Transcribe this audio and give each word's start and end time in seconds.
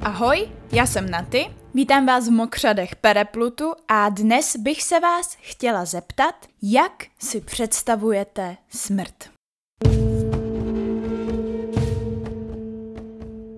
Ahoj, 0.00 0.48
já 0.72 0.86
jsem 0.86 1.10
Naty, 1.10 1.46
vítám 1.74 2.06
vás 2.06 2.28
v 2.28 2.30
Mokřadech 2.30 2.96
Pereplutu 2.96 3.72
a 3.88 4.08
dnes 4.08 4.56
bych 4.56 4.82
se 4.82 5.00
vás 5.00 5.36
chtěla 5.40 5.84
zeptat, 5.84 6.34
jak 6.62 7.04
si 7.18 7.40
představujete 7.40 8.56
smrt. 8.68 9.30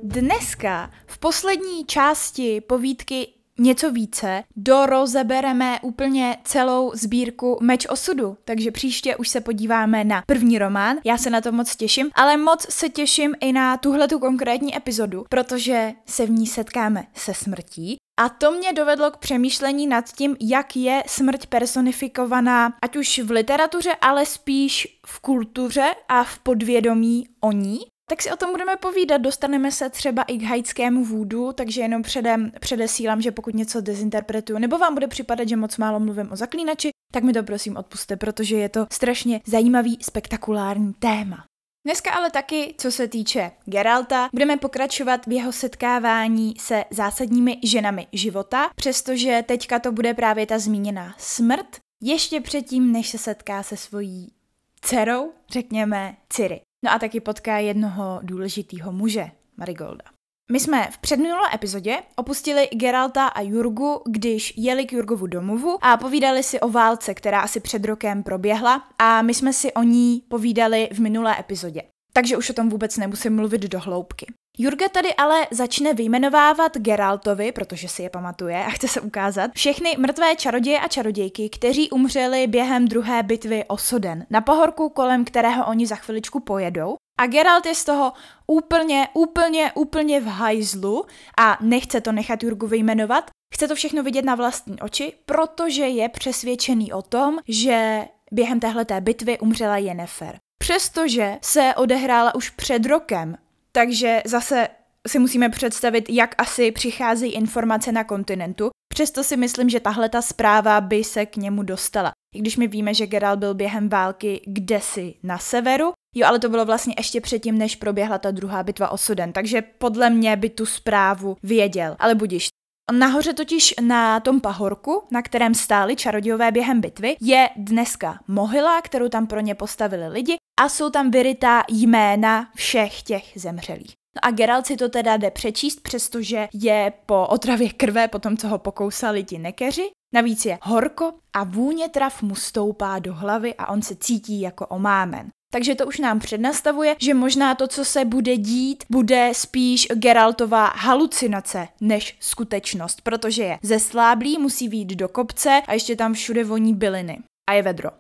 Dneska 0.03 0.91
v 1.07 1.19
poslední 1.19 1.85
části 1.87 2.61
povídky 2.61 3.29
něco 3.61 3.91
více, 3.91 4.43
dorozebereme 4.57 5.79
úplně 5.83 6.37
celou 6.45 6.93
sbírku 6.95 7.59
Meč 7.61 7.87
osudu, 7.87 8.37
takže 8.45 8.71
příště 8.71 9.17
už 9.17 9.29
se 9.29 9.41
podíváme 9.41 10.05
na 10.05 10.23
první 10.27 10.59
román, 10.59 10.97
já 11.05 11.19
se 11.19 11.31
na 11.31 11.41
to 11.41 11.53
moc 11.53 11.77
těším, 11.77 12.11
ale 12.15 12.37
moc 12.37 12.73
se 12.73 12.89
těším 12.89 13.35
i 13.41 13.53
na 13.53 13.77
tuhle 13.77 14.09
tu 14.09 14.19
konkrétní 14.19 14.77
epizodu, 14.77 15.25
protože 15.29 15.93
se 16.07 16.27
v 16.27 16.31
ní 16.31 16.47
setkáme 16.47 17.07
se 17.15 17.35
smrtí. 17.35 17.97
A 18.21 18.29
to 18.29 18.51
mě 18.51 18.73
dovedlo 18.73 19.11
k 19.11 19.17
přemýšlení 19.17 19.87
nad 19.87 20.13
tím, 20.13 20.37
jak 20.41 20.77
je 20.77 21.03
smrt 21.07 21.47
personifikovaná, 21.47 22.75
ať 22.83 22.97
už 22.97 23.19
v 23.19 23.31
literatuře, 23.31 23.95
ale 24.01 24.27
spíš 24.27 25.01
v 25.07 25.21
kultuře 25.21 25.95
a 26.09 26.25
v 26.25 26.39
podvědomí 26.39 27.27
o 27.41 27.53
ní 27.53 27.81
tak 28.11 28.23
si 28.23 28.31
o 28.31 28.37
tom 28.37 28.51
budeme 28.51 28.77
povídat. 28.77 29.21
Dostaneme 29.21 29.73
se 29.73 29.91
třeba 29.91 30.23
i 30.23 30.39
k 30.39 30.43
haitskému 30.43 31.05
vůdu, 31.05 31.53
takže 31.53 31.81
jenom 31.81 32.03
předem 32.03 32.53
předesílám, 32.61 33.23
že 33.23 33.31
pokud 33.31 33.55
něco 33.55 33.81
dezinterpretuju, 33.81 34.59
nebo 34.59 34.79
vám 34.79 34.95
bude 34.95 35.07
připadat, 35.07 35.49
že 35.49 35.57
moc 35.57 35.77
málo 35.77 36.01
mluvím 36.01 36.33
o 36.33 36.37
zaklínači, 36.37 36.91
tak 37.13 37.25
mi 37.25 37.33
to 37.33 37.43
prosím 37.43 37.77
odpuste, 37.77 38.17
protože 38.17 38.57
je 38.57 38.69
to 38.69 38.87
strašně 38.93 39.41
zajímavý, 39.47 39.99
spektakulární 40.03 40.95
téma. 40.95 41.45
Dneska 41.87 42.11
ale 42.11 42.31
taky, 42.31 42.75
co 42.79 42.93
se 42.93 43.09
týče 43.09 43.51
Geralta, 43.65 44.29
budeme 44.33 44.57
pokračovat 44.57 45.27
v 45.27 45.33
jeho 45.33 45.53
setkávání 45.53 46.55
se 46.59 46.85
zásadními 46.91 47.59
ženami 47.65 48.07
života, 48.13 48.71
přestože 48.77 49.45
teďka 49.47 49.79
to 49.79 49.93
bude 49.93 50.15
právě 50.15 50.47
ta 50.47 50.59
zmíněná 50.59 51.15
smrt, 51.19 51.77
ještě 52.03 52.41
předtím, 52.41 52.93
než 52.93 53.09
se 53.09 53.19
setká 53.19 53.63
se 53.63 53.77
svojí 53.77 54.33
dcerou, 54.81 55.33
řekněme 55.51 56.17
Ciri. 56.29 56.61
No 56.85 56.93
a 56.93 56.99
taky 56.99 57.21
potká 57.21 57.59
jednoho 57.59 58.21
důležitého 58.23 58.93
muže, 58.93 59.31
Marigolda. 59.57 60.05
My 60.53 60.61
jsme 60.61 60.89
v 60.91 60.99
předminulé 60.99 61.55
epizodě 61.55 61.97
opustili 62.17 62.69
Geralta 62.73 63.27
a 63.27 63.41
Jurgu, 63.41 64.03
když 64.07 64.55
jeli 64.57 64.87
k 64.87 64.93
Jurgovu 64.93 65.27
domovu 65.27 65.79
a 65.85 65.97
povídali 65.97 66.43
si 66.43 66.61
o 66.61 66.69
válce, 66.69 67.15
která 67.15 67.41
asi 67.41 67.61
před 67.61 67.85
rokem 67.85 68.23
proběhla 68.23 68.89
a 68.99 69.23
my 69.23 69.35
jsme 69.35 69.53
si 69.53 69.73
o 69.73 69.83
ní 69.83 70.23
povídali 70.29 70.89
v 70.93 71.01
minulé 71.01 71.41
epizodě. 71.41 71.83
Takže 72.13 72.37
už 72.37 72.51
o 72.51 72.53
tom 72.53 72.69
vůbec 72.69 72.97
nemusím 72.97 73.37
mluvit 73.37 73.61
do 73.61 73.81
hloubky. 73.81 74.27
Jurga 74.63 74.89
tady 74.89 75.15
ale 75.15 75.47
začne 75.51 75.95
vyjmenovávat 75.95 76.77
Geraltovi, 76.77 77.53
protože 77.53 77.89
si 77.89 78.03
je 78.03 78.11
pamatuje 78.11 78.65
a 78.65 78.71
chce 78.71 78.89
se 78.89 79.01
ukázat, 79.01 79.51
všechny 79.55 79.97
mrtvé 79.99 80.37
čaroděje 80.37 80.81
a 80.81 80.89
čarodějky, 80.89 81.49
kteří 81.49 81.91
umřeli 81.91 82.47
během 82.47 82.89
druhé 82.89 83.23
bitvy 83.23 83.65
o 83.69 83.77
Soden, 83.77 84.27
na 84.31 84.41
pohorku, 84.41 84.89
kolem 84.89 85.25
kterého 85.25 85.67
oni 85.67 85.87
za 85.87 85.97
chviličku 85.97 86.41
pojedou. 86.41 86.97
A 87.21 87.27
Geralt 87.27 87.67
je 87.67 87.75
z 87.75 87.85
toho 87.85 88.13
úplně, 88.47 89.09
úplně, 89.15 89.73
úplně 89.75 90.21
v 90.21 90.27
hajzlu 90.27 91.05
a 91.39 91.59
nechce 91.61 92.01
to 92.01 92.13
nechat 92.13 92.43
Jurgu 92.43 92.67
vyjmenovat. 92.67 93.31
Chce 93.55 93.69
to 93.69 93.75
všechno 93.75 94.03
vidět 94.03 94.25
na 94.25 94.35
vlastní 94.35 94.81
oči, 94.81 95.13
protože 95.27 95.89
je 95.89 96.09
přesvědčený 96.09 96.93
o 96.93 97.03
tom, 97.03 97.39
že 97.49 98.05
během 98.33 98.61
téhleté 98.61 99.01
bitvy 99.01 99.39
umřela 99.39 99.77
Yennefer. 99.77 100.39
Přestože 100.59 101.39
se 101.43 101.75
odehrála 101.77 102.35
už 102.35 102.51
před 102.51 102.87
rokem, 102.87 103.37
takže 103.73 104.23
zase 104.27 104.69
si 105.09 105.19
musíme 105.19 105.49
představit, 105.49 106.11
jak 106.11 106.35
asi 106.39 106.73
přicházejí 106.73 107.33
informace 107.33 107.93
na 107.93 108.05
kontinentu. 108.05 108.71
Přesto 108.93 109.25
si 109.25 109.37
myslím, 109.37 109.69
že 109.69 109.81
tahle 109.81 110.09
ta 110.09 110.23
zpráva 110.23 110.81
by 110.81 111.05
se 111.05 111.27
k 111.27 111.37
němu 111.37 111.63
dostala. 111.63 112.13
I 112.35 112.39
když 112.39 112.57
my 112.57 112.67
víme, 112.69 112.95
že 112.95 113.07
Geralt 113.07 113.39
byl 113.39 113.55
během 113.55 113.89
války 113.89 114.41
kdesi 114.47 115.15
na 115.23 115.39
severu, 115.39 115.93
jo, 116.15 116.27
ale 116.27 116.39
to 116.39 116.49
bylo 116.49 116.65
vlastně 116.65 116.95
ještě 116.99 117.21
předtím, 117.21 117.59
než 117.59 117.77
proběhla 117.77 118.19
ta 118.19 118.31
druhá 118.31 118.63
bitva 118.63 118.89
o 118.89 118.99
Suden, 118.99 119.33
takže 119.33 119.63
podle 119.63 120.11
mě 120.11 120.37
by 120.37 120.51
tu 120.51 120.67
zprávu 120.67 121.37
věděl. 121.43 121.97
Ale 121.99 122.15
budíš, 122.15 122.49
Nahoře 122.91 123.33
totiž 123.33 123.75
na 123.81 124.21
tom 124.21 124.41
pahorku, 124.41 125.03
na 125.11 125.23
kterém 125.23 125.55
stáli 125.55 125.97
čarodějové 125.97 126.53
během 126.53 126.81
bitvy, 126.81 127.17
je 127.21 127.49
dneska 127.57 128.19
mohyla, 128.29 128.83
kterou 128.83 129.09
tam 129.09 129.27
pro 129.27 129.41
ně 129.41 129.55
postavili 129.55 130.09
lidi 130.09 130.37
a 130.61 130.69
jsou 130.69 130.91
tam 130.91 131.11
vyrytá 131.11 131.63
jména 131.69 132.51
všech 132.55 133.03
těch 133.03 133.25
zemřelých. 133.35 133.93
No 134.17 134.25
a 134.25 134.31
Geralt 134.31 134.67
si 134.67 134.77
to 134.77 134.89
teda 134.89 135.17
jde 135.17 135.31
přečíst, 135.31 135.81
přestože 135.81 136.49
je 136.53 136.93
po 137.07 137.27
otravě 137.27 137.73
krve, 137.73 138.09
po 138.09 138.19
tom, 138.19 138.37
co 138.37 138.49
ho 138.49 138.59
pokousali 138.59 139.25
ti 139.25 139.39
nekeři. 139.39 139.91
Navíc 140.15 140.45
je 140.45 140.59
horko 140.63 141.13
a 141.33 141.45
vůně 141.45 141.89
trav 141.89 142.23
mu 142.23 142.35
stoupá 142.35 142.99
do 142.99 143.15
hlavy 143.15 143.55
a 143.55 143.69
on 143.69 143.83
se 143.83 143.97
cítí 143.97 144.41
jako 144.41 144.67
omámen. 144.67 145.29
Takže 145.53 145.75
to 145.75 145.87
už 145.87 145.99
nám 145.99 146.19
přednastavuje, 146.19 146.97
že 146.99 147.15
možná 147.15 147.55
to, 147.55 147.69
co 147.69 147.85
se 147.85 148.05
bude 148.05 148.37
dít, 148.37 148.85
bude 148.91 149.33
spíš 149.35 149.89
Geraltová 149.95 150.67
halucinace 150.67 151.69
než 151.81 152.17
skutečnost, 152.21 153.01
protože 153.01 153.43
je 153.43 153.59
zesláblý, 153.63 154.39
musí 154.39 154.69
výjít 154.69 154.89
do 154.89 155.09
kopce 155.09 155.63
a 155.67 155.73
ještě 155.73 155.97
tam 155.97 156.15
všude 156.15 156.45
voní 156.45 156.75
byliny. 156.75 157.19
A 157.51 157.53
je 157.53 157.63
vedro. 157.63 157.91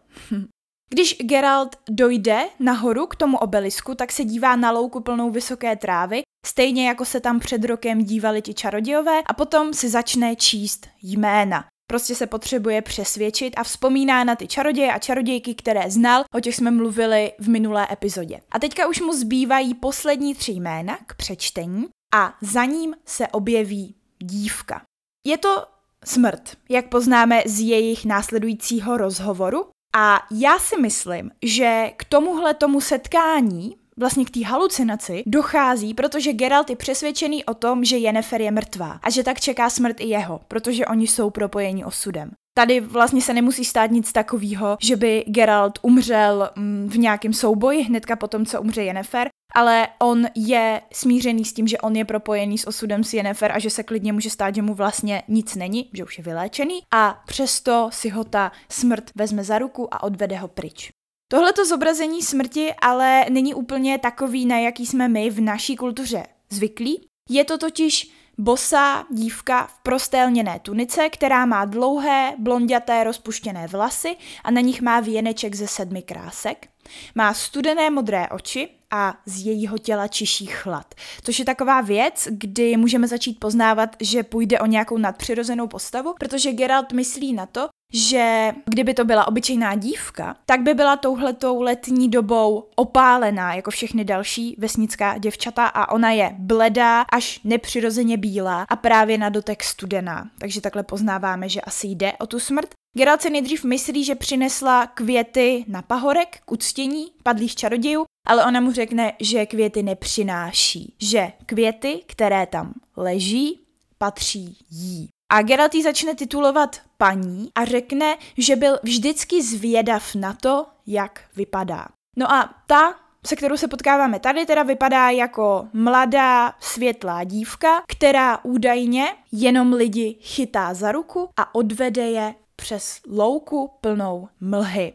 Když 0.92 1.16
Geralt 1.20 1.76
dojde 1.90 2.48
nahoru 2.60 3.06
k 3.06 3.16
tomu 3.16 3.36
obelisku, 3.36 3.94
tak 3.94 4.12
se 4.12 4.24
dívá 4.24 4.56
na 4.56 4.70
louku 4.70 5.00
plnou 5.00 5.30
vysoké 5.30 5.76
trávy, 5.76 6.22
stejně 6.46 6.88
jako 6.88 7.04
se 7.04 7.20
tam 7.20 7.40
před 7.40 7.64
rokem 7.64 8.04
dívali 8.04 8.42
ti 8.42 8.54
čarodějové, 8.54 9.22
a 9.26 9.32
potom 9.34 9.74
si 9.74 9.88
začne 9.88 10.36
číst 10.36 10.88
jména. 11.02 11.64
Prostě 11.90 12.14
se 12.14 12.26
potřebuje 12.26 12.82
přesvědčit 12.82 13.54
a 13.56 13.64
vzpomíná 13.64 14.24
na 14.24 14.36
ty 14.36 14.46
čaroděje 14.46 14.92
a 14.92 14.98
čarodějky, 14.98 15.54
které 15.54 15.90
znal, 15.90 16.24
o 16.34 16.40
těch 16.40 16.54
jsme 16.54 16.70
mluvili 16.70 17.32
v 17.38 17.48
minulé 17.48 17.88
epizodě. 17.92 18.40
A 18.50 18.58
teďka 18.58 18.88
už 18.88 19.00
mu 19.00 19.12
zbývají 19.12 19.74
poslední 19.74 20.34
tři 20.34 20.52
jména 20.52 20.98
k 21.06 21.14
přečtení 21.14 21.88
a 22.14 22.34
za 22.40 22.64
ním 22.64 22.94
se 23.06 23.28
objeví 23.28 23.94
dívka. 24.18 24.82
Je 25.26 25.38
to 25.38 25.66
smrt, 26.04 26.56
jak 26.68 26.88
poznáme 26.88 27.42
z 27.46 27.60
jejich 27.60 28.04
následujícího 28.04 28.96
rozhovoru. 28.96 29.66
A 29.96 30.26
já 30.30 30.58
si 30.58 30.80
myslím, 30.80 31.30
že 31.42 31.90
k 31.96 32.04
tomuhle 32.04 32.54
tomu 32.54 32.80
setkání 32.80 33.76
vlastně 34.00 34.24
k 34.24 34.30
té 34.30 34.44
halucinaci 34.44 35.22
dochází, 35.26 35.94
protože 35.94 36.32
Geralt 36.32 36.70
je 36.70 36.76
přesvědčený 36.76 37.44
o 37.44 37.54
tom, 37.54 37.84
že 37.84 37.96
Yennefer 37.96 38.40
je 38.40 38.50
mrtvá 38.50 39.00
a 39.02 39.10
že 39.10 39.24
tak 39.24 39.40
čeká 39.40 39.70
smrt 39.70 40.00
i 40.00 40.04
jeho, 40.04 40.40
protože 40.48 40.86
oni 40.86 41.06
jsou 41.06 41.30
propojeni 41.30 41.84
osudem. 41.84 42.30
Tady 42.54 42.80
vlastně 42.80 43.22
se 43.22 43.34
nemusí 43.34 43.64
stát 43.64 43.90
nic 43.90 44.12
takového, 44.12 44.76
že 44.82 44.96
by 44.96 45.24
Geralt 45.26 45.78
umřel 45.82 46.50
mm, 46.56 46.88
v 46.92 46.98
nějakém 46.98 47.32
souboji 47.32 47.82
hnedka 47.82 48.16
po 48.16 48.28
tom, 48.28 48.46
co 48.46 48.60
umře 48.60 48.82
Yennefer, 48.82 49.28
ale 49.54 49.88
on 49.98 50.26
je 50.34 50.82
smířený 50.92 51.44
s 51.44 51.52
tím, 51.52 51.66
že 51.66 51.78
on 51.78 51.96
je 51.96 52.04
propojený 52.04 52.58
s 52.58 52.66
osudem 52.66 53.04
s 53.04 53.14
Yennefer 53.14 53.52
a 53.52 53.58
že 53.58 53.70
se 53.70 53.82
klidně 53.82 54.12
může 54.12 54.30
stát, 54.30 54.54
že 54.54 54.62
mu 54.62 54.74
vlastně 54.74 55.22
nic 55.28 55.54
není, 55.54 55.90
že 55.92 56.04
už 56.04 56.18
je 56.18 56.24
vyléčený 56.24 56.80
a 56.94 57.22
přesto 57.26 57.88
si 57.92 58.08
ho 58.08 58.24
ta 58.24 58.52
smrt 58.68 59.10
vezme 59.14 59.44
za 59.44 59.58
ruku 59.58 59.94
a 59.94 60.02
odvede 60.02 60.36
ho 60.36 60.48
pryč. 60.48 60.99
Tohleto 61.32 61.64
zobrazení 61.64 62.22
smrti 62.22 62.74
ale 62.82 63.26
není 63.30 63.54
úplně 63.54 63.98
takový, 63.98 64.46
na 64.46 64.58
jaký 64.58 64.86
jsme 64.86 65.08
my 65.08 65.30
v 65.30 65.40
naší 65.40 65.76
kultuře 65.76 66.26
zvyklí. 66.50 67.06
Je 67.28 67.44
to 67.44 67.58
totiž 67.58 68.10
bosá 68.38 69.06
dívka 69.10 69.66
v 69.66 69.78
prosté 69.82 70.24
lněné 70.24 70.60
tunice, 70.62 71.08
která 71.08 71.46
má 71.46 71.64
dlouhé, 71.64 72.34
blonděté, 72.38 73.04
rozpuštěné 73.04 73.66
vlasy 73.66 74.16
a 74.44 74.50
na 74.50 74.60
nich 74.60 74.80
má 74.82 75.00
věneček 75.00 75.54
ze 75.54 75.66
sedmi 75.66 76.02
krásek. 76.02 76.68
Má 77.14 77.34
studené 77.34 77.90
modré 77.90 78.28
oči 78.28 78.68
a 78.90 79.14
z 79.26 79.46
jejího 79.46 79.78
těla 79.78 80.08
čiší 80.08 80.46
chlad. 80.46 80.94
Což 81.22 81.38
je 81.38 81.44
taková 81.44 81.80
věc, 81.80 82.28
kdy 82.30 82.76
můžeme 82.76 83.08
začít 83.08 83.40
poznávat, 83.40 83.96
že 84.00 84.22
půjde 84.22 84.60
o 84.60 84.66
nějakou 84.66 84.98
nadpřirozenou 84.98 85.66
postavu, 85.66 86.14
protože 86.18 86.52
Geralt 86.52 86.92
myslí 86.92 87.32
na 87.32 87.46
to, 87.46 87.68
že 87.92 88.52
kdyby 88.64 88.94
to 88.94 89.04
byla 89.04 89.28
obyčejná 89.28 89.74
dívka, 89.74 90.36
tak 90.46 90.60
by 90.60 90.74
byla 90.74 90.96
touhletou 90.96 91.62
letní 91.62 92.08
dobou 92.08 92.68
opálená, 92.76 93.54
jako 93.54 93.70
všechny 93.70 94.04
další 94.04 94.56
vesnická 94.58 95.18
děvčata 95.18 95.66
a 95.66 95.92
ona 95.92 96.10
je 96.10 96.36
bledá 96.38 97.00
až 97.12 97.40
nepřirozeně 97.44 98.16
bílá 98.16 98.66
a 98.68 98.76
právě 98.76 99.18
na 99.18 99.28
dotek 99.28 99.64
studená. 99.64 100.30
Takže 100.38 100.60
takhle 100.60 100.82
poznáváme, 100.82 101.48
že 101.48 101.60
asi 101.60 101.86
jde 101.86 102.12
o 102.12 102.26
tu 102.26 102.40
smrt. 102.40 102.68
Geralt 102.96 103.22
si 103.22 103.30
nejdřív 103.30 103.64
myslí, 103.64 104.04
že 104.04 104.14
přinesla 104.14 104.86
květy 104.86 105.64
na 105.68 105.82
pahorek 105.82 106.38
k 106.44 106.52
uctění 106.52 107.06
padlých 107.22 107.54
čarodějů, 107.54 108.04
ale 108.26 108.44
ona 108.44 108.60
mu 108.60 108.72
řekne, 108.72 109.12
že 109.20 109.46
květy 109.46 109.82
nepřináší, 109.82 110.94
že 111.00 111.32
květy, 111.46 112.02
které 112.06 112.46
tam 112.46 112.72
leží, 112.96 113.60
patří 113.98 114.58
jí. 114.70 115.08
A 115.32 115.42
Geralt 115.42 115.74
začne 115.82 116.14
titulovat 116.14 116.80
paní 116.98 117.50
a 117.54 117.64
řekne, 117.64 118.16
že 118.38 118.56
byl 118.56 118.78
vždycky 118.82 119.42
zvědav 119.42 120.14
na 120.14 120.34
to, 120.34 120.66
jak 120.86 121.20
vypadá. 121.36 121.86
No 122.16 122.32
a 122.32 122.54
ta, 122.66 122.94
se 123.26 123.36
kterou 123.36 123.56
se 123.56 123.68
potkáváme 123.68 124.20
tady, 124.20 124.46
teda 124.46 124.62
vypadá 124.62 125.10
jako 125.10 125.68
mladá, 125.72 126.54
světlá 126.60 127.24
dívka, 127.24 127.82
která 127.88 128.44
údajně 128.44 129.06
jenom 129.32 129.72
lidi 129.72 130.16
chytá 130.20 130.74
za 130.74 130.92
ruku 130.92 131.28
a 131.36 131.54
odvede 131.54 132.10
je 132.10 132.34
přes 132.56 133.00
louku 133.08 133.70
plnou 133.80 134.28
mlhy. 134.40 134.92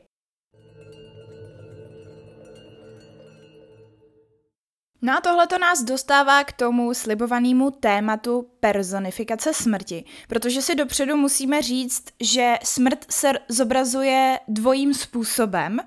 No 5.05 5.17
a 5.17 5.21
tohle 5.21 5.47
to 5.47 5.57
nás 5.57 5.83
dostává 5.83 6.43
k 6.43 6.51
tomu 6.51 6.93
slibovanému 6.93 7.71
tématu 7.71 8.49
personifikace 8.59 9.53
smrti, 9.53 10.03
protože 10.27 10.61
si 10.61 10.75
dopředu 10.75 11.17
musíme 11.17 11.61
říct, 11.61 12.03
že 12.19 12.55
smrt 12.63 13.05
se 13.09 13.33
zobrazuje 13.49 14.39
dvojím 14.47 14.93
způsobem. 14.93 15.79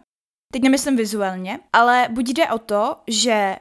Teď 0.53 0.63
nemyslím 0.63 0.97
vizuálně, 0.97 1.61
ale 1.73 2.09
buď 2.11 2.29
jde 2.29 2.47
o 2.49 2.59
to, 2.59 2.97
že 3.07 3.57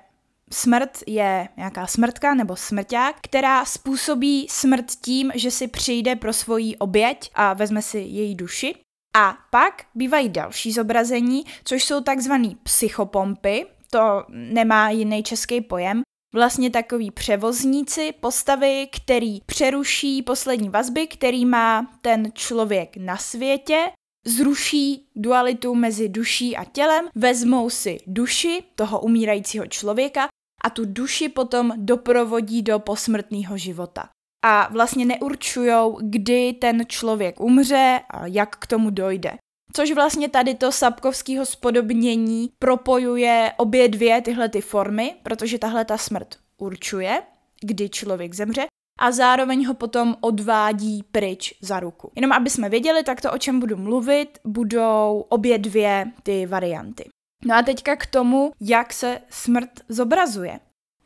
smrt 0.51 1.03
je 1.07 1.49
nějaká 1.57 1.87
smrtka 1.87 2.33
nebo 2.33 2.55
smrťák, 2.55 3.15
která 3.21 3.65
způsobí 3.65 4.47
smrt 4.49 4.91
tím, 5.01 5.31
že 5.35 5.51
si 5.51 5.67
přijde 5.67 6.15
pro 6.15 6.33
svoji 6.33 6.77
oběť 6.77 7.31
a 7.35 7.53
vezme 7.53 7.81
si 7.81 7.97
její 7.97 8.35
duši. 8.35 8.75
A 9.15 9.37
pak 9.51 9.85
bývají 9.95 10.29
další 10.29 10.71
zobrazení, 10.71 11.45
což 11.63 11.83
jsou 11.83 12.01
takzvaný 12.01 12.57
psychopompy, 12.63 13.65
to 13.89 14.23
nemá 14.29 14.89
jiný 14.89 15.23
český 15.23 15.61
pojem, 15.61 16.01
vlastně 16.33 16.69
takový 16.69 17.11
převozníci, 17.11 18.13
postavy, 18.19 18.87
který 18.91 19.41
přeruší 19.45 20.21
poslední 20.23 20.69
vazby, 20.69 21.07
který 21.07 21.45
má 21.45 21.91
ten 22.01 22.31
člověk 22.33 22.97
na 22.97 23.17
světě, 23.17 23.91
zruší 24.25 25.09
dualitu 25.15 25.75
mezi 25.75 26.09
duší 26.09 26.57
a 26.57 26.65
tělem, 26.65 27.05
vezmou 27.15 27.69
si 27.69 27.97
duši 28.07 28.63
toho 28.75 28.99
umírajícího 28.99 29.65
člověka 29.67 30.27
a 30.63 30.69
tu 30.69 30.85
duši 30.85 31.29
potom 31.29 31.73
doprovodí 31.75 32.61
do 32.61 32.79
posmrtného 32.79 33.57
života. 33.57 34.09
A 34.45 34.67
vlastně 34.71 35.05
neurčujou, 35.05 35.99
kdy 36.01 36.53
ten 36.53 36.83
člověk 36.87 37.39
umře 37.39 37.99
a 38.09 38.27
jak 38.27 38.55
k 38.55 38.67
tomu 38.67 38.89
dojde. 38.89 39.37
Což 39.73 39.91
vlastně 39.91 40.29
tady 40.29 40.55
to 40.55 40.71
sapkovského 40.71 41.45
spodobnění 41.45 42.49
propojuje 42.59 43.53
obě 43.57 43.87
dvě 43.87 44.21
tyhle 44.21 44.49
ty 44.49 44.61
formy, 44.61 45.15
protože 45.23 45.59
tahle 45.59 45.85
ta 45.85 45.97
smrt 45.97 46.35
určuje, 46.57 47.21
kdy 47.61 47.89
člověk 47.89 48.33
zemře, 48.33 48.65
a 48.99 49.11
zároveň 49.11 49.67
ho 49.67 49.73
potom 49.73 50.15
odvádí 50.21 51.03
pryč 51.11 51.53
za 51.61 51.79
ruku. 51.79 52.11
Jenom 52.15 52.31
aby 52.31 52.49
jsme 52.49 52.69
věděli, 52.69 53.03
tak 53.03 53.21
to, 53.21 53.31
o 53.31 53.37
čem 53.37 53.59
budu 53.59 53.77
mluvit, 53.77 54.39
budou 54.43 55.25
obě 55.29 55.57
dvě 55.57 56.11
ty 56.23 56.45
varianty. 56.45 57.09
No 57.45 57.55
a 57.55 57.61
teďka 57.61 57.95
k 57.95 58.05
tomu, 58.05 58.51
jak 58.61 58.93
se 58.93 59.21
smrt 59.29 59.69
zobrazuje. 59.89 60.59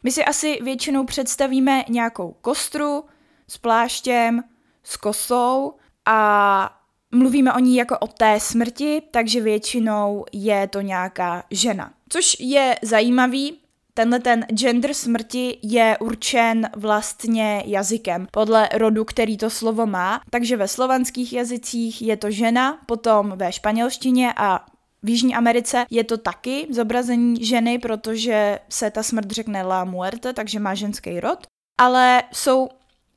My 0.04 0.12
si 0.12 0.26
asi 0.26 0.60
většinou 0.62 1.06
představíme 1.06 1.84
nějakou 1.90 2.36
kostru 2.42 3.04
s 3.48 3.58
pláštěm, 3.58 4.44
s 4.84 4.98
kosou 4.98 5.74
a 6.06 6.81
mluvíme 7.12 7.54
o 7.54 7.60
ní 7.60 7.76
jako 7.76 7.98
o 7.98 8.08
té 8.08 8.40
smrti, 8.40 9.02
takže 9.12 9.42
většinou 9.42 10.26
je 10.32 10.68
to 10.68 10.82
nějaká 10.82 11.44
žena. 11.52 11.94
Což 12.10 12.38
je 12.40 12.76
zajímavý, 12.82 13.58
Tenhle 13.94 14.20
ten 14.20 14.46
gender 14.50 14.94
smrti 14.94 15.58
je 15.62 15.98
určen 16.00 16.70
vlastně 16.76 17.64
jazykem, 17.66 18.28
podle 18.32 18.70
rodu, 18.74 19.06
který 19.06 19.38
to 19.38 19.50
slovo 19.50 19.86
má. 19.86 20.22
Takže 20.30 20.58
ve 20.58 20.68
slovanských 20.68 21.34
jazycích 21.34 22.02
je 22.02 22.18
to 22.18 22.32
žena, 22.32 22.80
potom 22.86 23.34
ve 23.36 23.52
španělštině 23.52 24.34
a 24.38 24.66
v 25.04 25.10
Jižní 25.10 25.36
Americe 25.36 25.86
je 25.90 26.04
to 26.04 26.18
taky 26.18 26.68
zobrazení 26.70 27.46
ženy, 27.46 27.80
protože 27.80 28.60
se 28.70 28.92
ta 28.92 29.04
smrt 29.04 29.32
řekne 29.32 29.64
la 29.64 29.86
muerte, 29.86 30.34
takže 30.34 30.60
má 30.60 30.76
ženský 30.76 31.20
rod. 31.20 31.40
Ale 31.80 32.24
jsou 32.32 32.70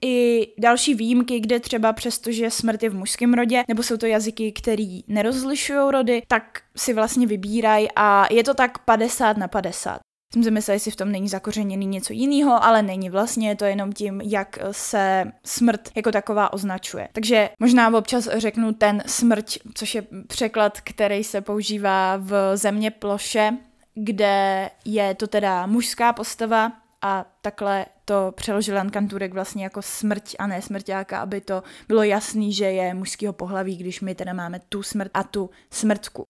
i 0.05 0.47
další 0.59 0.95
výjimky, 0.95 1.41
kde 1.41 1.61
třeba 1.61 1.93
přesto, 1.93 2.33
že 2.33 2.51
smrt 2.51 2.83
je 2.83 2.91
v 2.91 2.95
mužském 2.95 3.35
rodě, 3.35 3.65
nebo 3.69 3.83
jsou 3.83 3.97
to 3.97 4.07
jazyky, 4.07 4.53
který 4.53 5.05
nerozlišují 5.09 5.91
rody, 5.91 6.23
tak 6.29 6.61
si 6.77 6.93
vlastně 6.93 7.27
vybírají 7.27 7.89
a 7.97 8.27
je 8.31 8.45
to 8.45 8.55
tak 8.55 8.79
50 8.79 9.37
na 9.37 9.49
50. 9.49 10.01
Jsem 10.33 10.45
si 10.45 10.51
myslela, 10.51 10.75
jestli 10.75 10.91
v 10.91 10.97
tom 10.97 11.13
není 11.13 11.29
zakořeněný 11.29 11.87
něco 11.87 12.13
jiného, 12.13 12.65
ale 12.65 12.83
není 12.83 13.11
vlastně, 13.11 13.49
je 13.49 13.57
to 13.57 13.65
jenom 13.65 13.93
tím, 13.93 14.21
jak 14.21 14.59
se 14.71 15.33
smrt 15.45 15.81
jako 15.95 16.13
taková 16.13 16.53
označuje. 16.53 17.09
Takže 17.13 17.51
možná 17.61 17.99
občas 17.99 18.29
řeknu 18.37 18.73
ten 18.73 19.03
smrť, 19.07 19.59
což 19.75 19.95
je 19.95 20.07
překlad, 20.27 20.81
který 20.81 21.25
se 21.25 21.41
používá 21.41 22.17
v 22.17 22.57
země 22.57 22.91
ploše, 22.91 23.53
kde 23.95 24.71
je 24.85 25.15
to 25.15 25.27
teda 25.27 25.67
mužská 25.67 26.13
postava 26.13 26.73
a 27.03 27.25
takhle 27.43 27.87
to 28.05 28.33
přeložil 28.37 28.75
Jan 28.75 28.91
Kanturek 28.91 29.33
vlastně 29.33 29.65
jako 29.65 29.83
smrť 29.83 30.35
a 30.39 30.47
ne 30.47 30.63
smrťáka, 30.63 31.21
aby 31.21 31.41
to 31.41 31.63
bylo 31.89 32.03
jasný, 32.03 32.53
že 32.53 32.65
je 32.65 32.95
mužského 32.95 33.33
pohlaví, 33.33 33.77
když 33.77 34.01
my 34.01 34.15
teda 34.15 34.33
máme 34.33 34.61
tu 34.69 34.83
smrt 34.83 35.11
a 35.15 35.23
tu 35.23 35.51
smrtku. 35.71 36.25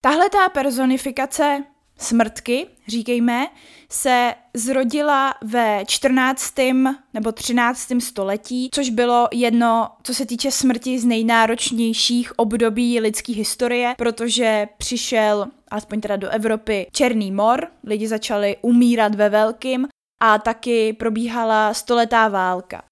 Tahle 0.00 0.30
ta 0.30 0.48
personifikace 0.48 1.64
smrtky, 1.98 2.66
říkejme, 2.88 3.46
se 3.90 4.34
zrodila 4.54 5.34
ve 5.42 5.84
14. 5.86 6.54
nebo 7.14 7.32
13. 7.32 7.92
století, 7.98 8.68
což 8.74 8.90
bylo 8.90 9.28
jedno, 9.32 9.88
co 10.02 10.14
se 10.14 10.26
týče 10.26 10.50
smrti 10.50 10.98
z 10.98 11.04
nejnáročnějších 11.04 12.38
období 12.38 13.00
lidské 13.00 13.32
historie, 13.32 13.94
protože 13.98 14.68
přišel, 14.78 15.46
aspoň 15.68 16.00
teda 16.00 16.16
do 16.16 16.28
Evropy, 16.28 16.86
Černý 16.92 17.32
mor, 17.32 17.66
lidi 17.84 18.08
začali 18.08 18.56
umírat 18.62 19.14
ve 19.14 19.28
velkým 19.28 19.88
a 20.24 20.38
taky 20.38 20.92
probíhala 20.92 21.74
stoletá 21.74 22.28
válka. 22.28 22.82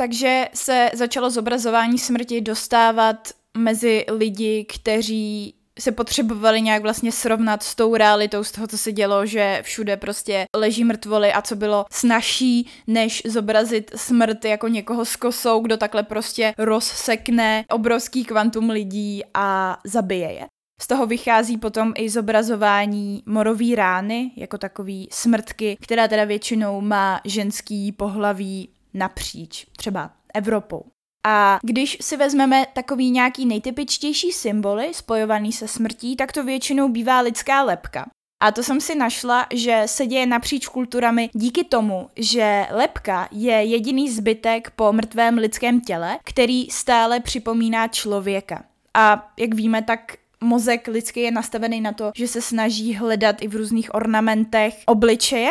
Takže 0.00 0.48
se 0.54 0.90
začalo 0.94 1.30
zobrazování 1.30 1.98
smrti 1.98 2.40
dostávat 2.40 3.28
mezi 3.58 4.04
lidi, 4.08 4.64
kteří 4.64 5.54
se 5.78 5.92
potřebovali 5.92 6.60
nějak 6.60 6.82
vlastně 6.82 7.12
srovnat 7.12 7.62
s 7.62 7.74
tou 7.74 7.96
realitou 7.96 8.44
z 8.44 8.52
toho, 8.52 8.66
co 8.66 8.78
se 8.78 8.92
dělo, 8.92 9.26
že 9.26 9.60
všude 9.62 9.96
prostě 9.96 10.44
leží 10.56 10.84
mrtvoly 10.84 11.32
a 11.32 11.42
co 11.42 11.56
bylo 11.56 11.84
snažší, 11.90 12.70
než 12.86 13.22
zobrazit 13.26 13.90
smrt 13.96 14.44
jako 14.44 14.68
někoho 14.68 15.04
s 15.04 15.16
kosou, 15.16 15.60
kdo 15.60 15.76
takhle 15.76 16.02
prostě 16.02 16.54
rozsekne 16.58 17.64
obrovský 17.70 18.24
kvantum 18.24 18.70
lidí 18.70 19.22
a 19.34 19.78
zabije 19.84 20.32
je. 20.32 20.46
Z 20.80 20.86
toho 20.86 21.06
vychází 21.06 21.58
potom 21.58 21.92
i 21.96 22.10
zobrazování 22.10 23.22
morový 23.26 23.74
rány, 23.74 24.30
jako 24.36 24.58
takový 24.58 25.08
smrtky, 25.12 25.76
která 25.80 26.08
teda 26.08 26.24
většinou 26.24 26.80
má 26.80 27.20
ženský 27.24 27.92
pohlaví 27.92 28.68
napříč, 28.94 29.66
třeba 29.76 30.10
Evropou. 30.34 30.84
A 31.26 31.58
když 31.62 31.98
si 32.00 32.16
vezmeme 32.16 32.66
takový 32.72 33.10
nějaký 33.10 33.46
nejtypičtější 33.46 34.32
symboly 34.32 34.94
spojovaný 34.94 35.52
se 35.52 35.68
smrtí, 35.68 36.16
tak 36.16 36.32
to 36.32 36.44
většinou 36.44 36.88
bývá 36.88 37.20
lidská 37.20 37.62
lepka. 37.62 38.06
A 38.42 38.52
to 38.52 38.62
jsem 38.62 38.80
si 38.80 38.94
našla, 38.94 39.46
že 39.54 39.82
se 39.86 40.06
děje 40.06 40.26
napříč 40.26 40.66
kulturami 40.66 41.30
díky 41.32 41.64
tomu, 41.64 42.10
že 42.16 42.66
lepka 42.70 43.28
je 43.30 43.52
jediný 43.52 44.10
zbytek 44.10 44.70
po 44.70 44.92
mrtvém 44.92 45.38
lidském 45.38 45.80
těle, 45.80 46.18
který 46.24 46.70
stále 46.70 47.20
připomíná 47.20 47.88
člověka. 47.88 48.64
A 48.94 49.32
jak 49.38 49.54
víme, 49.54 49.82
tak 49.82 50.16
mozek 50.40 50.88
lidský 50.88 51.20
je 51.20 51.30
nastavený 51.30 51.80
na 51.80 51.92
to, 51.92 52.12
že 52.14 52.28
se 52.28 52.42
snaží 52.42 52.94
hledat 52.94 53.42
i 53.42 53.48
v 53.48 53.56
různých 53.56 53.94
ornamentech 53.94 54.82
obličeje 54.86 55.50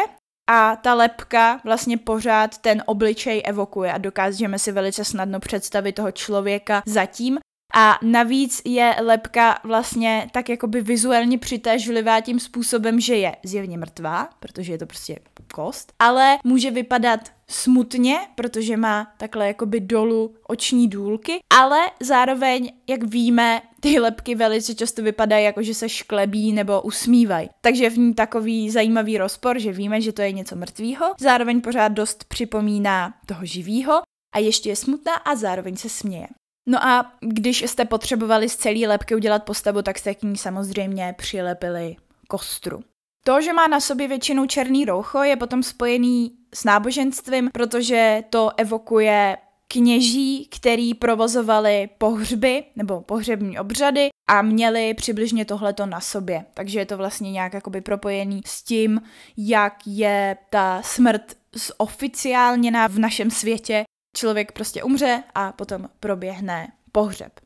a 0.49 0.75
ta 0.75 0.93
lepka 0.93 1.61
vlastně 1.63 1.97
pořád 1.97 2.57
ten 2.57 2.83
obličej 2.85 3.41
evokuje 3.45 3.93
a 3.93 3.97
dokážeme 3.97 4.59
si 4.59 4.71
velice 4.71 5.05
snadno 5.05 5.39
představit 5.39 5.93
toho 5.93 6.11
člověka 6.11 6.83
zatím. 6.85 7.39
A 7.73 7.99
navíc 8.03 8.61
je 8.65 8.95
lepka 9.01 9.59
vlastně 9.63 10.27
tak 10.33 10.49
jakoby 10.49 10.81
vizuálně 10.81 11.37
přitažlivá 11.37 12.21
tím 12.21 12.39
způsobem, 12.39 12.99
že 12.99 13.15
je 13.15 13.35
zjevně 13.43 13.77
mrtvá, 13.77 14.29
protože 14.39 14.73
je 14.73 14.77
to 14.77 14.85
prostě 14.85 15.19
kost, 15.55 15.93
ale 15.99 16.37
může 16.43 16.71
vypadat 16.71 17.19
smutně, 17.47 18.17
protože 18.35 18.77
má 18.77 19.13
takhle 19.17 19.47
jakoby 19.47 19.79
dolů 19.79 20.35
oční 20.47 20.87
důlky, 20.87 21.39
ale 21.49 21.77
zároveň, 21.99 22.71
jak 22.87 23.03
víme, 23.03 23.61
ty 23.79 23.99
lepky 23.99 24.35
velice 24.35 24.75
často 24.75 25.03
vypadají 25.03 25.45
jako, 25.45 25.63
že 25.63 25.73
se 25.73 25.89
šklebí 25.89 26.53
nebo 26.53 26.81
usmívají. 26.81 27.49
Takže 27.61 27.89
v 27.89 27.97
ní 27.97 28.13
takový 28.13 28.69
zajímavý 28.69 29.17
rozpor, 29.17 29.59
že 29.59 29.71
víme, 29.71 30.01
že 30.01 30.13
to 30.13 30.21
je 30.21 30.31
něco 30.31 30.55
mrtvýho, 30.55 31.05
zároveň 31.19 31.61
pořád 31.61 31.87
dost 31.87 32.23
připomíná 32.23 33.13
toho 33.25 33.45
živýho 33.45 34.01
a 34.35 34.39
ještě 34.39 34.69
je 34.69 34.75
smutná 34.75 35.13
a 35.13 35.35
zároveň 35.35 35.77
se 35.77 35.89
směje. 35.89 36.27
No 36.69 36.83
a 36.85 37.11
když 37.19 37.61
jste 37.61 37.85
potřebovali 37.85 38.49
z 38.49 38.55
celé 38.55 38.87
lepky 38.87 39.15
udělat 39.15 39.43
postavu, 39.43 39.81
tak 39.81 39.99
jste 39.99 40.15
k 40.15 40.23
ní 40.23 40.37
samozřejmě 40.37 41.15
přilepili 41.17 41.95
kostru. 42.27 42.83
To, 43.27 43.41
že 43.41 43.53
má 43.53 43.67
na 43.67 43.79
sobě 43.79 44.07
většinou 44.07 44.45
černý 44.45 44.85
roucho, 44.85 45.23
je 45.23 45.35
potom 45.35 45.63
spojený 45.63 46.31
s 46.53 46.63
náboženstvím, 46.63 47.49
protože 47.53 48.23
to 48.29 48.51
evokuje 48.57 49.37
kněží, 49.67 50.49
který 50.55 50.93
provozovali 50.93 51.89
pohřby 51.97 52.63
nebo 52.75 53.01
pohřební 53.01 53.59
obřady 53.59 54.09
a 54.29 54.41
měli 54.41 54.93
přibližně 54.93 55.45
tohleto 55.45 55.85
na 55.85 56.01
sobě. 56.01 56.45
Takže 56.53 56.79
je 56.79 56.85
to 56.85 56.97
vlastně 56.97 57.31
nějak 57.31 57.53
jakoby 57.53 57.81
propojený 57.81 58.41
s 58.45 58.63
tím, 58.63 59.01
jak 59.37 59.73
je 59.85 60.37
ta 60.49 60.81
smrt 60.81 61.33
oficiálněna 61.77 62.87
v 62.87 62.99
našem 62.99 63.31
světě. 63.31 63.83
Člověk 64.17 64.51
prostě 64.51 64.83
umře 64.83 65.23
a 65.35 65.51
potom 65.51 65.89
proběhne 65.99 66.67
pohřeb. 66.91 67.39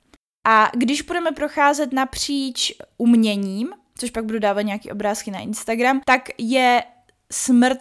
A 0.47 0.71
když 0.75 1.01
budeme 1.01 1.31
procházet 1.31 1.93
napříč 1.93 2.73
uměním, 2.97 3.73
což 3.99 4.09
pak 4.09 4.25
budu 4.25 4.39
dávat 4.39 4.61
nějaké 4.61 4.91
obrázky 4.91 5.31
na 5.31 5.39
Instagram, 5.39 6.01
tak 6.05 6.29
je 6.37 6.83
smrt 7.31 7.79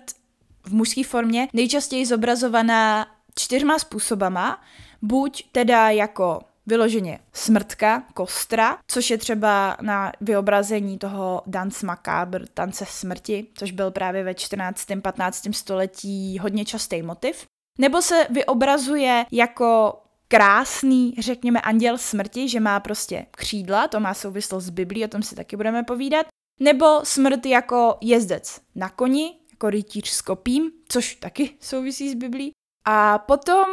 v 0.65 0.75
mužské 0.75 1.05
formě 1.05 1.49
nejčastěji 1.53 2.07
zobrazovaná 2.07 3.07
čtyřma 3.39 3.79
způsobama. 3.79 4.63
Buď 5.03 5.45
teda 5.53 5.91
jako 5.91 6.41
vyloženě 6.67 7.19
smrtka, 7.33 8.03
kostra, 8.15 8.79
což 8.89 9.11
je 9.11 9.19
třeba 9.19 9.77
na 9.81 10.13
vyobrazení 10.21 10.99
toho 10.99 11.43
Dance 11.47 11.87
Macabre, 11.87 12.45
tance 12.55 12.85
smrti, 12.89 13.47
což 13.55 13.71
byl 13.71 13.91
právě 13.91 14.25
ve 14.25 14.35
14. 14.35 14.87
15. 15.03 15.49
století 15.53 16.39
hodně 16.39 16.65
častý 16.65 17.03
motiv. 17.03 17.47
Nebo 17.79 18.03
se 18.03 18.27
vyobrazuje 18.31 19.27
jako 19.33 20.01
krásný, 20.29 21.15
řekněme, 21.19 21.61
anděl 21.61 21.99
smrti, 21.99 22.49
že 22.49 22.61
má 22.61 22.81
prostě 22.81 23.27
křídla, 23.31 23.89
to 23.89 24.01
má 24.01 24.15
souvislost 24.15 24.65
s 24.65 24.71
Biblí, 24.71 25.05
o 25.05 25.09
tom 25.09 25.23
si 25.23 25.35
taky 25.35 25.57
budeme 25.57 25.83
povídat. 25.83 26.27
Nebo 26.61 27.01
smrt 27.05 27.47
jako 27.47 27.99
jezdec 28.01 28.61
na 28.75 28.89
koni, 28.89 29.35
jako 29.51 29.71
rytíř 29.71 30.09
s 30.09 30.23
kopím, 30.23 30.71
což 30.89 31.15
taky 31.15 31.51
souvisí 31.61 32.11
s 32.11 32.15
Biblí. 32.15 32.51
A 32.85 33.19
potom 33.19 33.65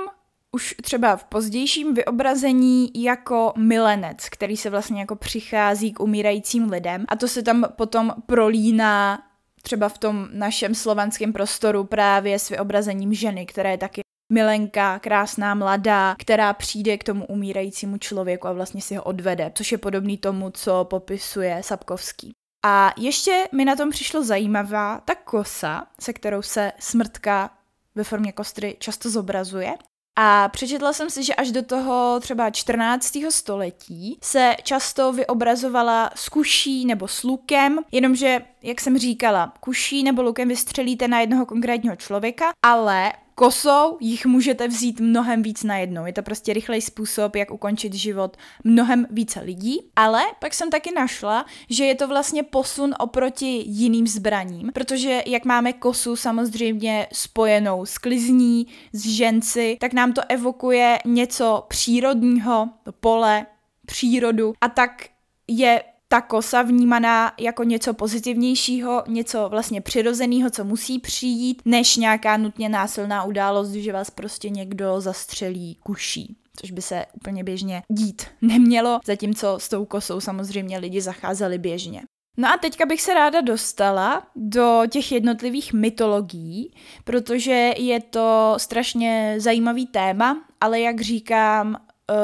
už 0.51 0.75
třeba 0.81 1.15
v 1.15 1.23
pozdějším 1.23 1.93
vyobrazení 1.93 2.91
jako 2.95 3.53
milenec, 3.57 4.29
který 4.29 4.57
se 4.57 4.69
vlastně 4.69 4.99
jako 4.99 5.15
přichází 5.15 5.93
k 5.93 5.99
umírajícím 5.99 6.69
lidem 6.69 7.05
a 7.07 7.15
to 7.15 7.27
se 7.27 7.43
tam 7.43 7.65
potom 7.75 8.13
prolíná 8.25 9.23
třeba 9.61 9.89
v 9.89 9.97
tom 9.97 10.27
našem 10.31 10.75
slovanském 10.75 11.33
prostoru 11.33 11.83
právě 11.83 12.39
s 12.39 12.49
vyobrazením 12.49 13.13
ženy, 13.13 13.45
která 13.45 13.71
je 13.71 13.77
taky 13.77 14.04
milenka, 14.31 14.99
krásná, 14.99 15.55
mladá, 15.55 16.15
která 16.19 16.53
přijde 16.53 16.97
k 16.97 17.03
tomu 17.03 17.25
umírajícímu 17.25 17.97
člověku 17.97 18.47
a 18.47 18.53
vlastně 18.53 18.81
si 18.81 18.95
ho 18.95 19.03
odvede, 19.03 19.51
což 19.55 19.71
je 19.71 19.77
podobný 19.77 20.17
tomu, 20.17 20.49
co 20.49 20.83
popisuje 20.83 21.63
Sapkovský. 21.63 22.31
A 22.65 22.93
ještě 22.97 23.47
mi 23.51 23.65
na 23.65 23.75
tom 23.75 23.89
přišlo 23.89 24.23
zajímavá 24.23 25.01
ta 25.05 25.15
kosa, 25.15 25.87
se 25.99 26.13
kterou 26.13 26.41
se 26.41 26.71
smrtka 26.79 27.49
ve 27.95 28.03
formě 28.03 28.31
kostry 28.31 28.75
často 28.79 29.09
zobrazuje. 29.09 29.73
A 30.17 30.49
přečetla 30.49 30.93
jsem 30.93 31.09
si, 31.09 31.23
že 31.23 31.35
až 31.35 31.51
do 31.51 31.63
toho 31.63 32.19
třeba 32.19 32.49
14. 32.49 33.17
století 33.29 34.19
se 34.23 34.55
často 34.63 35.13
vyobrazovala 35.13 36.09
s 36.15 36.29
kuší 36.29 36.85
nebo 36.85 37.07
s 37.07 37.23
lukem, 37.23 37.79
jenomže, 37.91 38.39
jak 38.61 38.81
jsem 38.81 38.97
říkala, 38.97 39.53
kuší 39.59 40.03
nebo 40.03 40.21
lukem 40.21 40.47
vystřelíte 40.47 41.07
na 41.07 41.19
jednoho 41.19 41.45
konkrétního 41.45 41.95
člověka, 41.95 42.51
ale 42.65 43.13
kosou 43.35 43.97
jich 43.99 44.25
můžete 44.25 44.67
vzít 44.67 44.99
mnohem 44.99 45.43
víc 45.43 45.63
najednou. 45.63 46.05
Je 46.05 46.13
to 46.13 46.23
prostě 46.23 46.53
rychlej 46.53 46.81
způsob, 46.81 47.35
jak 47.35 47.51
ukončit 47.51 47.93
život 47.93 48.37
mnohem 48.63 49.07
více 49.09 49.39
lidí. 49.39 49.79
Ale 49.95 50.23
pak 50.39 50.53
jsem 50.53 50.69
taky 50.69 50.91
našla, 50.91 51.45
že 51.69 51.85
je 51.85 51.95
to 51.95 52.07
vlastně 52.07 52.43
posun 52.43 52.95
oproti 52.99 53.63
jiným 53.65 54.07
zbraním, 54.07 54.71
protože 54.73 55.23
jak 55.25 55.45
máme 55.45 55.73
kosu 55.73 56.15
samozřejmě 56.15 57.07
spojenou 57.13 57.85
s 57.85 57.97
klizní, 57.97 58.67
s 58.93 59.07
ženci, 59.07 59.77
tak 59.79 59.93
nám 59.93 60.13
to 60.13 60.21
evokuje 60.29 60.99
něco 61.05 61.65
přírodního, 61.67 62.69
pole, 62.99 63.45
přírodu 63.85 64.53
a 64.61 64.69
tak 64.69 65.05
je 65.47 65.83
ta 66.07 66.21
kosa 66.21 66.61
vnímaná 66.61 67.33
jako 67.39 67.63
něco 67.63 67.93
pozitivnějšího, 67.93 69.03
něco 69.07 69.49
vlastně 69.49 69.81
přirozeného, 69.81 70.49
co 70.49 70.63
musí 70.63 70.99
přijít, 70.99 71.61
než 71.65 71.95
nějaká 71.97 72.37
nutně 72.37 72.69
násilná 72.69 73.23
událost, 73.23 73.71
že 73.71 73.93
vás 73.93 74.09
prostě 74.09 74.49
někdo 74.49 75.01
zastřelí 75.01 75.77
kuší 75.83 76.37
což 76.57 76.71
by 76.71 76.81
se 76.81 77.05
úplně 77.13 77.43
běžně 77.43 77.83
dít 77.89 78.25
nemělo, 78.41 78.99
zatímco 79.05 79.59
s 79.59 79.69
tou 79.69 79.85
kosou 79.85 80.19
samozřejmě 80.19 80.77
lidi 80.77 81.01
zacházeli 81.01 81.57
běžně. 81.57 82.01
No 82.37 82.47
a 82.47 82.57
teďka 82.57 82.85
bych 82.85 83.01
se 83.01 83.13
ráda 83.13 83.41
dostala 83.41 84.27
do 84.35 84.81
těch 84.89 85.11
jednotlivých 85.11 85.73
mytologií, 85.73 86.73
protože 87.03 87.73
je 87.77 88.01
to 88.01 88.53
strašně 88.57 89.35
zajímavý 89.37 89.87
téma, 89.87 90.45
ale 90.61 90.79
jak 90.79 91.01
říkám, 91.01 91.77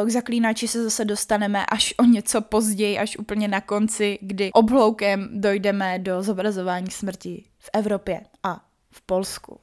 k 0.05 0.09
zaklínači 0.09 0.67
se 0.67 0.83
zase 0.83 1.05
dostaneme 1.05 1.65
až 1.65 1.93
o 1.97 2.03
něco 2.03 2.41
později, 2.41 2.99
až 2.99 3.17
úplně 3.17 3.47
na 3.47 3.61
konci, 3.61 4.19
kdy 4.21 4.51
obloukem 4.53 5.29
dojdeme 5.31 5.99
do 5.99 6.23
zobrazování 6.23 6.91
smrti 6.91 7.43
v 7.59 7.69
Evropě 7.73 8.21
a 8.43 8.65
v 8.91 9.01
Polsku. 9.01 9.59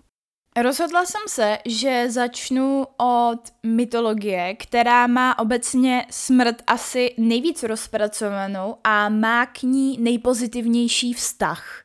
Rozhodla 0.62 1.04
jsem 1.06 1.20
se, 1.28 1.58
že 1.66 2.10
začnu 2.10 2.86
od 2.96 3.40
mytologie, 3.66 4.54
která 4.54 5.06
má 5.06 5.38
obecně 5.38 6.06
smrt 6.10 6.62
asi 6.66 7.14
nejvíc 7.18 7.62
rozpracovanou 7.62 8.76
a 8.84 9.08
má 9.08 9.46
k 9.46 9.62
ní 9.62 9.98
nejpozitivnější 10.00 11.12
vztah. 11.12 11.84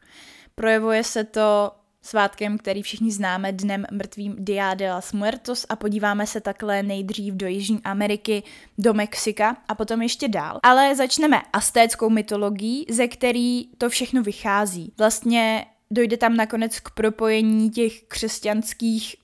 Projevuje 0.56 1.04
se 1.04 1.24
to 1.24 1.72
svátkem, 2.04 2.58
který 2.58 2.82
všichni 2.82 3.12
známe, 3.12 3.52
dnem 3.52 3.86
mrtvým 3.92 4.36
Dia 4.40 4.74
de 4.74 4.94
los 4.94 5.14
Muertos 5.14 5.66
a 5.70 5.76
podíváme 5.76 6.28
se 6.28 6.42
takhle 6.42 6.84
nejdřív 6.84 7.34
do 7.34 7.48
Jižní 7.48 7.82
Ameriky, 7.84 8.44
do 8.78 8.94
Mexika 8.94 9.58
a 9.68 9.76
potom 9.76 10.02
ještě 10.02 10.28
dál. 10.28 10.60
Ale 10.64 10.96
začneme 10.96 11.42
astéckou 11.54 12.10
mytologií, 12.10 12.86
ze 12.90 13.08
který 13.08 13.66
to 13.78 13.90
všechno 13.90 14.24
vychází. 14.24 14.94
Vlastně 14.98 15.66
dojde 15.92 16.18
tam 16.18 16.36
nakonec 16.36 16.80
k 16.80 16.90
propojení 16.90 17.70
těch 17.70 18.04
křesťanských 18.04 19.16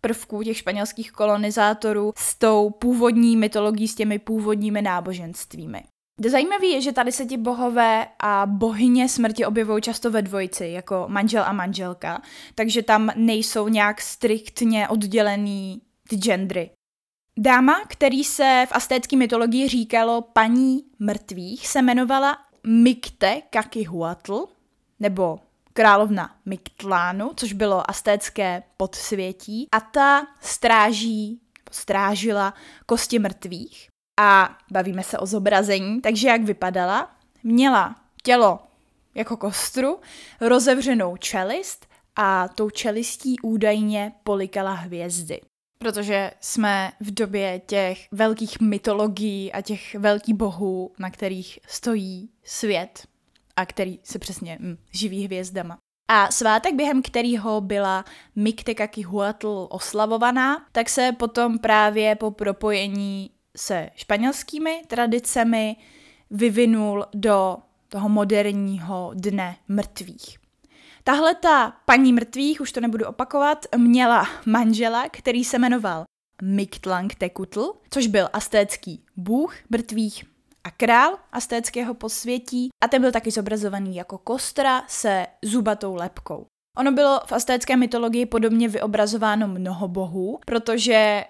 prvků 0.00 0.42
těch 0.42 0.56
španělských 0.56 1.12
kolonizátorů 1.12 2.12
s 2.16 2.34
tou 2.34 2.70
původní 2.70 3.36
mytologií, 3.36 3.88
s 3.88 3.94
těmi 3.94 4.18
původními 4.18 4.82
náboženstvími. 4.82 5.82
Zajímavé 6.26 6.66
je, 6.66 6.80
že 6.80 6.92
tady 6.92 7.12
se 7.12 7.26
ti 7.26 7.36
bohové 7.36 8.06
a 8.18 8.46
bohyně 8.46 9.08
smrti 9.08 9.46
objevují 9.46 9.82
často 9.82 10.10
ve 10.10 10.22
dvojici, 10.22 10.66
jako 10.66 11.04
manžel 11.08 11.44
a 11.46 11.52
manželka, 11.52 12.22
takže 12.54 12.82
tam 12.82 13.10
nejsou 13.16 13.68
nějak 13.68 14.00
striktně 14.00 14.88
oddělený 14.88 15.82
ty 16.08 16.16
gendry. 16.16 16.70
Dáma, 17.38 17.84
který 17.88 18.24
se 18.24 18.66
v 18.68 18.72
astécké 18.72 19.16
mytologii 19.16 19.68
říkalo 19.68 20.22
paní 20.22 20.84
mrtvých, 20.98 21.68
se 21.68 21.78
jmenovala 21.78 22.38
Mikte 22.66 23.42
Kakihuatl, 23.50 24.46
nebo 25.00 25.40
královna 25.72 26.36
Miktlánu, 26.46 27.30
což 27.36 27.52
bylo 27.52 27.90
astécké 27.90 28.62
podsvětí, 28.76 29.68
a 29.72 29.80
ta 29.80 30.26
stráží, 30.40 31.40
strážila 31.70 32.54
kosti 32.86 33.18
mrtvých 33.18 33.88
a 34.18 34.58
bavíme 34.70 35.02
se 35.02 35.18
o 35.18 35.26
zobrazení, 35.26 36.00
takže 36.00 36.28
jak 36.28 36.42
vypadala? 36.42 37.10
Měla 37.42 37.96
tělo 38.22 38.58
jako 39.14 39.36
kostru, 39.36 39.98
rozevřenou 40.40 41.16
čelist 41.16 41.86
a 42.16 42.48
tou 42.48 42.70
čelistí 42.70 43.40
údajně 43.42 44.12
polikala 44.24 44.72
hvězdy. 44.72 45.40
Protože 45.78 46.30
jsme 46.40 46.92
v 47.00 47.14
době 47.14 47.60
těch 47.66 48.06
velkých 48.12 48.60
mytologií 48.60 49.52
a 49.52 49.62
těch 49.62 49.94
velkých 49.94 50.34
bohů, 50.34 50.92
na 50.98 51.10
kterých 51.10 51.58
stojí 51.66 52.30
svět 52.44 53.06
a 53.56 53.66
který 53.66 53.98
se 54.02 54.18
přesně 54.18 54.58
hm, 54.60 54.76
živí 54.92 55.24
hvězdama. 55.24 55.78
A 56.10 56.30
svátek, 56.30 56.74
během 56.74 57.02
kterého 57.02 57.60
byla 57.60 58.04
Miktekakihuatl 58.36 59.66
oslavovaná, 59.70 60.66
tak 60.72 60.88
se 60.88 61.12
potom 61.18 61.58
právě 61.58 62.14
po 62.14 62.30
propojení 62.30 63.30
se 63.58 63.90
španělskými 63.94 64.82
tradicemi 64.86 65.76
vyvinul 66.30 67.04
do 67.14 67.56
toho 67.88 68.08
moderního 68.08 69.10
dne 69.14 69.56
mrtvých. 69.68 70.38
Tahle 71.04 71.34
ta 71.34 71.76
paní 71.84 72.12
mrtvých, 72.12 72.60
už 72.60 72.72
to 72.72 72.80
nebudu 72.80 73.06
opakovat, 73.06 73.66
měla 73.76 74.26
manžela, 74.46 75.08
který 75.08 75.44
se 75.44 75.58
jmenoval 75.58 76.04
Mictlang 76.42 77.14
Tekutl, 77.14 77.72
což 77.90 78.06
byl 78.06 78.28
astécký 78.32 79.04
bůh 79.16 79.54
mrtvých 79.70 80.24
a 80.64 80.70
král 80.70 81.18
astéckého 81.32 81.94
posvětí 81.94 82.68
a 82.84 82.88
ten 82.88 83.02
byl 83.02 83.12
taky 83.12 83.30
zobrazovaný 83.30 83.96
jako 83.96 84.18
kostra 84.18 84.84
se 84.88 85.26
zubatou 85.42 85.94
lepkou. 85.94 86.46
Ono 86.78 86.92
bylo 86.92 87.20
v 87.26 87.32
astécké 87.32 87.76
mytologii 87.76 88.26
podobně 88.26 88.68
vyobrazováno 88.68 89.48
mnoho 89.48 89.88
bohů, 89.88 90.38
protože 90.46 91.24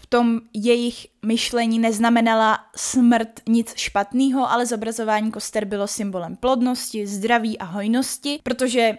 v 0.00 0.06
tom 0.06 0.40
jejich 0.54 1.06
myšlení 1.26 1.78
neznamenala 1.78 2.58
smrt 2.76 3.40
nic 3.48 3.74
špatného, 3.76 4.50
ale 4.50 4.66
zobrazování 4.66 5.30
koster 5.30 5.64
bylo 5.64 5.86
symbolem 5.86 6.36
plodnosti, 6.36 7.06
zdraví 7.06 7.58
a 7.58 7.64
hojnosti, 7.64 8.40
protože 8.42 8.98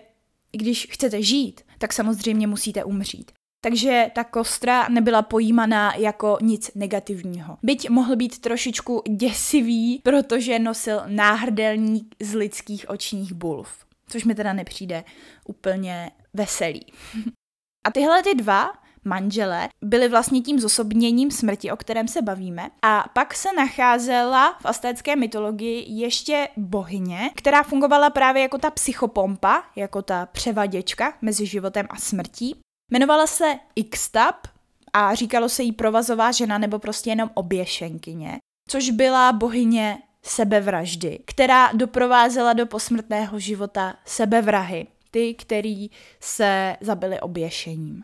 když 0.51 0.87
chcete 0.91 1.21
žít, 1.23 1.61
tak 1.77 1.93
samozřejmě 1.93 2.47
musíte 2.47 2.83
umřít. 2.83 3.31
takže 3.63 4.11
ta 4.15 4.23
kostra 4.23 4.87
nebyla 4.89 5.21
pojímaná 5.21 5.95
jako 5.95 6.37
nic 6.41 6.71
negativního. 6.75 7.57
Byť 7.63 7.89
mohl 7.89 8.15
být 8.15 8.39
trošičku 8.39 9.03
děsivý, 9.09 9.99
protože 10.03 10.59
nosil 10.59 11.01
náhrdelník 11.07 12.15
z 12.21 12.33
lidských 12.33 12.89
očních 12.89 13.33
bulv, 13.33 13.85
což 14.07 14.23
mi 14.23 14.35
teda 14.35 14.53
nepřijde 14.53 15.03
úplně 15.45 16.11
veselý. 16.33 16.85
A 17.83 17.91
tyhle 17.91 18.23
ty 18.23 18.35
dva 18.35 18.71
manžele 19.05 19.69
byli 19.81 20.07
vlastně 20.07 20.41
tím 20.41 20.59
zosobněním 20.59 21.31
smrti, 21.31 21.71
o 21.71 21.77
kterém 21.77 22.07
se 22.07 22.21
bavíme. 22.21 22.69
A 22.81 23.05
pak 23.13 23.33
se 23.33 23.49
nacházela 23.53 24.57
v 24.61 24.65
astécké 24.65 25.15
mytologii 25.15 25.85
ještě 25.87 26.47
bohyně, 26.57 27.29
která 27.35 27.63
fungovala 27.63 28.09
právě 28.09 28.41
jako 28.41 28.57
ta 28.57 28.71
psychopompa, 28.71 29.63
jako 29.75 30.01
ta 30.01 30.25
převaděčka 30.25 31.13
mezi 31.21 31.45
životem 31.45 31.87
a 31.89 31.95
smrtí. 31.95 32.55
Jmenovala 32.91 33.27
se 33.27 33.55
Ixtap 33.75 34.47
a 34.93 35.15
říkalo 35.15 35.49
se 35.49 35.63
jí 35.63 35.71
provazová 35.71 36.31
žena 36.31 36.57
nebo 36.57 36.79
prostě 36.79 37.09
jenom 37.09 37.29
oběšenkyně, 37.33 38.37
což 38.69 38.89
byla 38.89 39.31
bohyně 39.31 39.97
sebevraždy, 40.23 41.19
která 41.25 41.71
doprovázela 41.73 42.53
do 42.53 42.65
posmrtného 42.65 43.39
života 43.39 43.95
sebevrahy, 44.05 44.87
ty, 45.11 45.33
který 45.33 45.89
se 46.19 46.77
zabili 46.81 47.19
oběšením. 47.19 48.03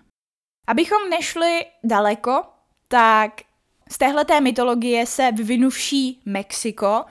Abychom 0.68 1.10
nešli 1.10 1.66
daleko, 1.84 2.44
tak 2.88 3.42
z 3.92 3.98
téhleté 3.98 4.42
mytologie 4.42 5.06
se 5.06 5.32
vyvinuvší 5.32 6.22
Mexiko 6.26 7.06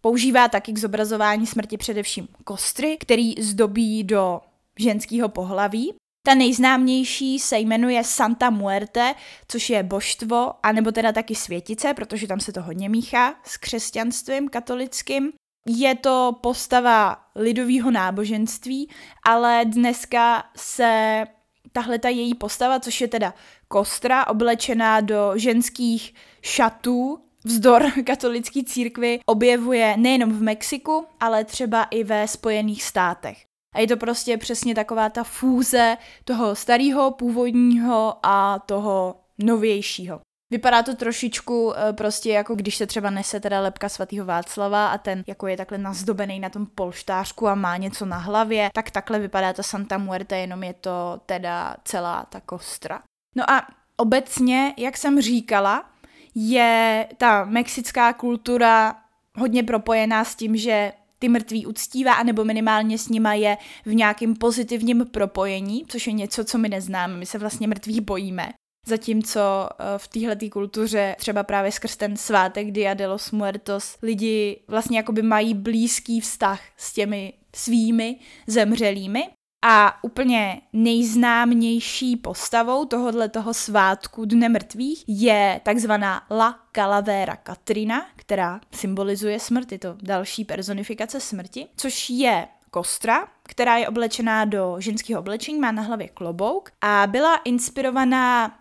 používá 0.00 0.48
taky 0.48 0.72
k 0.72 0.78
zobrazování 0.78 1.46
smrti 1.46 1.76
především 1.76 2.28
kostry, 2.44 2.96
který 3.00 3.34
zdobí 3.42 4.04
do 4.04 4.40
ženského 4.78 5.28
pohlaví. 5.28 5.94
Ta 6.26 6.34
nejznámější 6.34 7.38
se 7.38 7.58
jmenuje 7.58 8.04
Santa 8.04 8.50
Muerte, 8.50 9.14
což 9.48 9.70
je 9.70 9.82
božstvo, 9.82 10.52
anebo 10.62 10.92
teda 10.92 11.12
taky 11.12 11.34
světice, 11.34 11.94
protože 11.94 12.26
tam 12.26 12.40
se 12.40 12.52
to 12.52 12.62
hodně 12.62 12.88
míchá 12.88 13.34
s 13.44 13.56
křesťanstvím 13.56 14.48
katolickým. 14.48 15.32
Je 15.68 15.94
to 15.94 16.36
postava 16.40 17.16
lidového 17.34 17.90
náboženství, 17.90 18.90
ale 19.24 19.64
dneska 19.64 20.44
se 20.56 21.24
tahle 21.72 21.98
ta 21.98 22.08
její 22.08 22.34
postava, 22.34 22.80
což 22.80 23.00
je 23.00 23.08
teda 23.08 23.34
kostra, 23.68 24.26
oblečená 24.26 25.00
do 25.00 25.32
ženských 25.36 26.14
šatů, 26.42 27.18
vzdor 27.44 27.82
katolické 28.06 28.64
církvy, 28.64 29.20
objevuje 29.26 29.96
nejenom 29.96 30.32
v 30.32 30.42
Mexiku, 30.42 31.06
ale 31.20 31.44
třeba 31.44 31.84
i 31.84 32.04
ve 32.04 32.28
Spojených 32.28 32.82
státech. 32.82 33.44
A 33.74 33.80
je 33.80 33.86
to 33.86 33.96
prostě 33.96 34.36
přesně 34.36 34.74
taková 34.74 35.08
ta 35.08 35.24
fúze 35.24 35.96
toho 36.24 36.56
starého, 36.56 37.10
původního 37.10 38.14
a 38.22 38.58
toho 38.58 39.20
novějšího. 39.38 40.20
Vypadá 40.50 40.82
to 40.82 40.96
trošičku 40.96 41.74
eh, 41.76 41.92
prostě 41.92 42.30
jako 42.30 42.54
když 42.54 42.76
se 42.76 42.86
třeba 42.86 43.10
nese 43.10 43.40
teda 43.40 43.60
lepka 43.60 43.88
svatého 43.88 44.26
Václava 44.26 44.88
a 44.88 44.98
ten 44.98 45.24
jako 45.26 45.46
je 45.46 45.56
takhle 45.56 45.78
nazdobený 45.78 46.40
na 46.40 46.50
tom 46.50 46.66
polštářku 46.66 47.48
a 47.48 47.54
má 47.54 47.76
něco 47.76 48.06
na 48.06 48.18
hlavě, 48.18 48.70
tak 48.74 48.90
takhle 48.90 49.18
vypadá 49.18 49.52
ta 49.52 49.62
Santa 49.62 49.98
Muerte, 49.98 50.38
jenom 50.38 50.62
je 50.62 50.74
to 50.74 51.20
teda 51.26 51.76
celá 51.84 52.26
ta 52.30 52.40
kostra. 52.40 53.02
No 53.36 53.50
a 53.50 53.66
obecně, 53.96 54.74
jak 54.76 54.96
jsem 54.96 55.20
říkala, 55.20 55.90
je 56.34 57.06
ta 57.16 57.44
mexická 57.44 58.12
kultura 58.12 58.96
hodně 59.38 59.62
propojená 59.62 60.24
s 60.24 60.34
tím, 60.34 60.56
že 60.56 60.92
ty 61.18 61.28
mrtví 61.28 61.66
uctívá, 61.66 62.12
anebo 62.12 62.44
minimálně 62.44 62.98
s 62.98 63.08
nima 63.08 63.34
je 63.34 63.56
v 63.86 63.94
nějakém 63.94 64.34
pozitivním 64.34 65.06
propojení, 65.06 65.84
což 65.88 66.06
je 66.06 66.12
něco, 66.12 66.44
co 66.44 66.58
my 66.58 66.68
neznáme. 66.68 67.16
My 67.16 67.26
se 67.26 67.38
vlastně 67.38 67.68
mrtvých 67.68 68.00
bojíme. 68.00 68.52
Zatímco 68.88 69.40
eh, 69.70 69.84
v 69.98 70.08
téhle 70.08 70.36
kultuře 70.52 71.16
třeba 71.18 71.42
právě 71.42 71.72
skrz 71.72 71.96
ten 71.96 72.16
svátek 72.16 72.70
Dia 72.70 72.94
de 72.94 73.06
los 73.06 73.30
Muertos 73.30 73.98
lidi 74.02 74.60
vlastně 74.68 74.96
jakoby 74.96 75.22
mají 75.22 75.54
blízký 75.54 76.20
vztah 76.20 76.60
s 76.76 76.92
těmi 76.92 77.32
svými 77.54 78.16
zemřelými. 78.46 79.28
A 79.64 80.04
úplně 80.04 80.60
nejznámější 80.72 82.16
postavou 82.16 82.84
tohohle 82.84 83.28
toho 83.28 83.54
svátku 83.54 84.24
Dne 84.24 84.48
mrtvých 84.48 85.04
je 85.08 85.60
takzvaná 85.64 86.22
La 86.30 86.58
Calavera 86.72 87.36
Katrina, 87.36 88.06
která 88.16 88.60
symbolizuje 88.72 89.40
smrt, 89.40 89.72
je 89.72 89.78
to 89.78 89.96
další 90.02 90.44
personifikace 90.44 91.20
smrti, 91.20 91.66
což 91.76 92.10
je 92.10 92.48
kostra, 92.70 93.28
která 93.42 93.76
je 93.76 93.88
oblečená 93.88 94.44
do 94.44 94.76
ženského 94.78 95.20
oblečení, 95.20 95.58
má 95.58 95.72
na 95.72 95.82
hlavě 95.82 96.08
klobouk 96.08 96.70
a 96.80 97.06
byla 97.06 97.36
inspirovaná 97.36 98.58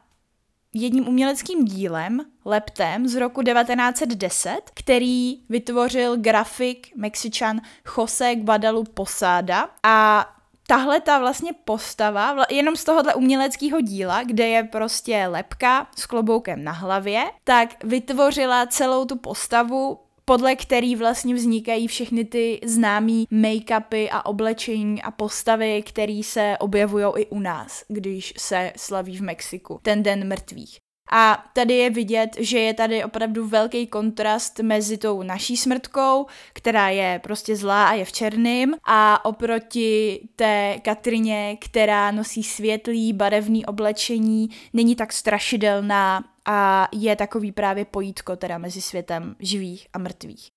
jedním 0.74 1.08
uměleckým 1.08 1.66
dílem, 1.66 2.20
leptem 2.46 3.08
z 3.08 3.16
roku 3.16 3.44
1910, 3.44 4.62
který 4.74 5.40
vytvořil 5.50 6.18
grafik 6.18 6.88
Mexičan 6.96 7.62
Jose 7.98 8.36
Guadalupe 8.36 8.92
Posada 8.92 9.70
a 9.84 10.26
tahle 10.68 11.02
ta 11.02 11.20
vlastně 11.20 11.52
postava, 11.66 12.36
jenom 12.50 12.76
z 12.76 12.84
tohohle 12.84 13.16
uměleckého 13.16 13.82
díla, 13.82 14.24
kde 14.24 14.48
je 14.48 14.64
prostě 14.64 15.28
lepka 15.28 15.88
s 15.98 16.06
kloboukem 16.06 16.64
na 16.64 16.72
hlavě, 16.72 17.24
tak 17.44 17.84
vytvořila 17.84 18.66
celou 18.66 19.06
tu 19.06 19.16
postavu 19.16 20.00
podle 20.30 20.56
který 20.56 20.96
vlastně 20.96 21.36
vznikají 21.36 21.88
všechny 21.88 22.26
ty 22.26 22.60
známý 22.66 23.28
make-upy 23.32 24.10
a 24.12 24.26
oblečení 24.26 25.02
a 25.02 25.12
postavy, 25.12 25.84
které 25.86 26.22
se 26.24 26.58
objevují 26.60 27.06
i 27.18 27.26
u 27.26 27.40
nás, 27.40 27.84
když 27.88 28.34
se 28.38 28.74
slaví 28.78 29.18
v 29.18 29.22
Mexiku, 29.22 29.80
ten 29.84 30.04
den 30.04 30.28
mrtvých. 30.28 30.87
A 31.12 31.46
tady 31.54 31.74
je 31.74 31.90
vidět, 31.90 32.30
že 32.40 32.60
je 32.60 32.74
tady 32.74 33.04
opravdu 33.04 33.48
velký 33.48 33.88
kontrast 33.88 34.60
mezi 34.60 34.98
tou 34.98 35.24
naší 35.24 35.58
smrtkou, 35.58 36.26
která 36.54 36.90
je 36.90 37.20
prostě 37.24 37.56
zlá 37.56 37.88
a 37.88 37.94
je 37.94 38.06
v 38.06 38.12
černým, 38.12 38.76
a 38.86 39.26
oproti 39.26 40.20
té 40.36 40.80
Katrině, 40.82 41.58
která 41.62 42.12
nosí 42.12 42.44
světlý, 42.44 43.14
barevný 43.14 43.66
oblečení, 43.66 44.50
není 44.74 44.96
tak 44.96 45.14
strašidelná 45.14 46.24
a 46.46 46.88
je 46.92 47.16
takový 47.16 47.52
právě 47.52 47.86
pojítko 47.86 48.36
teda 48.36 48.58
mezi 48.58 48.82
světem 48.82 49.36
živých 49.40 49.88
a 49.94 49.98
mrtvých. 49.98 50.48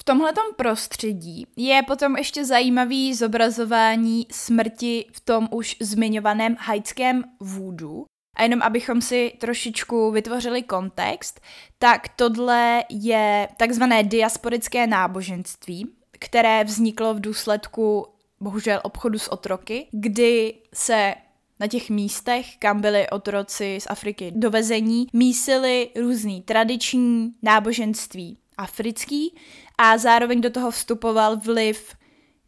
V 0.00 0.04
tomhletom 0.04 0.44
prostředí 0.56 1.46
je 1.56 1.82
potom 1.86 2.16
ještě 2.16 2.44
zajímavý 2.44 3.14
zobrazování 3.14 4.26
smrti 4.30 5.06
v 5.12 5.20
tom 5.20 5.48
už 5.52 5.76
zmiňovaném 5.80 6.56
haitském 6.60 7.24
vůdu, 7.40 8.04
a 8.40 8.42
jenom 8.42 8.62
abychom 8.62 9.00
si 9.00 9.32
trošičku 9.38 10.10
vytvořili 10.10 10.62
kontext, 10.62 11.40
tak 11.78 12.08
tohle 12.08 12.84
je 12.88 13.48
takzvané 13.56 14.02
diasporické 14.02 14.86
náboženství, 14.86 15.90
které 16.18 16.64
vzniklo 16.64 17.14
v 17.14 17.20
důsledku 17.20 18.06
bohužel 18.40 18.80
obchodu 18.82 19.18
s 19.18 19.32
otroky, 19.32 19.86
kdy 19.90 20.54
se 20.74 21.14
na 21.60 21.66
těch 21.66 21.90
místech, 21.90 22.56
kam 22.58 22.80
byli 22.80 23.10
otroci 23.10 23.78
z 23.80 23.86
Afriky 23.90 24.32
dovezení, 24.34 25.06
mísili 25.12 25.90
různý 26.00 26.42
tradiční 26.42 27.34
náboženství 27.42 28.38
africký 28.56 29.36
a 29.78 29.98
zároveň 29.98 30.40
do 30.40 30.50
toho 30.50 30.70
vstupoval 30.70 31.36
vliv 31.36 31.94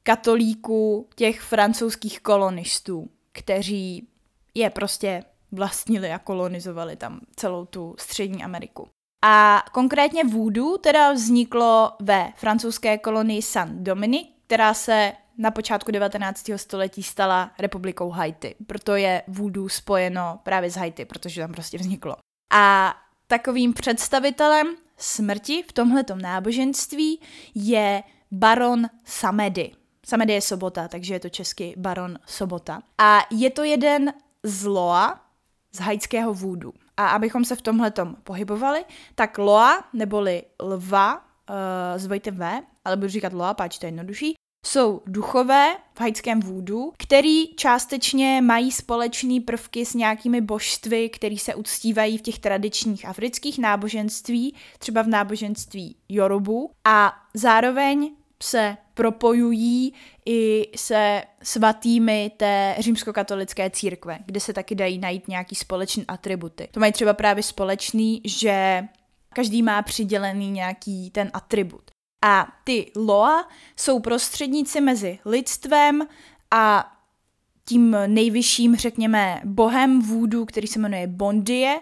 katolíků 0.03 1.09
těch 1.17 1.41
francouzských 1.41 2.21
kolonistů, 2.21 3.11
kteří 3.33 4.09
je 4.55 4.71
prostě 4.71 5.23
vlastnili 5.53 6.13
a 6.13 6.19
kolonizovali 6.19 6.97
tam 6.97 7.21
celou 7.37 7.65
tu 7.65 7.95
střední 7.99 8.45
Ameriku. 8.45 8.89
A 9.25 9.65
konkrétně 9.73 10.25
voodoo 10.25 10.79
teda 10.79 11.13
vzniklo 11.13 11.93
ve 12.01 12.33
francouzské 12.37 12.99
kolonii 12.99 13.43
Saint-Dominique, 13.43 14.33
která 14.47 14.75
se 14.75 15.13
na 15.39 15.51
počátku 15.51 15.91
19. 15.91 16.51
století 16.57 17.03
stala 17.03 17.51
republikou 17.59 18.11
Haiti. 18.11 18.55
Proto 18.67 18.97
je 18.97 19.23
voodoo 19.29 19.69
spojeno 19.69 20.41
právě 20.43 20.71
s 20.71 20.77
Haiti, 20.77 21.05
protože 21.05 21.41
tam 21.41 21.53
prostě 21.53 21.79
vzniklo. 21.79 22.17
A 22.53 22.95
takovým 23.27 23.73
představitelem 23.73 24.77
smrti 24.97 25.65
v 25.69 25.73
tomhletom 25.73 26.19
náboženství 26.19 27.21
je 27.55 28.03
baron 28.31 28.87
Samedy. 29.05 29.73
Samedy 30.07 30.33
je 30.33 30.41
sobota, 30.41 30.89
takže 30.89 31.15
je 31.15 31.21
to 31.21 31.29
česky 31.29 31.75
baron 31.77 32.19
sobota. 32.27 32.83
A 32.99 33.21
je 33.31 33.51
to 33.51 33.65
jeden 33.65 34.13
z 34.43 34.65
Loa, 34.65 35.21
z 35.73 35.81
haitského 35.81 36.35
vůdu. 36.35 36.73
A 36.97 37.09
abychom 37.09 37.45
se 37.45 37.57
v 37.57 37.63
tomhle 37.63 37.93
pohybovali, 38.25 38.85
tak 39.15 39.39
Loa, 39.39 39.85
neboli 39.93 40.43
lva, 40.63 41.17
uh, 41.17 41.21
s 41.97 42.05
dvojitem 42.07 42.37
V, 42.37 42.63
ale 42.85 42.97
budu 42.97 43.09
říkat 43.09 43.33
Loa, 43.33 43.55
páč 43.55 43.79
to 43.79 43.87
je 43.87 43.89
jednodušší, 43.89 44.35
jsou 44.67 45.03
duchové 45.07 45.77
v 45.95 46.01
haitském 46.01 46.41
vůdu, 46.41 46.93
který 46.99 47.55
částečně 47.55 48.41
mají 48.43 48.73
společné 48.73 49.41
prvky 49.41 49.87
s 49.87 49.95
nějakými 49.95 50.41
božstvy, 50.41 51.09
které 51.09 51.39
se 51.39 51.55
uctívají 51.55 52.19
v 52.19 52.23
těch 52.23 52.39
tradičních 52.39 53.09
afrických 53.09 53.59
náboženství, 53.59 54.55
třeba 54.79 55.03
v 55.03 55.09
náboženství 55.09 55.97
Yorubu 56.09 56.71
a 56.85 57.13
zároveň 57.35 58.11
se 58.43 58.77
propojují 58.95 59.95
i 60.27 60.71
se 60.77 61.23
svatými 61.43 62.33
té 62.37 62.77
římskokatolické 62.79 63.71
církve, 63.71 64.19
kde 64.27 64.41
se 64.41 64.53
taky 64.53 64.75
dají 64.75 64.99
najít 64.99 65.29
nějaký 65.29 65.55
společný 65.55 66.05
atributy. 66.09 66.69
To 66.71 66.81
mají 66.81 66.93
třeba 66.93 67.13
právě 67.13 67.43
společný, 67.43 68.21
že 68.25 68.85
každý 69.35 69.63
má 69.63 69.83
přidělený 69.83 70.51
nějaký 70.51 71.11
ten 71.11 71.31
atribut. 71.33 71.91
A 72.25 72.49
ty 72.65 72.93
loa 72.97 73.49
jsou 73.77 74.01
prostředníci 74.01 74.81
mezi 74.81 75.19
lidstvem 75.25 76.07
a 76.51 76.93
tím 77.65 77.97
nejvyšším, 78.07 78.77
řekněme, 78.77 79.41
bohem 79.45 80.03
vůdu, 80.03 80.45
který 80.45 80.67
se 80.67 80.79
jmenuje 80.79 81.07
Bondie 81.07 81.81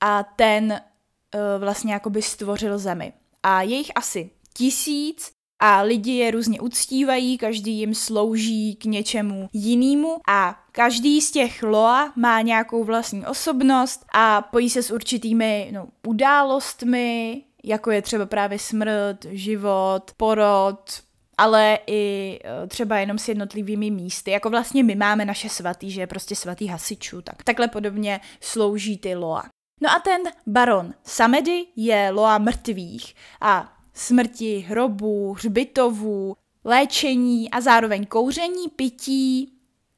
a 0.00 0.22
ten 0.22 0.72
uh, 0.72 1.40
vlastně 1.60 1.92
jakoby 1.92 2.22
stvořil 2.22 2.78
zemi. 2.78 3.12
A 3.42 3.62
je 3.62 3.76
jich 3.76 3.92
asi 3.94 4.30
tisíc 4.54 5.32
a 5.60 5.82
lidi 5.82 6.12
je 6.12 6.30
různě 6.30 6.60
uctívají, 6.60 7.38
každý 7.38 7.72
jim 7.78 7.94
slouží 7.94 8.74
k 8.74 8.84
něčemu 8.84 9.48
jinému 9.52 10.16
a 10.28 10.60
každý 10.72 11.20
z 11.20 11.30
těch 11.30 11.62
loa 11.62 12.12
má 12.16 12.40
nějakou 12.40 12.84
vlastní 12.84 13.26
osobnost 13.26 14.06
a 14.14 14.42
pojí 14.42 14.70
se 14.70 14.82
s 14.82 14.90
určitými 14.90 15.70
no, 15.72 15.88
událostmi, 16.06 17.42
jako 17.64 17.90
je 17.90 18.02
třeba 18.02 18.26
právě 18.26 18.58
smrt, 18.58 19.26
život, 19.30 20.02
porod, 20.16 21.02
ale 21.38 21.78
i 21.86 22.38
e, 22.44 22.66
třeba 22.66 22.98
jenom 22.98 23.18
s 23.18 23.28
jednotlivými 23.28 23.90
místy. 23.90 24.30
Jako 24.30 24.50
vlastně 24.50 24.84
my 24.84 24.94
máme 24.94 25.24
naše 25.24 25.48
svatý, 25.48 25.90
že 25.90 26.00
je 26.00 26.06
prostě 26.06 26.36
svatý 26.36 26.66
hasičů, 26.66 27.22
tak 27.22 27.42
takhle 27.42 27.68
podobně 27.68 28.20
slouží 28.40 28.98
ty 28.98 29.14
loa. 29.14 29.44
No 29.82 29.90
a 29.90 29.98
ten 29.98 30.22
baron 30.46 30.94
Samedy 31.04 31.66
je 31.76 32.10
loa 32.10 32.38
mrtvých 32.38 33.14
a 33.40 33.79
smrti 34.00 34.58
hrobů, 34.58 35.32
hřbitovů, 35.32 36.36
léčení 36.64 37.50
a 37.50 37.60
zároveň 37.60 38.06
kouření, 38.06 38.68
pití, 38.68 39.52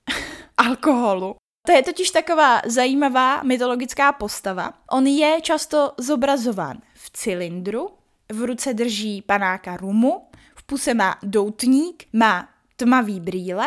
alkoholu. 0.57 1.37
To 1.67 1.73
je 1.73 1.83
totiž 1.83 2.11
taková 2.11 2.61
zajímavá 2.67 3.43
mytologická 3.43 4.13
postava. 4.13 4.73
On 4.91 5.07
je 5.07 5.41
často 5.41 5.93
zobrazován 5.99 6.79
v 6.95 7.11
cylindru, 7.11 7.89
v 8.33 8.43
ruce 8.43 8.75
drží 8.75 9.23
panáka 9.23 9.77
rumu, 9.77 10.23
v 10.55 10.63
puse 10.63 10.95
má 10.95 11.19
doutník, 11.23 12.05
má 12.13 12.49
tmavý 12.77 13.21
brýle 13.21 13.67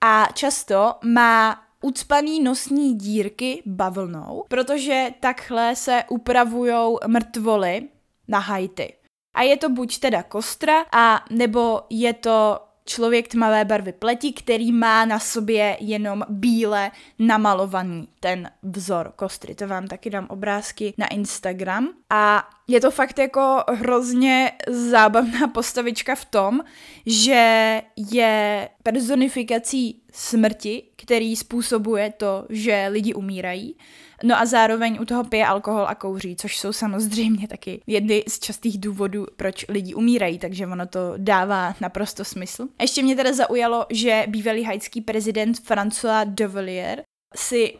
a 0.00 0.28
často 0.34 0.94
má 1.04 1.62
ucpaný 1.82 2.42
nosní 2.42 2.98
dírky 2.98 3.62
bavlnou, 3.66 4.44
protože 4.48 5.10
takhle 5.20 5.76
se 5.76 6.04
upravujou 6.08 6.98
mrtvoly 7.06 7.88
na 8.28 8.38
Haiti. 8.38 9.03
A 9.34 9.42
je 9.42 9.56
to 9.56 9.68
buď 9.68 9.98
teda 9.98 10.22
kostra, 10.22 10.84
a 10.92 11.24
nebo 11.30 11.80
je 11.90 12.12
to 12.12 12.60
člověk 12.84 13.28
tmavé 13.28 13.64
barvy 13.64 13.92
pleti, 13.92 14.32
který 14.32 14.72
má 14.72 15.04
na 15.04 15.18
sobě 15.18 15.76
jenom 15.80 16.22
bíle 16.28 16.90
namalovaný 17.18 18.08
ten 18.20 18.50
vzor 18.62 19.12
kostry. 19.16 19.54
To 19.54 19.66
vám 19.68 19.86
taky 19.86 20.10
dám 20.10 20.26
obrázky 20.30 20.94
na 20.98 21.06
Instagram. 21.06 21.88
A 22.10 22.48
je 22.68 22.80
to 22.80 22.90
fakt 22.90 23.18
jako 23.18 23.64
hrozně 23.68 24.52
zábavná 24.68 25.48
postavička 25.54 26.14
v 26.14 26.24
tom, 26.24 26.60
že 27.06 27.82
je 27.96 28.68
personifikací 28.82 30.02
smrti, 30.12 30.82
který 30.96 31.36
způsobuje 31.36 32.12
to, 32.16 32.46
že 32.48 32.88
lidi 32.90 33.14
umírají. 33.14 33.76
No 34.24 34.38
a 34.38 34.46
zároveň 34.46 34.98
u 35.00 35.04
toho 35.04 35.24
pije 35.24 35.46
alkohol 35.46 35.86
a 35.88 35.94
kouří, 35.94 36.36
což 36.36 36.58
jsou 36.58 36.72
samozřejmě 36.72 37.48
taky 37.48 37.80
jedny 37.86 38.24
z 38.28 38.38
častých 38.38 38.80
důvodů, 38.80 39.26
proč 39.36 39.66
lidi 39.68 39.94
umírají, 39.94 40.38
takže 40.38 40.66
ono 40.66 40.86
to 40.86 41.14
dává 41.16 41.74
naprosto 41.80 42.24
smysl. 42.24 42.68
Ještě 42.80 43.02
mě 43.02 43.16
teda 43.16 43.32
zaujalo, 43.32 43.86
že 43.90 44.24
bývalý 44.28 44.64
haitský 44.64 45.00
prezident 45.00 45.56
François 45.56 46.34
Duvalier 46.34 47.02
si 47.36 47.74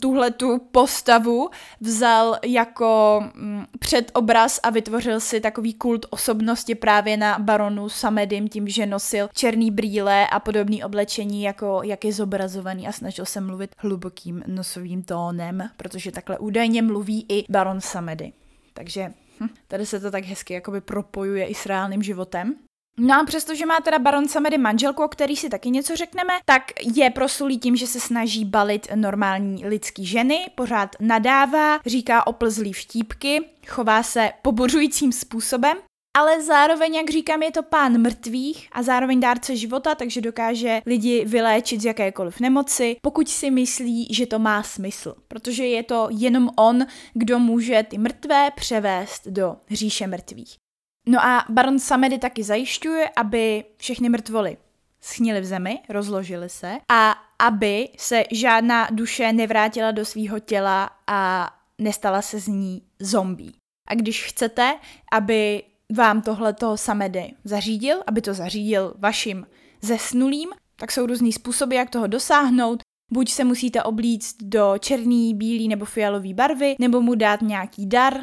tuhle 0.00 0.30
tu 0.30 0.58
postavu 0.58 1.50
vzal 1.80 2.38
jako 2.44 3.22
mm, 3.34 3.64
předobraz 3.78 4.60
a 4.62 4.70
vytvořil 4.70 5.20
si 5.20 5.40
takový 5.40 5.74
kult 5.74 6.06
osobnosti 6.10 6.74
právě 6.74 7.16
na 7.16 7.38
baronu 7.38 7.88
Samedim 7.88 8.48
tím, 8.48 8.68
že 8.68 8.86
nosil 8.86 9.28
černý 9.34 9.70
brýle 9.70 10.26
a 10.26 10.40
podobný 10.40 10.84
oblečení, 10.84 11.42
jako 11.42 11.80
jak 11.84 12.04
je 12.04 12.12
zobrazovaný 12.12 12.88
a 12.88 12.92
snažil 12.92 13.26
se 13.26 13.40
mluvit 13.40 13.74
hlubokým 13.78 14.42
nosovým 14.46 15.02
tónem, 15.02 15.70
protože 15.76 16.12
takhle 16.12 16.38
údajně 16.38 16.82
mluví 16.82 17.26
i 17.28 17.44
baron 17.48 17.80
Samedy. 17.80 18.32
Takže 18.74 19.12
hm, 19.40 19.48
tady 19.68 19.86
se 19.86 20.00
to 20.00 20.10
tak 20.10 20.24
hezky 20.24 20.54
jakoby 20.54 20.80
propojuje 20.80 21.46
i 21.46 21.54
s 21.54 21.66
reálným 21.66 22.02
životem. 22.02 22.54
No 22.98 23.20
a 23.20 23.24
přestože 23.24 23.66
má 23.66 23.80
teda 23.80 23.98
baron 23.98 24.28
Samedy 24.28 24.58
manželku, 24.58 25.04
o 25.04 25.08
který 25.08 25.36
si 25.36 25.48
taky 25.48 25.70
něco 25.70 25.96
řekneme, 25.96 26.32
tak 26.44 26.62
je 26.96 27.10
prosulý 27.10 27.58
tím, 27.58 27.76
že 27.76 27.86
se 27.86 28.00
snaží 28.00 28.44
balit 28.44 28.88
normální 28.94 29.66
lidský 29.66 30.06
ženy, 30.06 30.46
pořád 30.54 30.96
nadává, 31.00 31.80
říká 31.86 32.26
oplzlý 32.26 32.72
vtípky, 32.72 33.40
chová 33.68 34.02
se 34.02 34.30
pobořujícím 34.42 35.12
způsobem, 35.12 35.78
ale 36.16 36.42
zároveň, 36.42 36.94
jak 36.94 37.10
říkám, 37.10 37.42
je 37.42 37.52
to 37.52 37.62
pán 37.62 37.98
mrtvých 37.98 38.68
a 38.72 38.82
zároveň 38.82 39.20
dárce 39.20 39.56
života, 39.56 39.94
takže 39.94 40.20
dokáže 40.20 40.82
lidi 40.86 41.24
vyléčit 41.24 41.80
z 41.80 41.84
jakékoliv 41.84 42.40
nemoci, 42.40 42.96
pokud 43.02 43.28
si 43.28 43.50
myslí, 43.50 44.14
že 44.14 44.26
to 44.26 44.38
má 44.38 44.62
smysl. 44.62 45.14
Protože 45.28 45.66
je 45.66 45.82
to 45.82 46.08
jenom 46.10 46.50
on, 46.56 46.86
kdo 47.14 47.38
může 47.38 47.82
ty 47.82 47.98
mrtvé 47.98 48.50
převést 48.56 49.26
do 49.26 49.56
říše 49.70 50.06
mrtvých. 50.06 50.56
No 51.06 51.24
a 51.24 51.44
baron 51.48 51.78
Samedy 51.78 52.18
taky 52.18 52.42
zajišťuje, 52.42 53.08
aby 53.16 53.64
všechny 53.76 54.08
mrtvoly 54.08 54.56
schnily 55.02 55.40
v 55.40 55.44
zemi, 55.44 55.78
rozložily 55.88 56.48
se 56.48 56.78
a 56.88 57.14
aby 57.38 57.88
se 57.98 58.24
žádná 58.30 58.88
duše 58.90 59.32
nevrátila 59.32 59.90
do 59.90 60.04
svého 60.04 60.38
těla 60.38 60.90
a 61.06 61.50
nestala 61.78 62.22
se 62.22 62.40
z 62.40 62.48
ní 62.48 62.82
zombí. 62.98 63.54
A 63.88 63.94
když 63.94 64.24
chcete, 64.24 64.78
aby 65.12 65.62
vám 65.96 66.22
tohle 66.22 66.52
toho 66.52 66.76
Samedy 66.76 67.34
zařídil, 67.44 68.02
aby 68.06 68.20
to 68.20 68.34
zařídil 68.34 68.94
vašim 68.98 69.46
zesnulým, 69.82 70.48
tak 70.76 70.92
jsou 70.92 71.06
různý 71.06 71.32
způsoby, 71.32 71.76
jak 71.76 71.90
toho 71.90 72.06
dosáhnout. 72.06 72.80
Buď 73.12 73.30
se 73.30 73.44
musíte 73.44 73.82
oblíct 73.82 74.36
do 74.42 74.74
černý, 74.80 75.34
bílý 75.34 75.68
nebo 75.68 75.84
fialové 75.84 76.34
barvy, 76.34 76.76
nebo 76.78 77.00
mu 77.00 77.14
dát 77.14 77.42
nějaký 77.42 77.86
dar, 77.86 78.14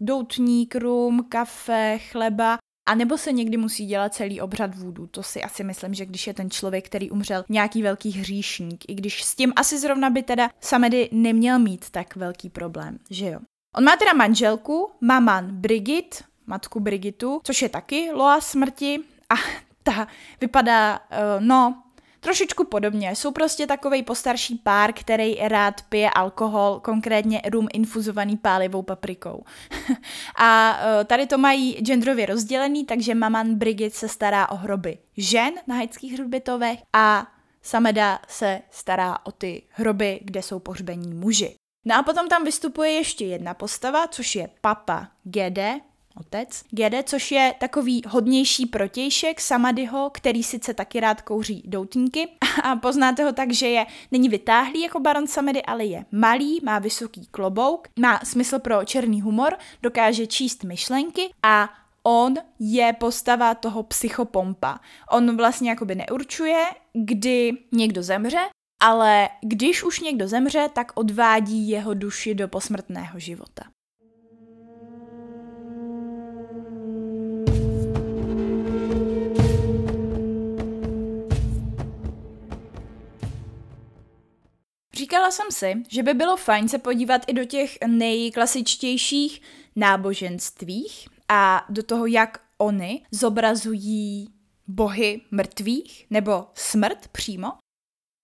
doutník, 0.00 0.74
rum, 0.74 1.26
kafe, 1.28 1.98
chleba, 2.10 2.58
a 2.88 2.94
nebo 2.94 3.18
se 3.18 3.32
někdy 3.32 3.56
musí 3.56 3.86
dělat 3.86 4.14
celý 4.14 4.40
obřad 4.40 4.74
vůdu. 4.74 5.06
To 5.06 5.22
si 5.22 5.42
asi 5.42 5.64
myslím, 5.64 5.94
že 5.94 6.06
když 6.06 6.26
je 6.26 6.34
ten 6.34 6.50
člověk, 6.50 6.86
který 6.86 7.10
umřel, 7.10 7.44
nějaký 7.48 7.82
velký 7.82 8.10
hříšník, 8.10 8.84
i 8.88 8.94
když 8.94 9.22
s 9.22 9.34
tím 9.34 9.52
asi 9.56 9.78
zrovna 9.78 10.10
by 10.10 10.22
teda 10.22 10.50
Samedy 10.60 11.08
neměl 11.12 11.58
mít 11.58 11.90
tak 11.90 12.16
velký 12.16 12.50
problém, 12.50 12.98
že 13.10 13.26
jo. 13.26 13.40
On 13.76 13.84
má 13.84 13.96
teda 13.96 14.12
manželku, 14.12 14.90
maman 15.00 15.46
Brigit, 15.50 16.24
matku 16.46 16.80
Brigitu, 16.80 17.40
což 17.44 17.62
je 17.62 17.68
taky 17.68 18.10
loa 18.12 18.40
smrti 18.40 19.00
a 19.30 19.34
ta 19.82 20.06
vypadá, 20.40 20.98
uh, 20.98 21.44
no, 21.44 21.82
trošičku 22.20 22.64
podobně. 22.64 23.10
Jsou 23.10 23.32
prostě 23.32 23.66
takový 23.66 24.02
postarší 24.02 24.54
pár, 24.62 24.92
který 24.92 25.36
rád 25.40 25.82
pije 25.88 26.10
alkohol, 26.10 26.80
konkrétně 26.84 27.42
rum 27.50 27.68
infuzovaný 27.72 28.36
pálivou 28.36 28.82
paprikou. 28.82 29.44
a 30.36 30.78
uh, 30.78 31.04
tady 31.04 31.26
to 31.26 31.38
mají 31.38 31.72
genderově 31.72 32.26
rozdělený, 32.26 32.84
takže 32.84 33.14
Maman 33.14 33.54
Brigit 33.54 33.94
se 33.94 34.08
stará 34.08 34.50
o 34.50 34.56
hroby 34.56 34.98
žen 35.16 35.54
na 35.66 35.74
haitských 35.74 36.12
hřbitovech 36.12 36.78
a 36.92 37.26
Sameda 37.62 38.18
se 38.28 38.60
stará 38.70 39.18
o 39.24 39.32
ty 39.32 39.62
hroby, 39.68 40.20
kde 40.22 40.42
jsou 40.42 40.58
pohřbení 40.58 41.14
muži. 41.14 41.56
No 41.84 41.96
a 41.96 42.02
potom 42.02 42.28
tam 42.28 42.44
vystupuje 42.44 42.90
ještě 42.90 43.24
jedna 43.24 43.54
postava, 43.54 44.06
což 44.06 44.36
je 44.36 44.48
Papa 44.60 45.08
Gede, 45.22 45.80
otec. 46.20 46.62
Gede, 46.70 47.02
což 47.02 47.30
je 47.30 47.54
takový 47.58 48.02
hodnější 48.08 48.66
protějšek 48.66 49.40
Samadyho, 49.40 50.10
který 50.14 50.42
sice 50.42 50.74
taky 50.74 51.00
rád 51.00 51.22
kouří 51.22 51.62
doutníky 51.66 52.28
a 52.62 52.76
poznáte 52.76 53.24
ho 53.24 53.32
tak, 53.32 53.52
že 53.52 53.68
je 53.68 53.86
není 54.10 54.28
vytáhlý 54.28 54.82
jako 54.82 55.00
baron 55.00 55.26
Samedy, 55.26 55.62
ale 55.62 55.84
je 55.84 56.04
malý, 56.12 56.60
má 56.62 56.78
vysoký 56.78 57.26
klobouk, 57.30 57.88
má 57.98 58.20
smysl 58.24 58.58
pro 58.58 58.84
černý 58.84 59.20
humor, 59.20 59.56
dokáže 59.82 60.26
číst 60.26 60.64
myšlenky 60.64 61.30
a 61.42 61.68
on 62.02 62.34
je 62.58 62.92
postava 62.92 63.54
toho 63.54 63.82
psychopompa. 63.82 64.80
On 65.10 65.36
vlastně 65.36 65.70
jakoby 65.70 65.94
neurčuje, 65.94 66.64
kdy 66.92 67.52
někdo 67.72 68.02
zemře, 68.02 68.38
ale 68.82 69.28
když 69.42 69.82
už 69.82 70.00
někdo 70.00 70.28
zemře, 70.28 70.68
tak 70.72 70.92
odvádí 70.94 71.68
jeho 71.68 71.94
duši 71.94 72.34
do 72.34 72.48
posmrtného 72.48 73.18
života. 73.18 73.62
Říkala 85.10 85.30
jsem 85.30 85.46
si, 85.50 85.74
že 85.88 86.02
by 86.02 86.14
bylo 86.14 86.36
fajn 86.36 86.68
se 86.68 86.78
podívat 86.78 87.22
i 87.26 87.32
do 87.32 87.44
těch 87.44 87.78
nejklasičtějších 87.86 89.42
náboženstvích 89.76 91.08
a 91.28 91.66
do 91.68 91.82
toho, 91.82 92.06
jak 92.06 92.40
oni 92.58 93.02
zobrazují 93.10 94.28
bohy 94.66 95.20
mrtvých 95.30 96.06
nebo 96.10 96.46
smrt 96.54 97.08
přímo. 97.08 97.52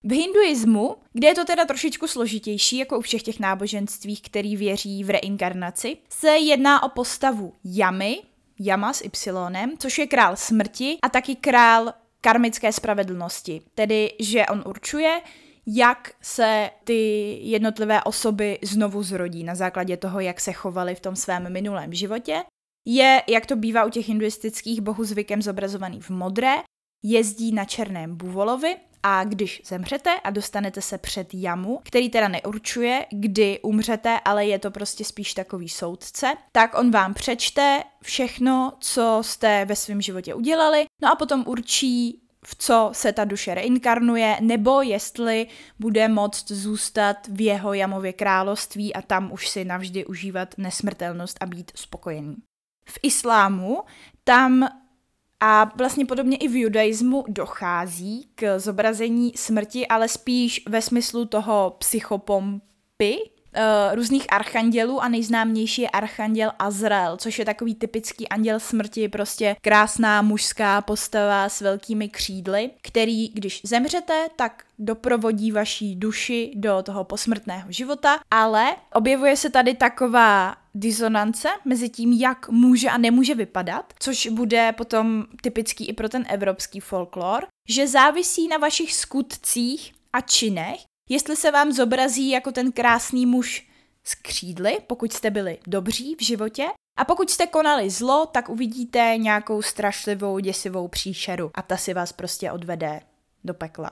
V 0.05 0.13
hinduismu, 0.13 0.97
kde 1.13 1.29
je 1.29 1.35
to 1.35 1.45
teda 1.45 1.65
trošičku 1.65 2.07
složitější, 2.07 2.79
jako 2.79 2.99
u 2.99 3.01
všech 3.01 3.23
těch 3.23 3.41
náboženstvích, 3.41 4.23
který 4.23 4.57
věří 4.57 5.05
v 5.05 5.11
reinkarnaci, 5.11 5.97
se 6.09 6.31
jedná 6.31 6.83
o 6.83 6.89
postavu 6.89 7.53
Yamy, 7.65 8.23
Yama 8.61 8.93
s 8.93 9.01
Y, 9.01 9.77
což 9.79 9.99
je 9.99 10.07
král 10.07 10.37
smrti 10.37 10.99
a 11.03 11.09
taky 11.09 11.37
král 11.37 11.93
karmické 12.21 12.73
spravedlnosti. 12.73 13.63
Tedy, 13.75 14.13
že 14.21 14.47
on 14.47 14.63
určuje, 14.67 15.21
jak 15.67 16.13
se 16.23 16.71
ty 16.85 17.31
jednotlivé 17.43 18.03
osoby 18.03 18.59
znovu 18.63 19.03
zrodí 19.03 19.45
na 19.45 19.55
základě 19.55 19.97
toho, 19.97 20.21
jak 20.21 20.41
se 20.41 20.53
chovali 20.53 20.95
v 20.95 21.01
tom 21.01 21.17
svém 21.17 21.53
minulém 21.53 21.95
životě. 21.95 22.45
Je, 22.89 23.23
jak 23.29 23.47
to 23.47 23.57
bývá 23.57 23.85
u 23.85 23.91
těch 23.91 24.09
hinduistických 24.09 24.81
bohů 24.81 25.05
zvykem 25.05 25.43
zobrazovaný 25.43 26.01
v 26.01 26.11
modré, 26.11 26.55
jezdí 27.05 27.53
na 27.53 27.65
černém 27.65 28.17
buvolovi 28.17 28.77
a 29.03 29.25
když 29.25 29.63
zemřete 29.65 30.21
a 30.25 30.31
dostanete 30.31 30.83
se 30.83 30.99
před 30.99 31.29
jamu, 31.35 31.81
který 31.85 32.11
teda 32.11 32.29
neurčuje, 32.29 33.07
kdy 33.11 33.61
umřete, 33.63 34.21
ale 34.25 34.47
je 34.47 34.59
to 34.59 34.71
prostě 34.71 35.05
spíš 35.05 35.35
takový 35.35 35.69
soudce, 35.69 36.35
tak 36.53 36.79
on 36.79 36.91
vám 36.91 37.15
přečte 37.15 37.83
všechno, 38.03 38.73
co 38.81 39.19
jste 39.25 39.65
ve 39.65 39.77
svém 39.77 40.01
životě 40.01 40.35
udělali, 40.35 40.85
no 41.03 41.13
a 41.13 41.15
potom 41.15 41.45
určí, 41.47 42.23
v 42.49 42.55
co 42.55 42.91
se 42.93 43.13
ta 43.13 43.25
duše 43.25 43.55
reinkarnuje, 43.55 44.37
nebo 44.41 44.83
jestli 44.83 45.47
bude 45.79 46.09
moct 46.09 46.51
zůstat 46.51 47.17
v 47.29 47.41
jeho 47.41 47.73
jamově 47.73 48.13
království 48.13 48.95
a 48.95 49.03
tam 49.03 49.33
už 49.33 49.49
si 49.49 49.65
navždy 49.65 50.05
užívat 50.05 50.55
nesmrtelnost 50.59 51.37
a 51.41 51.47
být 51.47 51.73
spokojený. 51.75 52.37
V 52.89 52.99
islámu 53.03 53.83
tam 54.25 54.69
a 55.41 55.73
vlastně 55.77 56.07
podobně 56.07 56.37
i 56.37 56.49
v 56.49 56.61
judaismu 56.61 57.25
dochází 57.29 58.29
k 58.35 58.59
zobrazení 58.59 59.33
smrti, 59.37 59.87
ale 59.87 60.09
spíš 60.09 60.63
ve 60.69 60.83
smyslu 60.83 61.25
toho 61.25 61.77
psychopompy, 61.79 63.19
uh, 63.57 63.95
různých 63.95 64.27
archandělů 64.33 65.01
a 65.01 65.09
nejznámější 65.09 65.83
je 65.83 65.89
archanděl 65.89 66.53
Azrael, 66.59 67.17
což 67.17 67.39
je 67.39 67.45
takový 67.45 67.75
typický 67.75 68.29
anděl 68.29 68.61
smrti, 68.61 69.09
prostě 69.09 69.57
krásná 69.63 70.23
mužská 70.23 70.81
postava 70.81 71.49
s 71.49 71.61
velkými 71.61 72.09
křídly, 72.09 72.71
který, 72.83 73.29
když 73.29 73.61
zemřete, 73.65 74.27
tak 74.37 74.65
doprovodí 74.79 75.53
vaší 75.53 75.97
duši 75.97 76.53
do 76.55 76.83
toho 76.83 77.05
posmrtného 77.05 77.73
života, 77.73 78.19
ale 78.31 78.77
objevuje 78.95 79.37
se 79.37 79.51
tady 79.51 79.75
taková 79.75 80.57
disonance 80.75 81.49
mezi 81.65 81.89
tím, 81.89 82.13
jak 82.13 82.49
může 82.49 82.89
a 82.89 82.99
nemůže 82.99 83.35
vypadat, 83.35 83.93
což 83.99 84.27
bude 84.27 84.73
potom 84.73 85.25
typický 85.43 85.89
i 85.89 85.93
pro 85.93 86.09
ten 86.09 86.25
evropský 86.29 86.81
folklor, 86.81 87.47
že 87.69 87.89
závisí 87.89 88.49
na 88.49 88.57
vašich 88.57 88.95
skutcích 88.95 89.93
a 90.13 90.21
činech, 90.21 90.81
Jestli 91.09 91.37
se 91.37 91.51
vám 91.51 91.73
zobrazí 91.73 92.31
jako 92.31 92.53
ten 92.53 92.73
krásný 92.73 93.27
muž 93.27 93.69
s 94.05 94.15
křídly, 94.15 94.79
pokud 94.87 95.13
jste 95.13 95.31
byli 95.31 95.59
dobří 95.67 96.17
v 96.19 96.23
životě, 96.25 96.67
a 96.97 97.05
pokud 97.05 97.31
jste 97.31 97.47
konali 97.47 97.91
zlo, 97.91 98.27
tak 98.27 98.49
uvidíte 98.49 99.15
nějakou 99.17 99.63
strašlivou, 99.63 100.39
děsivou 100.39 100.89
příšeru 100.89 101.51
a 101.55 101.63
ta 101.63 101.77
si 101.77 101.95
vás 101.95 102.13
prostě 102.13 102.53
odvede 102.53 103.01
do 103.45 103.55
pekla. 103.55 103.91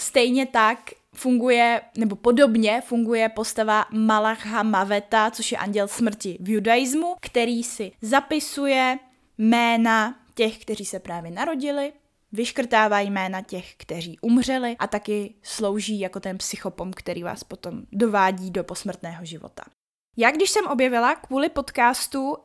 Stejně 0.00 0.46
tak 0.46 0.78
funguje, 1.14 1.80
nebo 1.96 2.16
podobně 2.16 2.82
funguje 2.86 3.28
postava 3.28 3.86
Malacha 3.90 4.62
Maveta, 4.62 5.30
což 5.30 5.52
je 5.52 5.58
anděl 5.58 5.88
smrti 5.88 6.38
v 6.40 6.48
judaismu, 6.48 7.14
který 7.20 7.62
si 7.64 7.92
zapisuje 8.02 8.98
jména 9.38 10.20
těch, 10.34 10.58
kteří 10.58 10.84
se 10.84 11.00
právě 11.00 11.30
narodili 11.30 11.92
vyškrtává 12.36 13.00
jména 13.00 13.42
těch, 13.42 13.74
kteří 13.76 14.18
umřeli 14.20 14.76
a 14.78 14.86
taky 14.86 15.34
slouží 15.42 16.00
jako 16.00 16.20
ten 16.20 16.38
psychopom, 16.38 16.92
který 16.92 17.22
vás 17.22 17.44
potom 17.44 17.82
dovádí 17.92 18.50
do 18.50 18.64
posmrtného 18.64 19.24
života. 19.24 19.62
Já 20.18 20.30
když 20.30 20.50
jsem 20.50 20.66
objevila 20.66 21.14
kvůli 21.14 21.48
podcastu 21.48 22.30
uh, 22.30 22.36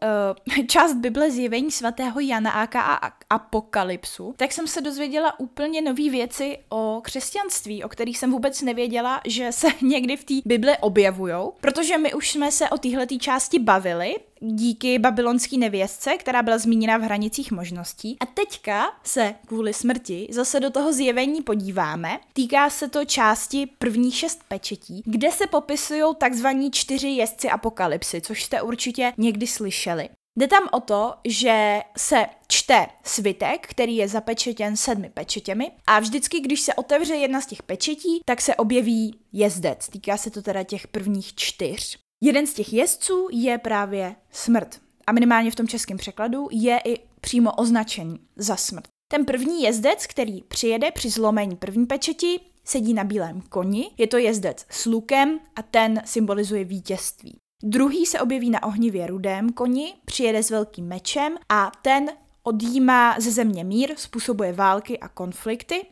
část 0.68 0.94
Bible 0.94 1.32
zjevení 1.32 1.72
svatého 1.72 2.20
Jana 2.20 2.52
a 2.52 3.12
Apokalypsu, 3.30 4.34
tak 4.38 4.52
jsem 4.52 4.68
se 4.68 4.82
dozvěděla 4.82 5.40
úplně 5.40 5.82
nové 5.82 6.10
věci 6.10 6.58
o 6.70 7.02
křesťanství, 7.04 7.84
o 7.84 7.90
kterých 7.90 8.18
jsem 8.18 8.32
vůbec 8.32 8.62
nevěděla, 8.62 9.22
že 9.28 9.52
se 9.52 9.68
někdy 9.82 10.18
v 10.18 10.24
té 10.24 10.34
Bibli 10.46 10.78
objevujou, 10.78 11.54
protože 11.62 11.98
my 11.98 12.14
už 12.14 12.32
jsme 12.32 12.52
se 12.52 12.70
o 12.70 12.78
téhle 12.78 13.08
části 13.08 13.60
bavili 13.60 14.16
díky 14.42 15.00
babylonské 15.00 15.58
nevěstce, 15.58 16.18
která 16.18 16.44
byla 16.44 16.58
zmíněna 16.58 16.98
v 16.98 17.02
hranicích 17.02 17.52
možností. 17.52 18.18
A 18.20 18.26
teďka 18.26 18.94
se 19.04 19.36
kvůli 19.46 19.74
smrti 19.74 20.28
zase 20.32 20.60
do 20.60 20.70
toho 20.70 20.94
zjevení 20.94 21.42
podíváme. 21.42 22.20
Týká 22.34 22.70
se 22.70 22.90
to 22.90 23.06
části 23.06 23.66
prvních 23.66 24.16
šest 24.16 24.42
pečetí, 24.48 25.04
kde 25.06 25.32
se 25.32 25.48
popisují 25.48 26.04
takzvaní 26.18 26.72
čtyři 26.72 27.08
jezdci 27.08 27.50
apokalypsy, 27.50 28.22
což 28.22 28.44
jste 28.44 28.62
určitě 28.62 29.14
někdy 29.18 29.48
slyšeli. 29.48 30.10
Jde 30.40 30.48
tam 30.48 30.64
o 30.72 30.80
to, 30.80 31.14
že 31.26 31.82
se 31.98 32.26
čte 32.48 32.88
svitek, 33.04 33.68
který 33.68 33.96
je 33.96 34.08
zapečetěn 34.08 34.78
sedmi 34.78 35.10
pečetěmi 35.10 35.72
a 35.88 36.00
vždycky, 36.00 36.40
když 36.40 36.62
se 36.62 36.74
otevře 36.74 37.16
jedna 37.16 37.42
z 37.42 37.46
těch 37.46 37.64
pečetí, 37.64 38.20
tak 38.26 38.42
se 38.42 38.56
objeví 38.56 39.20
jezdec. 39.34 39.90
Týká 39.90 40.18
se 40.18 40.32
to 40.32 40.42
teda 40.42 40.64
těch 40.64 40.88
prvních 40.88 41.36
čtyř. 41.36 41.98
Jeden 42.24 42.48
z 42.48 42.54
těch 42.54 42.74
jezdců 42.74 43.28
je 43.32 43.58
právě 43.58 44.16
smrt. 44.32 44.82
A 45.08 45.12
minimálně 45.12 45.52
v 45.52 45.56
tom 45.56 45.68
českém 45.68 45.98
překladu 45.98 46.48
je 46.52 46.82
i 46.86 47.00
přímo 47.22 47.52
označený 47.52 48.20
za 48.36 48.56
smrt. 48.56 48.88
Ten 49.12 49.26
první 49.26 49.64
jezdec, 49.64 50.08
který 50.08 50.42
přijede 50.42 50.92
při 50.92 51.10
zlomení 51.10 51.56
první 51.56 51.86
pečeti, 51.86 52.40
sedí 52.64 52.94
na 52.94 53.04
bílém 53.04 53.42
koni, 53.42 53.92
je 53.98 54.08
to 54.08 54.18
jezdec 54.18 54.66
s 54.70 54.86
lukem 54.86 55.40
a 55.56 55.62
ten 55.62 56.02
symbolizuje 56.06 56.64
vítězství. 56.64 57.38
Druhý 57.64 58.06
se 58.06 58.20
objeví 58.20 58.50
na 58.50 58.64
ohnivě 58.64 59.08
rudém 59.08 59.54
koni, 59.54 59.94
přijede 60.06 60.44
s 60.44 60.50
velkým 60.50 60.88
mečem 60.88 61.38
a 61.50 61.72
ten 61.82 62.10
odjímá 62.44 63.16
ze 63.20 63.32
země 63.32 63.64
mír, 63.64 63.94
způsobuje 63.98 64.54
války 64.54 65.00
a 65.00 65.08
konflikty. 65.08 65.86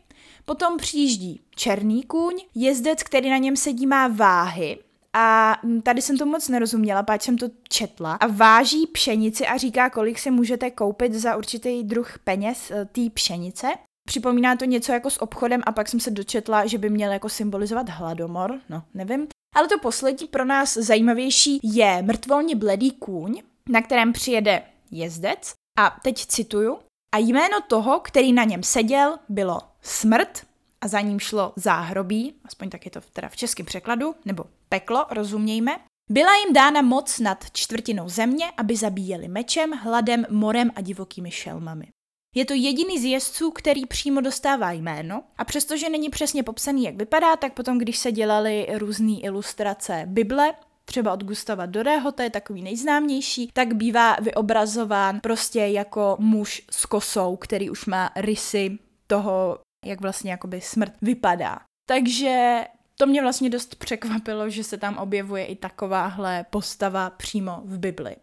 Potom 0.44 0.76
přijíždí 0.76 1.40
černý 1.56 2.02
kůň, 2.02 2.34
jezdec, 2.54 3.02
který 3.02 3.30
na 3.30 3.36
něm 3.36 3.56
sedí, 3.56 3.86
má 3.86 4.08
váhy, 4.08 4.78
a 5.16 5.56
tady 5.82 6.02
jsem 6.02 6.18
to 6.18 6.26
moc 6.26 6.48
nerozuměla, 6.48 7.02
páč 7.02 7.22
jsem 7.22 7.38
to 7.38 7.46
četla. 7.68 8.14
A 8.14 8.26
váží 8.26 8.86
pšenici 8.86 9.46
a 9.46 9.56
říká, 9.56 9.90
kolik 9.90 10.18
si 10.18 10.30
můžete 10.30 10.70
koupit 10.70 11.14
za 11.14 11.36
určitý 11.36 11.84
druh 11.84 12.18
peněz 12.24 12.70
eh, 12.70 12.84
té 12.84 13.10
pšenice. 13.14 13.66
Připomíná 14.08 14.56
to 14.56 14.64
něco 14.64 14.92
jako 14.92 15.10
s 15.10 15.22
obchodem 15.22 15.62
a 15.66 15.72
pak 15.72 15.88
jsem 15.88 16.00
se 16.00 16.10
dočetla, 16.10 16.66
že 16.66 16.78
by 16.78 16.90
měl 16.90 17.12
jako 17.12 17.28
symbolizovat 17.28 17.88
hladomor, 17.88 18.60
no 18.68 18.82
nevím. 18.94 19.26
Ale 19.54 19.68
to 19.68 19.78
poslední 19.78 20.26
pro 20.26 20.44
nás 20.44 20.74
zajímavější 20.74 21.60
je 21.62 22.02
mrtvolně 22.02 22.56
bledý 22.56 22.90
kůň, 22.90 23.42
na 23.68 23.82
kterém 23.82 24.12
přijede 24.12 24.62
jezdec 24.90 25.54
a 25.78 25.98
teď 26.02 26.26
cituju. 26.26 26.78
A 27.14 27.18
jméno 27.18 27.60
toho, 27.66 28.00
který 28.00 28.32
na 28.32 28.44
něm 28.44 28.62
seděl, 28.62 29.18
bylo 29.28 29.60
smrt 29.82 30.46
a 30.80 30.88
za 30.88 31.00
ním 31.00 31.20
šlo 31.20 31.52
záhrobí, 31.56 32.34
aspoň 32.44 32.70
tak 32.70 32.84
je 32.84 32.90
to 32.90 33.00
teda 33.12 33.28
v 33.28 33.36
českém 33.36 33.66
překladu, 33.66 34.14
nebo 34.24 34.44
peklo, 34.70 35.06
rozumějme. 35.10 35.78
Byla 36.10 36.36
jim 36.36 36.54
dána 36.54 36.82
moc 36.82 37.18
nad 37.18 37.44
čtvrtinou 37.52 38.08
země, 38.08 38.46
aby 38.56 38.76
zabíjeli 38.76 39.28
mečem, 39.28 39.72
hladem, 39.72 40.26
morem 40.30 40.70
a 40.76 40.80
divokými 40.80 41.30
šelmami. 41.30 41.86
Je 42.34 42.44
to 42.44 42.54
jediný 42.54 42.98
z 42.98 43.04
jezdců, 43.04 43.50
který 43.50 43.86
přímo 43.86 44.20
dostává 44.20 44.72
jméno 44.72 45.22
a 45.38 45.44
přestože 45.44 45.88
není 45.88 46.10
přesně 46.10 46.42
popsaný, 46.42 46.84
jak 46.84 46.96
vypadá, 46.96 47.36
tak 47.36 47.52
potom, 47.52 47.78
když 47.78 47.98
se 47.98 48.12
dělaly 48.12 48.66
různé 48.72 49.20
ilustrace 49.20 50.02
Bible, 50.06 50.54
třeba 50.84 51.12
od 51.12 51.24
Gustava 51.24 51.66
Dorého, 51.66 52.12
to 52.12 52.22
je 52.22 52.30
takový 52.30 52.62
nejznámější, 52.62 53.50
tak 53.52 53.74
bývá 53.74 54.16
vyobrazován 54.20 55.20
prostě 55.20 55.60
jako 55.60 56.16
muž 56.20 56.62
s 56.70 56.86
kosou, 56.86 57.36
který 57.36 57.70
už 57.70 57.86
má 57.86 58.10
rysy 58.16 58.78
toho, 59.06 59.58
jak 59.86 60.00
vlastně 60.00 60.30
jakoby 60.30 60.60
smrt 60.60 60.92
vypadá. 61.02 61.58
Takže 61.88 62.64
to 63.00 63.06
mě 63.06 63.22
vlastně 63.22 63.50
dost 63.50 63.74
překvapilo, 63.74 64.50
že 64.50 64.64
se 64.64 64.76
tam 64.76 64.96
objevuje 64.96 65.44
i 65.44 65.56
takováhle 65.56 66.44
postava 66.50 67.10
přímo 67.10 67.62
v 67.64 67.78
Bibli. 67.78 68.16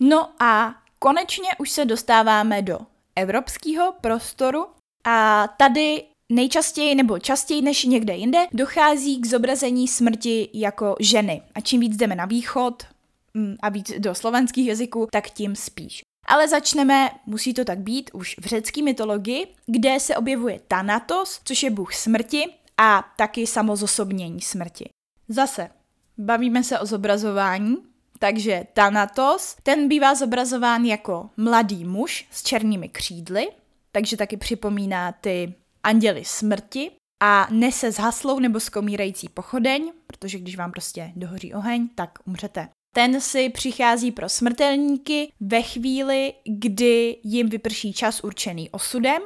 No 0.00 0.42
a 0.42 0.74
konečně 0.98 1.48
už 1.58 1.70
se 1.70 1.84
dostáváme 1.84 2.62
do 2.62 2.78
evropského 3.16 3.94
prostoru 4.00 4.66
a 5.06 5.48
tady 5.48 6.04
nejčastěji 6.32 6.94
nebo 6.94 7.18
častěji 7.18 7.62
než 7.62 7.84
někde 7.84 8.14
jinde 8.14 8.46
dochází 8.52 9.20
k 9.20 9.26
zobrazení 9.26 9.88
smrti 9.88 10.48
jako 10.52 10.96
ženy. 11.00 11.42
A 11.54 11.60
čím 11.60 11.80
víc 11.80 11.96
jdeme 11.96 12.14
na 12.14 12.24
východ 12.24 12.86
mm, 13.34 13.56
a 13.62 13.68
víc 13.68 13.92
do 13.98 14.14
slovenských 14.14 14.66
jazyků, 14.66 15.08
tak 15.12 15.30
tím 15.30 15.56
spíš. 15.56 16.02
Ale 16.26 16.48
začneme, 16.48 17.10
musí 17.26 17.54
to 17.54 17.64
tak 17.64 17.78
být, 17.78 18.10
už 18.12 18.36
v 18.40 18.46
řecké 18.46 18.82
mytologii, 18.82 19.46
kde 19.66 20.00
se 20.00 20.16
objevuje 20.16 20.60
Thanatos, 20.68 21.40
což 21.44 21.62
je 21.62 21.70
bůh 21.70 21.94
smrti 21.94 22.44
a 22.80 23.04
taky 23.16 23.46
samozosobnění 23.46 24.40
smrti. 24.40 24.88
Zase, 25.28 25.70
bavíme 26.18 26.64
se 26.64 26.78
o 26.78 26.86
zobrazování, 26.86 27.76
takže 28.18 28.66
Thanatos, 28.72 29.56
ten 29.62 29.88
bývá 29.88 30.14
zobrazován 30.14 30.84
jako 30.84 31.30
mladý 31.36 31.84
muž 31.84 32.26
s 32.30 32.42
černými 32.42 32.88
křídly, 32.88 33.48
takže 33.92 34.16
taky 34.16 34.36
připomíná 34.36 35.12
ty 35.12 35.54
anděly 35.82 36.24
smrti 36.24 36.90
a 37.22 37.48
nese 37.50 37.92
zhaslou 37.92 38.38
nebo 38.38 38.60
skomírající 38.60 39.28
pochodeň, 39.28 39.92
protože 40.06 40.38
když 40.38 40.56
vám 40.56 40.72
prostě 40.72 41.12
dohoří 41.16 41.54
oheň, 41.54 41.88
tak 41.94 42.18
umřete. 42.24 42.68
Ten 42.94 43.20
si 43.20 43.48
přichází 43.48 44.12
pro 44.12 44.28
smrtelníky 44.28 45.32
ve 45.40 45.62
chvíli, 45.62 46.34
kdy 46.44 47.16
jim 47.22 47.48
vyprší 47.48 47.92
čas 47.92 48.24
určený 48.24 48.70
osudem. 48.70 49.22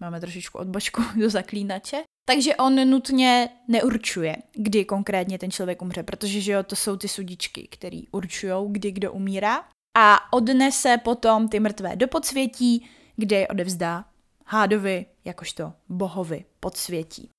Máme 0.00 0.20
trošičku 0.20 0.58
odbočku 0.58 1.02
do 1.20 1.30
zaklínače. 1.30 2.02
Takže 2.26 2.56
on 2.56 2.90
nutně 2.90 3.48
neurčuje, 3.68 4.36
kdy 4.52 4.84
konkrétně 4.84 5.38
ten 5.38 5.50
člověk 5.50 5.82
umře, 5.82 6.02
protože 6.02 6.40
že 6.40 6.52
jo, 6.52 6.62
to 6.62 6.76
jsou 6.76 6.96
ty 6.96 7.08
sudičky, 7.08 7.68
které 7.70 8.00
určují, 8.12 8.54
kdy 8.68 8.92
kdo 8.92 9.12
umírá. 9.12 9.64
A 9.98 10.32
odnese 10.32 10.98
potom 11.04 11.48
ty 11.48 11.60
mrtvé 11.60 11.96
do 11.96 12.08
podsvětí, 12.08 12.88
kde 13.16 13.36
je 13.36 13.48
odevzdá 13.48 14.04
hádovi, 14.46 15.06
jakožto 15.24 15.72
bohovi 15.88 16.44
podsvětí. 16.60 17.30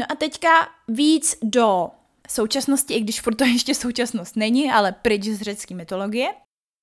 No 0.00 0.06
a 0.12 0.14
teďka 0.14 0.48
víc 0.88 1.38
do 1.42 1.88
současnosti, 2.28 2.94
i 2.94 3.00
když 3.00 3.20
furt 3.20 3.34
to 3.34 3.44
ještě 3.54 3.74
současnost 3.74 4.36
není, 4.36 4.70
ale 4.70 4.92
pryč 4.92 5.24
z 5.24 5.42
řecké 5.42 5.74
mytologie. 5.74 6.34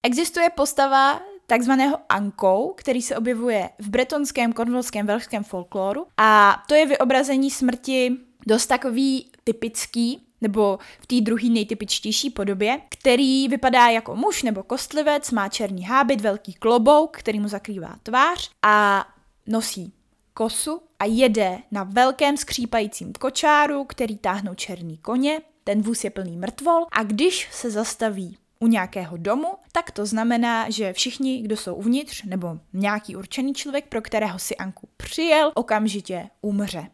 Existuje 0.06 0.50
postava 0.50 1.22
takzvaného 1.48 1.98
Ankou, 2.10 2.74
který 2.78 3.02
se 3.02 3.18
objevuje 3.18 3.70
v 3.80 3.90
bretonském, 3.90 4.54
kornvolském, 4.54 5.08
velšském 5.08 5.44
folkloru. 5.44 6.06
A 6.18 6.64
to 6.68 6.76
je 6.76 6.86
vyobrazení 6.86 7.52
smrti 7.52 8.18
dost 8.48 8.68
takový 8.68 9.32
typický, 9.44 10.22
nebo 10.42 10.80
v 11.00 11.08
té 11.08 11.22
druhé 11.22 11.50
nejtypičtější 11.50 12.30
podobě, 12.30 12.82
který 12.90 13.48
vypadá 13.48 13.88
jako 13.88 14.16
muž 14.16 14.44
nebo 14.44 14.64
kostlivec, 14.64 15.32
má 15.32 15.50
černý 15.50 15.84
hábit, 15.84 16.22
velký 16.22 16.54
klobouk, 16.54 17.18
který 17.18 17.40
mu 17.40 17.48
zakrývá 17.48 17.96
tvář 18.04 18.52
a 18.66 19.06
nosí 19.48 19.94
kosu 20.34 20.82
a 21.00 21.06
jede 21.06 21.60
na 21.72 21.84
velkém 21.84 22.38
skřípajícím 22.38 23.14
kočáru, 23.14 23.84
který 23.84 24.18
táhnou 24.18 24.54
černý 24.54 24.98
koně, 24.98 25.42
ten 25.64 25.82
vůz 25.82 26.04
je 26.04 26.10
plný 26.10 26.38
mrtvol 26.38 26.86
a 26.92 27.04
když 27.04 27.50
se 27.52 27.72
zastaví 27.72 28.38
u 28.60 28.68
nějakého 28.68 29.18
domu, 29.18 29.48
tak 29.72 29.92
to 29.92 30.06
znamená, 30.06 30.70
že 30.70 30.94
všichni, 30.94 31.42
kdo 31.42 31.58
jsou 31.58 31.76
uvnitř, 31.76 32.24
nebo 32.24 32.60
nějaký 32.74 33.16
určený 33.16 33.54
člověk, 33.54 33.88
pro 33.88 34.02
kterého 34.02 34.40
si 34.40 34.56
Anku 34.56 34.90
přijel, 34.98 35.52
okamžitě 35.56 36.30
umře. 36.42 36.88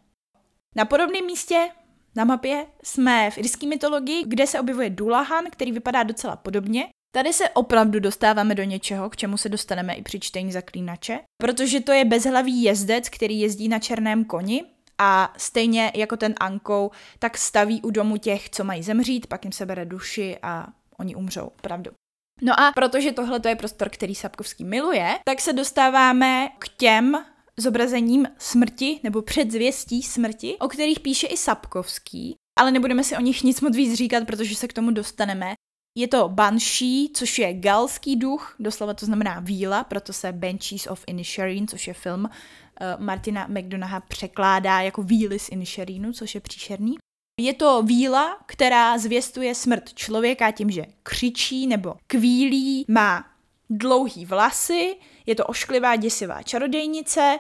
Na 0.76 0.86
podobném 0.86 1.26
místě 1.26 1.69
na 2.15 2.23
mapě 2.23 2.65
jsme 2.84 3.32
v 3.32 3.38
irské 3.38 3.67
mytologii, 3.67 4.23
kde 4.28 4.47
se 4.47 4.60
objevuje 4.60 4.89
Dulahan, 4.89 5.45
který 5.52 5.71
vypadá 5.71 6.04
docela 6.04 6.36
podobně. 6.36 6.88
Tady 7.15 7.34
se 7.34 7.49
opravdu 7.49 7.99
dostáváme 7.99 8.56
do 8.56 8.63
něčeho, 8.63 9.10
k 9.10 9.15
čemu 9.15 9.38
se 9.38 9.49
dostaneme 9.49 9.93
i 9.93 10.02
při 10.02 10.19
čtení 10.19 10.52
zaklínače, 10.52 11.19
protože 11.41 11.80
to 11.80 11.91
je 11.91 12.06
bezhlavý 12.06 12.63
jezdec, 12.63 13.10
který 13.10 13.39
jezdí 13.39 13.67
na 13.67 13.80
černém 13.80 14.26
koni 14.26 14.63
a 14.97 15.34
stejně 15.38 15.91
jako 15.95 16.17
ten 16.17 16.36
Ankou, 16.39 16.91
tak 17.19 17.38
staví 17.38 17.82
u 17.82 17.91
domu 17.91 18.17
těch, 18.17 18.49
co 18.49 18.63
mají 18.63 18.84
zemřít, 18.84 19.28
pak 19.28 19.45
jim 19.45 19.52
se 19.52 19.65
bere 19.65 19.86
duši 19.86 20.38
a 20.41 20.67
oni 20.99 21.15
umřou, 21.15 21.51
pravdu. 21.62 21.91
No 22.41 22.60
a 22.60 22.71
protože 22.71 23.12
tohle 23.12 23.41
je 23.47 23.56
prostor, 23.56 23.89
který 23.89 24.15
Sapkovský 24.15 24.63
miluje, 24.63 25.19
tak 25.25 25.41
se 25.41 25.53
dostáváme 25.53 26.49
k 26.60 26.69
těm 26.69 27.25
zobrazením 27.58 28.27
smrti 28.38 28.99
nebo 29.03 29.21
předzvěstí 29.21 30.03
smrti, 30.03 30.58
o 30.58 30.67
kterých 30.67 30.99
píše 30.99 31.27
i 31.27 31.38
Sapkovský, 31.38 32.36
ale 32.60 32.71
nebudeme 32.71 33.03
si 33.03 33.17
o 33.17 33.21
nich 33.21 33.43
nic 33.43 33.62
moc 33.62 33.75
víc 33.75 33.93
říkat, 33.93 34.25
protože 34.25 34.56
se 34.56 34.67
k 34.67 34.73
tomu 34.73 34.91
dostaneme. 34.91 35.53
Je 35.97 36.08
to 36.08 36.29
Banshee, 36.29 37.10
což 37.13 37.39
je 37.39 37.53
galský 37.53 38.15
duch, 38.15 38.56
doslova 38.60 38.93
to 38.93 39.06
znamená 39.06 39.39
víla, 39.39 39.84
proto 39.84 40.13
se 40.13 40.32
Banshees 40.32 40.88
of 40.88 41.03
Inisherin, 41.08 41.67
což 41.67 41.88
je 41.88 41.93
film 41.93 42.23
uh, 42.23 43.03
Martina 43.06 43.47
McDonaha, 43.47 43.99
překládá 43.99 44.82
jako 44.82 45.03
víly 45.03 45.39
z 45.39 45.49
Inisherinu, 45.49 46.13
což 46.13 46.36
je 46.36 46.41
příšerný. 46.41 46.97
Je 47.41 47.53
to 47.53 47.83
víla, 47.83 48.37
která 48.45 48.97
zvěstuje 48.97 49.55
smrt 49.55 49.93
člověka 49.93 50.51
tím, 50.51 50.71
že 50.71 50.85
křičí 51.03 51.67
nebo 51.67 51.95
kvílí, 52.07 52.85
má 52.87 53.25
dlouhý 53.69 54.25
vlasy, 54.25 54.95
je 55.25 55.35
to 55.35 55.45
ošklivá, 55.45 55.95
děsivá 55.95 56.43
čarodejnice, 56.43 57.39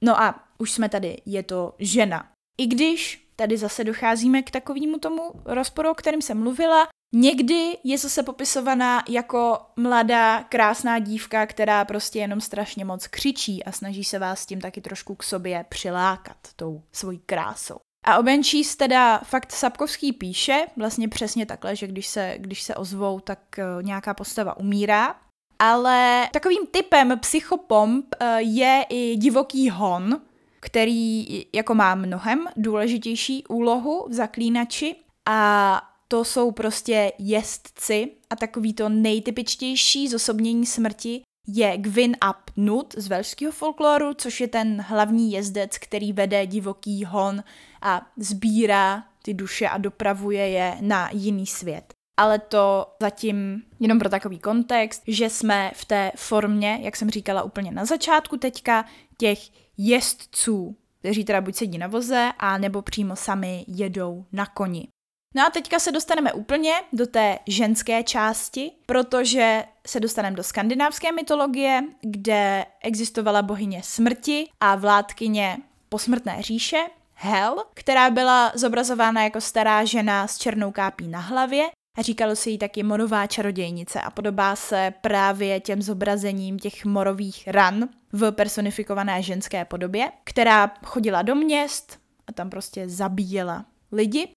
no 0.00 0.20
a 0.22 0.44
už 0.58 0.72
jsme 0.72 0.88
tady, 0.88 1.22
je 1.26 1.42
to 1.42 1.74
žena. 1.78 2.28
I 2.58 2.66
když 2.66 3.28
tady 3.36 3.56
zase 3.56 3.84
docházíme 3.84 4.42
k 4.42 4.50
takovému 4.50 4.98
tomu 4.98 5.22
rozporu, 5.44 5.90
o 5.90 5.94
kterém 5.94 6.22
jsem 6.22 6.42
mluvila, 6.42 6.88
Někdy 7.16 7.78
je 7.84 7.98
zase 7.98 8.22
popisovaná 8.22 9.02
jako 9.08 9.60
mladá, 9.76 10.42
krásná 10.42 10.98
dívka, 10.98 11.46
která 11.46 11.84
prostě 11.84 12.18
jenom 12.18 12.40
strašně 12.40 12.84
moc 12.84 13.06
křičí 13.06 13.64
a 13.64 13.72
snaží 13.72 14.04
se 14.04 14.18
vás 14.18 14.46
tím 14.46 14.60
taky 14.60 14.80
trošku 14.80 15.14
k 15.14 15.22
sobě 15.22 15.64
přilákat 15.68 16.36
tou 16.56 16.82
svojí 16.92 17.18
krásou. 17.18 17.76
A 18.04 18.18
o 18.18 18.22
Banshees 18.22 18.76
teda 18.76 19.18
fakt 19.18 19.52
Sapkovský 19.52 20.12
píše 20.12 20.66
vlastně 20.76 21.08
přesně 21.08 21.46
takhle, 21.46 21.76
že 21.76 21.86
když 21.86 22.06
se, 22.06 22.34
když 22.38 22.62
se 22.62 22.74
ozvou, 22.74 23.20
tak 23.20 23.38
uh, 23.58 23.82
nějaká 23.82 24.14
postava 24.14 24.56
umírá. 24.56 25.16
Ale 25.58 26.28
takovým 26.32 26.66
typem 26.66 27.18
psychopomp 27.18 28.14
uh, 28.20 28.26
je 28.36 28.86
i 28.88 29.16
divoký 29.16 29.70
hon, 29.70 30.20
který 30.60 31.26
jako 31.52 31.74
má 31.74 31.94
mnohem 31.94 32.46
důležitější 32.56 33.44
úlohu 33.46 34.06
v 34.08 34.12
zaklínači 34.12 34.96
a 35.28 35.82
to 36.08 36.24
jsou 36.24 36.50
prostě 36.50 37.12
jezdci 37.18 38.10
a 38.30 38.36
takový 38.36 38.72
to 38.72 38.88
nejtypičtější 38.88 40.08
zosobnění 40.08 40.66
smrti 40.66 41.22
je 41.46 41.78
Gwyn 41.78 42.16
ap 42.20 42.50
Nut 42.56 42.94
z 42.96 43.08
velšského 43.08 43.52
folkloru, 43.52 44.14
což 44.14 44.40
je 44.40 44.48
ten 44.48 44.80
hlavní 44.80 45.32
jezdec, 45.32 45.78
který 45.78 46.12
vede 46.12 46.46
divoký 46.46 47.04
hon 47.04 47.44
a 47.82 48.06
sbírá 48.16 49.04
ty 49.22 49.34
duše 49.34 49.68
a 49.68 49.78
dopravuje 49.78 50.48
je 50.48 50.76
na 50.80 51.10
jiný 51.12 51.46
svět. 51.46 51.94
Ale 52.16 52.38
to 52.38 52.86
zatím 53.02 53.62
jenom 53.80 53.98
pro 53.98 54.08
takový 54.08 54.38
kontext, 54.38 55.02
že 55.06 55.30
jsme 55.30 55.70
v 55.74 55.84
té 55.84 56.12
formě, 56.16 56.78
jak 56.82 56.96
jsem 56.96 57.10
říkala 57.10 57.42
úplně 57.42 57.70
na 57.70 57.84
začátku 57.84 58.36
teďka, 58.36 58.84
těch 59.18 59.38
jezdců, 59.78 60.76
kteří 60.98 61.24
teda 61.24 61.40
buď 61.40 61.54
sedí 61.54 61.78
na 61.78 61.86
voze, 61.86 62.30
a 62.38 62.58
nebo 62.58 62.82
přímo 62.82 63.16
sami 63.16 63.64
jedou 63.68 64.24
na 64.32 64.46
koni. 64.46 64.88
No 65.36 65.46
a 65.46 65.50
teďka 65.50 65.78
se 65.78 65.92
dostaneme 65.92 66.32
úplně 66.32 66.72
do 66.92 67.06
té 67.06 67.38
ženské 67.46 68.02
části, 68.02 68.72
protože 68.86 69.64
se 69.86 70.00
dostaneme 70.00 70.36
do 70.36 70.42
skandinávské 70.42 71.12
mytologie, 71.12 71.82
kde 72.00 72.66
existovala 72.82 73.42
bohyně 73.42 73.82
smrti 73.84 74.48
a 74.60 74.76
vládkyně 74.76 75.56
posmrtné 75.88 76.42
říše, 76.42 76.86
Hel, 77.14 77.64
která 77.74 78.10
byla 78.10 78.52
zobrazována 78.54 79.24
jako 79.24 79.40
stará 79.40 79.84
žena 79.84 80.26
s 80.26 80.38
černou 80.38 80.72
kápí 80.72 81.08
na 81.08 81.20
hlavě. 81.20 81.70
A 81.98 82.02
říkalo 82.02 82.36
se 82.36 82.50
jí 82.50 82.58
taky 82.58 82.82
morová 82.82 83.26
čarodějnice 83.26 84.00
a 84.00 84.10
podobá 84.10 84.56
se 84.56 84.94
právě 85.00 85.60
těm 85.60 85.82
zobrazením 85.82 86.58
těch 86.58 86.84
morových 86.84 87.48
ran 87.48 87.88
v 88.12 88.32
personifikované 88.32 89.22
ženské 89.22 89.64
podobě, 89.64 90.12
která 90.24 90.74
chodila 90.84 91.22
do 91.22 91.34
měst 91.34 91.98
a 92.26 92.32
tam 92.32 92.50
prostě 92.50 92.88
zabíjela 92.88 93.64
lidi 93.92 94.28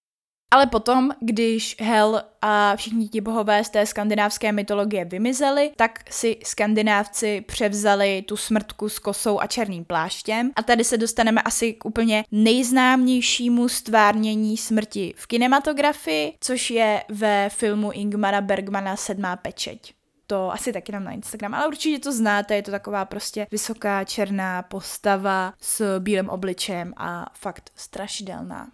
ale 0.51 0.67
potom, 0.67 1.11
když 1.19 1.75
Hel 1.79 2.23
a 2.41 2.75
všichni 2.75 3.07
ti 3.07 3.21
bohové 3.21 3.63
z 3.63 3.69
té 3.69 3.85
skandinávské 3.85 4.51
mytologie 4.51 5.05
vymizeli, 5.05 5.71
tak 5.75 5.99
si 6.09 6.37
skandinávci 6.43 7.41
převzali 7.41 8.21
tu 8.21 8.37
smrtku 8.37 8.89
s 8.89 8.99
kosou 8.99 9.39
a 9.39 9.47
černým 9.47 9.85
pláštěm. 9.85 10.51
A 10.55 10.63
tady 10.63 10.83
se 10.83 10.97
dostaneme 10.97 11.41
asi 11.41 11.73
k 11.73 11.85
úplně 11.85 12.23
nejznámějšímu 12.31 13.69
stvárnění 13.69 14.57
smrti 14.57 15.13
v 15.17 15.27
kinematografii, 15.27 16.33
což 16.39 16.69
je 16.69 17.03
ve 17.09 17.49
filmu 17.49 17.91
Ingmara 17.91 18.41
Bergmana 18.41 18.95
Sedmá 18.95 19.35
pečeť 19.35 19.97
to 20.27 20.51
asi 20.53 20.73
taky 20.73 20.91
dám 20.91 21.03
na 21.03 21.11
Instagram, 21.11 21.53
ale 21.53 21.67
určitě 21.67 21.99
to 21.99 22.11
znáte, 22.11 22.55
je 22.55 22.63
to 22.63 22.71
taková 22.71 23.05
prostě 23.05 23.47
vysoká 23.51 24.03
černá 24.03 24.61
postava 24.61 25.53
s 25.61 25.99
bílým 25.99 26.29
obličem 26.29 26.93
a 26.97 27.25
fakt 27.33 27.71
strašidelná. 27.75 28.67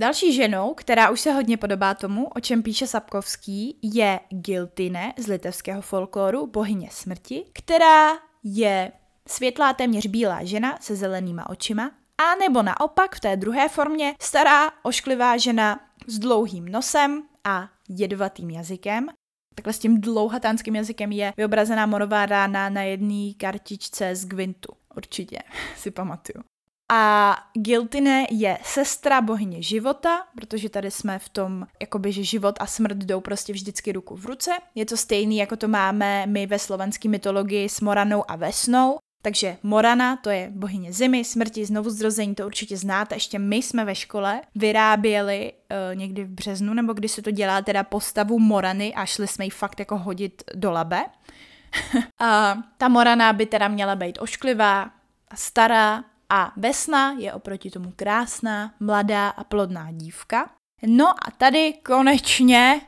Další 0.00 0.32
ženou, 0.32 0.74
která 0.74 1.10
už 1.10 1.20
se 1.20 1.32
hodně 1.32 1.56
podobá 1.56 1.94
tomu, 1.94 2.28
o 2.28 2.40
čem 2.40 2.62
píše 2.62 2.86
Sapkovský, 2.86 3.78
je 3.82 4.20
Giltine 4.28 5.12
z 5.18 5.26
litevského 5.26 5.82
folkloru, 5.82 6.46
bohyně 6.46 6.88
smrti, 6.92 7.44
která 7.52 8.10
je 8.44 8.92
světlá 9.28 9.72
téměř 9.72 10.06
bílá 10.06 10.44
žena 10.44 10.78
se 10.80 10.96
zelenýma 10.96 11.50
očima, 11.50 11.90
a 12.18 12.34
nebo 12.34 12.62
naopak 12.62 13.16
v 13.16 13.20
té 13.20 13.36
druhé 13.36 13.68
formě 13.68 14.14
stará 14.20 14.70
ošklivá 14.82 15.36
žena 15.36 15.80
s 16.06 16.18
dlouhým 16.18 16.68
nosem 16.68 17.22
a 17.44 17.68
jedovatým 17.88 18.50
jazykem. 18.50 19.08
Takhle 19.54 19.72
s 19.72 19.78
tím 19.78 20.00
dlouhatánským 20.00 20.76
jazykem 20.76 21.12
je 21.12 21.32
vyobrazená 21.36 21.86
morová 21.86 22.26
rána 22.26 22.68
na 22.68 22.82
jedné 22.82 23.32
kartičce 23.36 24.16
z 24.16 24.26
Gvintu. 24.26 24.72
Určitě 24.96 25.38
si 25.76 25.90
pamatuju. 25.90 26.55
A 26.92 27.36
Giltine 27.52 28.26
je 28.30 28.58
sestra 28.62 29.20
bohyně 29.20 29.62
života, 29.62 30.22
protože 30.36 30.68
tady 30.68 30.90
jsme 30.90 31.18
v 31.18 31.28
tom, 31.28 31.66
jakoby, 31.80 32.12
že 32.12 32.24
život 32.24 32.54
a 32.60 32.66
smrt 32.66 32.96
jdou 32.96 33.20
prostě 33.20 33.52
vždycky 33.52 33.92
ruku 33.92 34.16
v 34.16 34.26
ruce. 34.26 34.50
Je 34.74 34.86
to 34.86 34.96
stejný, 34.96 35.36
jako 35.36 35.56
to 35.56 35.68
máme 35.68 36.26
my 36.26 36.46
ve 36.46 36.58
slovenské 36.58 37.08
mytologii 37.08 37.68
s 37.68 37.80
Moranou 37.80 38.30
a 38.30 38.36
Vesnou. 38.36 38.98
Takže 39.22 39.56
Morana, 39.62 40.16
to 40.16 40.30
je 40.30 40.52
bohyně 40.54 40.92
zimy, 40.92 41.24
smrti, 41.24 41.64
znovu 41.64 41.90
zrození, 41.90 42.34
to 42.34 42.46
určitě 42.46 42.76
znáte. 42.76 43.16
Ještě 43.16 43.38
my 43.38 43.56
jsme 43.56 43.84
ve 43.84 43.94
škole 43.94 44.40
vyráběli 44.54 45.52
uh, 45.52 45.98
někdy 45.98 46.24
v 46.24 46.28
březnu, 46.28 46.74
nebo 46.74 46.92
když 46.92 47.12
se 47.12 47.22
to 47.22 47.30
dělá 47.30 47.62
teda 47.62 47.82
postavu 47.82 48.38
Morany 48.38 48.94
a 48.94 49.06
šli 49.06 49.26
jsme 49.26 49.44
ji 49.44 49.50
fakt 49.50 49.78
jako 49.78 49.98
hodit 49.98 50.42
do 50.54 50.70
labe. 50.70 51.04
a 52.20 52.58
ta 52.78 52.88
Morana 52.88 53.32
by 53.32 53.46
teda 53.46 53.68
měla 53.68 53.96
být 53.96 54.18
ošklivá 54.20 54.90
stará 55.34 56.04
a 56.30 56.52
Vesna 56.56 57.12
je 57.18 57.32
oproti 57.32 57.70
tomu 57.70 57.92
krásná, 57.96 58.74
mladá 58.80 59.28
a 59.28 59.44
plodná 59.44 59.88
dívka. 59.90 60.50
No 60.86 61.08
a 61.08 61.30
tady 61.38 61.72
konečně 61.72 62.80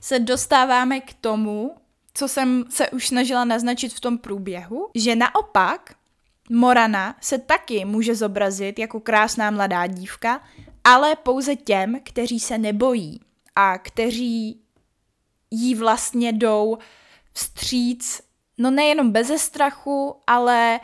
se 0.00 0.18
dostáváme 0.18 1.00
k 1.00 1.14
tomu, 1.14 1.76
co 2.14 2.28
jsem 2.28 2.64
se 2.68 2.90
už 2.90 3.08
snažila 3.08 3.44
naznačit 3.44 3.94
v 3.94 4.00
tom 4.00 4.18
průběhu, 4.18 4.90
že 4.94 5.16
naopak 5.16 5.94
Morana 6.50 7.16
se 7.20 7.38
taky 7.38 7.84
může 7.84 8.14
zobrazit 8.14 8.78
jako 8.78 9.00
krásná 9.00 9.50
mladá 9.50 9.86
dívka, 9.86 10.42
ale 10.84 11.16
pouze 11.16 11.56
těm, 11.56 12.00
kteří 12.02 12.40
se 12.40 12.58
nebojí 12.58 13.20
a 13.56 13.78
kteří 13.78 14.60
jí 15.50 15.74
vlastně 15.74 16.32
jdou 16.32 16.78
vstříc, 17.32 18.20
no 18.58 18.70
nejenom 18.70 19.10
beze 19.10 19.38
strachu, 19.38 20.16
ale 20.26 20.80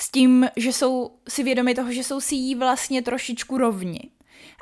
s 0.00 0.10
tím, 0.10 0.48
že 0.56 0.72
jsou 0.72 1.18
si 1.28 1.42
vědomi 1.42 1.74
toho, 1.74 1.92
že 1.92 2.04
jsou 2.04 2.20
si 2.20 2.34
jí 2.34 2.54
vlastně 2.54 3.02
trošičku 3.02 3.58
rovni. 3.58 4.00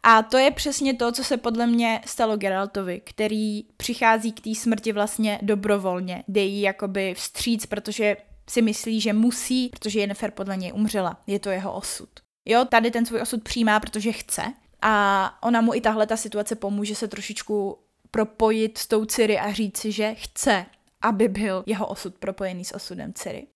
A 0.03 0.23
to 0.23 0.39
je 0.39 0.51
přesně 0.51 0.95
to, 0.95 1.13
co 1.13 1.25
se 1.25 1.37
podle 1.37 1.67
mě 1.67 2.01
stalo 2.07 2.37
Geraltovi, 2.37 3.01
který 3.05 3.63
přichází 3.77 4.33
k 4.33 4.41
té 4.41 4.55
smrti 4.55 4.93
vlastně 4.93 5.39
dobrovolně. 5.43 6.25
Jde 6.29 6.41
jí 6.41 6.61
jakoby 6.61 7.15
vstříc, 7.15 7.67
protože 7.67 8.17
si 8.51 8.63
myslí, 8.63 9.01
že 9.01 9.13
musí, 9.13 9.69
protože 9.69 10.01
Jennifer 10.01 10.31
podle 10.31 10.57
něj 10.57 10.73
umřela. 10.75 11.23
Je 11.27 11.39
to 11.39 11.51
jeho 11.51 11.73
osud. 11.73 12.09
Jo, 12.45 12.65
tady 12.65 12.91
ten 12.91 13.07
svůj 13.07 13.21
osud 13.21 13.43
přijímá, 13.43 13.81
protože 13.81 14.13
chce. 14.13 14.43
A 14.83 15.35
ona 15.43 15.61
mu 15.61 15.75
i 15.75 15.81
tahle 15.81 16.07
ta 16.07 16.17
situace 16.17 16.57
pomůže 16.57 16.95
se 16.95 17.09
trošičku 17.09 17.79
propojit 18.11 18.79
s 18.79 18.87
tou 18.87 19.05
Ciri 19.05 19.39
a 19.39 19.53
říct 19.53 19.77
si, 19.77 19.93
že 19.93 20.15
chce, 20.15 20.67
aby 21.03 21.29
byl 21.29 21.65
jeho 21.67 21.87
osud 21.87 22.19
propojený 22.19 22.65
s 22.65 22.75
osudem 22.75 23.13
Ciri. 23.13 23.47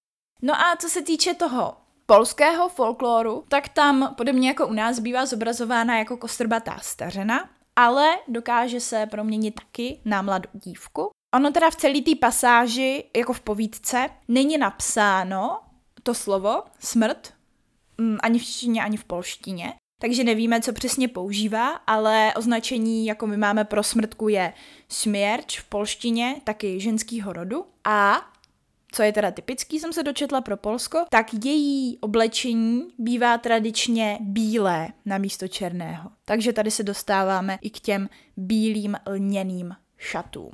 No 0.42 0.54
a 0.54 0.76
co 0.76 0.88
se 0.88 1.02
týče 1.02 1.34
toho 1.34 1.76
polského 2.06 2.68
folkloru, 2.68 3.44
tak 3.48 3.68
tam 3.68 4.14
podobně 4.14 4.48
jako 4.48 4.66
u 4.66 4.72
nás 4.72 4.98
bývá 4.98 5.26
zobrazována 5.26 5.98
jako 5.98 6.16
kostrbatá 6.16 6.78
stařena, 6.82 7.50
ale 7.76 8.16
dokáže 8.28 8.80
se 8.80 9.06
proměnit 9.06 9.54
taky 9.54 10.00
na 10.04 10.22
mladou 10.22 10.50
dívku. 10.52 11.10
Ono 11.34 11.50
teda 11.50 11.70
v 11.70 11.76
celé 11.76 12.00
té 12.00 12.14
pasáži, 12.20 13.04
jako 13.16 13.32
v 13.32 13.40
povídce, 13.40 14.10
není 14.28 14.58
napsáno 14.58 15.60
to 16.02 16.14
slovo 16.14 16.62
smrt, 16.78 17.32
mm, 17.98 18.18
ani 18.22 18.38
v 18.38 18.44
češtině, 18.44 18.82
ani 18.82 18.96
v 18.96 19.04
polštině, 19.04 19.74
takže 20.00 20.24
nevíme, 20.24 20.60
co 20.60 20.72
přesně 20.72 21.08
používá, 21.08 21.68
ale 21.68 22.32
označení, 22.36 23.06
jako 23.06 23.26
my 23.26 23.36
máme 23.36 23.64
pro 23.64 23.82
smrtku, 23.82 24.28
je 24.28 24.52
smierč 24.88 25.60
v 25.60 25.64
polštině, 25.64 26.40
taky 26.44 26.80
ženskýho 26.80 27.32
rodu. 27.32 27.64
A 27.84 28.28
co 28.92 29.02
je 29.02 29.12
teda 29.12 29.30
typický, 29.30 29.80
jsem 29.80 29.92
se 29.92 30.02
dočetla 30.02 30.40
pro 30.40 30.56
Polsko, 30.56 31.04
tak 31.10 31.26
její 31.44 31.98
oblečení 32.00 32.88
bývá 32.98 33.38
tradičně 33.38 34.18
bílé 34.20 34.88
na 35.04 35.18
místo 35.18 35.48
černého. 35.48 36.10
Takže 36.24 36.52
tady 36.52 36.70
se 36.70 36.82
dostáváme 36.82 37.58
i 37.62 37.70
k 37.70 37.80
těm 37.80 38.08
bílým 38.36 38.96
lněným 39.06 39.74
šatům. 39.96 40.52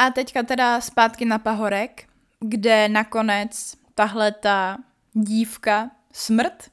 A 0.00 0.10
teďka 0.10 0.42
teda 0.42 0.80
zpátky 0.80 1.24
na 1.24 1.38
Pahorek, 1.38 2.08
kde 2.40 2.88
nakonec 2.88 3.74
tahle 3.94 4.32
ta 4.32 4.78
dívka 5.12 5.90
smrt, 6.12 6.70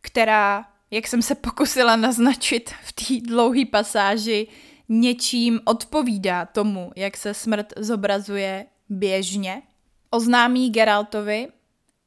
která, 0.00 0.64
jak 0.90 1.06
jsem 1.06 1.22
se 1.22 1.34
pokusila 1.34 1.96
naznačit 1.96 2.70
v 2.70 2.92
té 2.92 3.28
dlouhé 3.28 3.66
pasáži, 3.70 4.48
něčím 4.88 5.60
odpovídá 5.64 6.46
tomu, 6.46 6.92
jak 6.96 7.16
se 7.16 7.34
smrt 7.34 7.72
zobrazuje 7.76 8.66
běžně. 8.88 9.62
Oznámí 10.10 10.70
Geraltovi, 10.70 11.48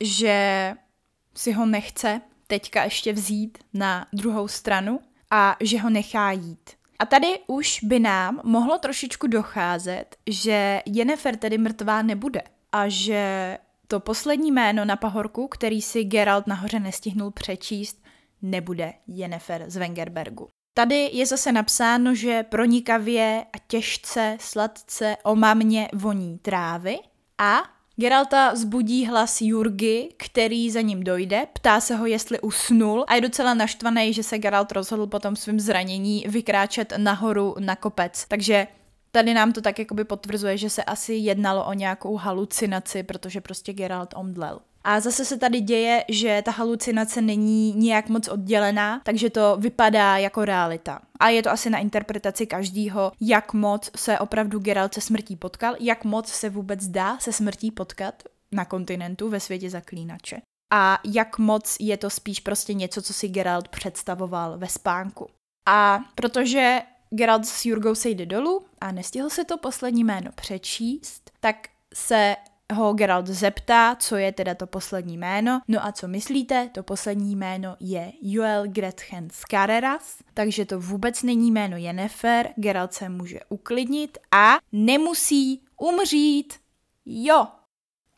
že 0.03 0.73
si 1.35 1.51
ho 1.51 1.65
nechce 1.65 2.21
teďka 2.47 2.83
ještě 2.83 3.13
vzít 3.13 3.57
na 3.73 4.07
druhou 4.13 4.47
stranu 4.47 4.99
a 5.31 5.57
že 5.61 5.79
ho 5.79 5.89
nechá 5.89 6.31
jít. 6.31 6.69
A 6.99 7.05
tady 7.05 7.39
už 7.47 7.79
by 7.83 7.99
nám 7.99 8.41
mohlo 8.43 8.77
trošičku 8.77 9.27
docházet, 9.27 10.15
že 10.27 10.81
Jennifer 10.85 11.37
tedy 11.37 11.57
mrtvá 11.57 12.01
nebude 12.01 12.41
a 12.71 12.87
že 12.87 13.57
to 13.87 13.99
poslední 13.99 14.51
jméno 14.51 14.85
na 14.85 14.95
pahorku, 14.95 15.47
který 15.47 15.81
si 15.81 16.03
Geralt 16.03 16.47
nahoře 16.47 16.79
nestihnul 16.79 17.31
přečíst, 17.31 18.03
nebude 18.41 18.93
Jennifer 19.07 19.65
z 19.67 19.77
Wengerbergu. 19.77 20.47
Tady 20.73 21.09
je 21.13 21.25
zase 21.25 21.51
napsáno, 21.51 22.15
že 22.15 22.43
pronikavě 22.43 23.45
a 23.53 23.57
těžce, 23.67 24.37
sladce, 24.39 25.17
omamně 25.23 25.87
voní 25.93 26.37
trávy 26.37 26.99
a 27.37 27.63
Geralta 27.95 28.55
zbudí 28.55 29.05
hlas 29.05 29.41
Jurgy, 29.41 30.09
který 30.17 30.71
za 30.71 30.81
ním 30.81 31.03
dojde, 31.03 31.47
ptá 31.53 31.81
se 31.81 31.95
ho, 31.95 32.05
jestli 32.05 32.39
usnul 32.39 33.05
a 33.07 33.15
je 33.15 33.21
docela 33.21 33.53
naštvaný, 33.53 34.13
že 34.13 34.23
se 34.23 34.37
Geralt 34.37 34.71
rozhodl 34.71 35.07
po 35.07 35.19
tom 35.19 35.35
svým 35.35 35.59
zranění 35.59 36.25
vykráčet 36.27 36.93
nahoru 36.97 37.55
na 37.59 37.75
kopec. 37.75 38.25
Takže 38.27 38.67
tady 39.11 39.33
nám 39.33 39.51
to 39.51 39.61
tak 39.61 39.79
jakoby 39.79 40.03
potvrzuje, 40.03 40.57
že 40.57 40.69
se 40.69 40.83
asi 40.83 41.13
jednalo 41.13 41.65
o 41.65 41.73
nějakou 41.73 42.15
halucinaci, 42.15 43.03
protože 43.03 43.41
prostě 43.41 43.73
Geralt 43.73 44.13
omdlel. 44.17 44.59
A 44.83 44.99
zase 44.99 45.25
se 45.25 45.37
tady 45.37 45.61
děje, 45.61 46.05
že 46.09 46.41
ta 46.45 46.51
halucinace 46.51 47.21
není 47.21 47.73
nějak 47.73 48.09
moc 48.09 48.27
oddělená, 48.27 49.01
takže 49.03 49.29
to 49.29 49.57
vypadá 49.59 50.17
jako 50.17 50.45
realita. 50.45 51.01
A 51.19 51.29
je 51.29 51.43
to 51.43 51.51
asi 51.51 51.69
na 51.69 51.77
interpretaci 51.77 52.47
každýho, 52.47 53.11
jak 53.21 53.53
moc 53.53 53.91
se 53.95 54.19
opravdu 54.19 54.59
Geralt 54.59 54.93
se 54.93 55.01
smrtí 55.01 55.35
potkal, 55.35 55.75
jak 55.79 56.03
moc 56.03 56.27
se 56.27 56.49
vůbec 56.49 56.87
dá 56.87 57.19
se 57.19 57.33
smrtí 57.33 57.71
potkat 57.71 58.23
na 58.51 58.65
kontinentu 58.65 59.29
ve 59.29 59.39
světě 59.39 59.69
zaklínače. 59.69 60.41
A 60.73 60.99
jak 61.03 61.37
moc 61.37 61.77
je 61.79 61.97
to 61.97 62.09
spíš 62.09 62.39
prostě 62.39 62.73
něco, 62.73 63.01
co 63.01 63.13
si 63.13 63.27
Geralt 63.27 63.67
představoval 63.67 64.57
ve 64.57 64.67
spánku. 64.67 65.29
A 65.65 65.99
protože 66.15 66.81
Geralt 67.09 67.45
s 67.45 67.65
Jurgou 67.65 67.95
se 67.95 68.09
jde 68.09 68.25
dolů 68.25 68.65
a 68.81 68.91
nestihl 68.91 69.29
se 69.29 69.45
to 69.45 69.57
poslední 69.57 70.03
jméno 70.03 70.31
přečíst, 70.35 71.31
tak 71.39 71.55
se 71.93 72.35
ho 72.73 72.93
Geralt 72.93 73.27
zeptá, 73.27 73.95
co 73.95 74.15
je 74.15 74.31
teda 74.31 74.55
to 74.55 74.67
poslední 74.67 75.17
jméno. 75.17 75.61
No 75.67 75.85
a 75.85 75.91
co 75.91 76.07
myslíte? 76.07 76.69
To 76.73 76.83
poslední 76.83 77.35
jméno 77.35 77.75
je 77.79 78.11
Joel 78.21 78.67
Gretchen 78.67 79.27
Skareras, 79.31 80.17
takže 80.33 80.65
to 80.65 80.79
vůbec 80.79 81.23
není 81.23 81.51
jméno 81.51 81.77
Jennifer. 81.77 82.49
Geralt 82.55 82.93
se 82.93 83.09
může 83.09 83.39
uklidnit 83.49 84.17
a 84.31 84.57
nemusí 84.71 85.61
umřít. 85.77 86.53
Jo, 87.05 87.47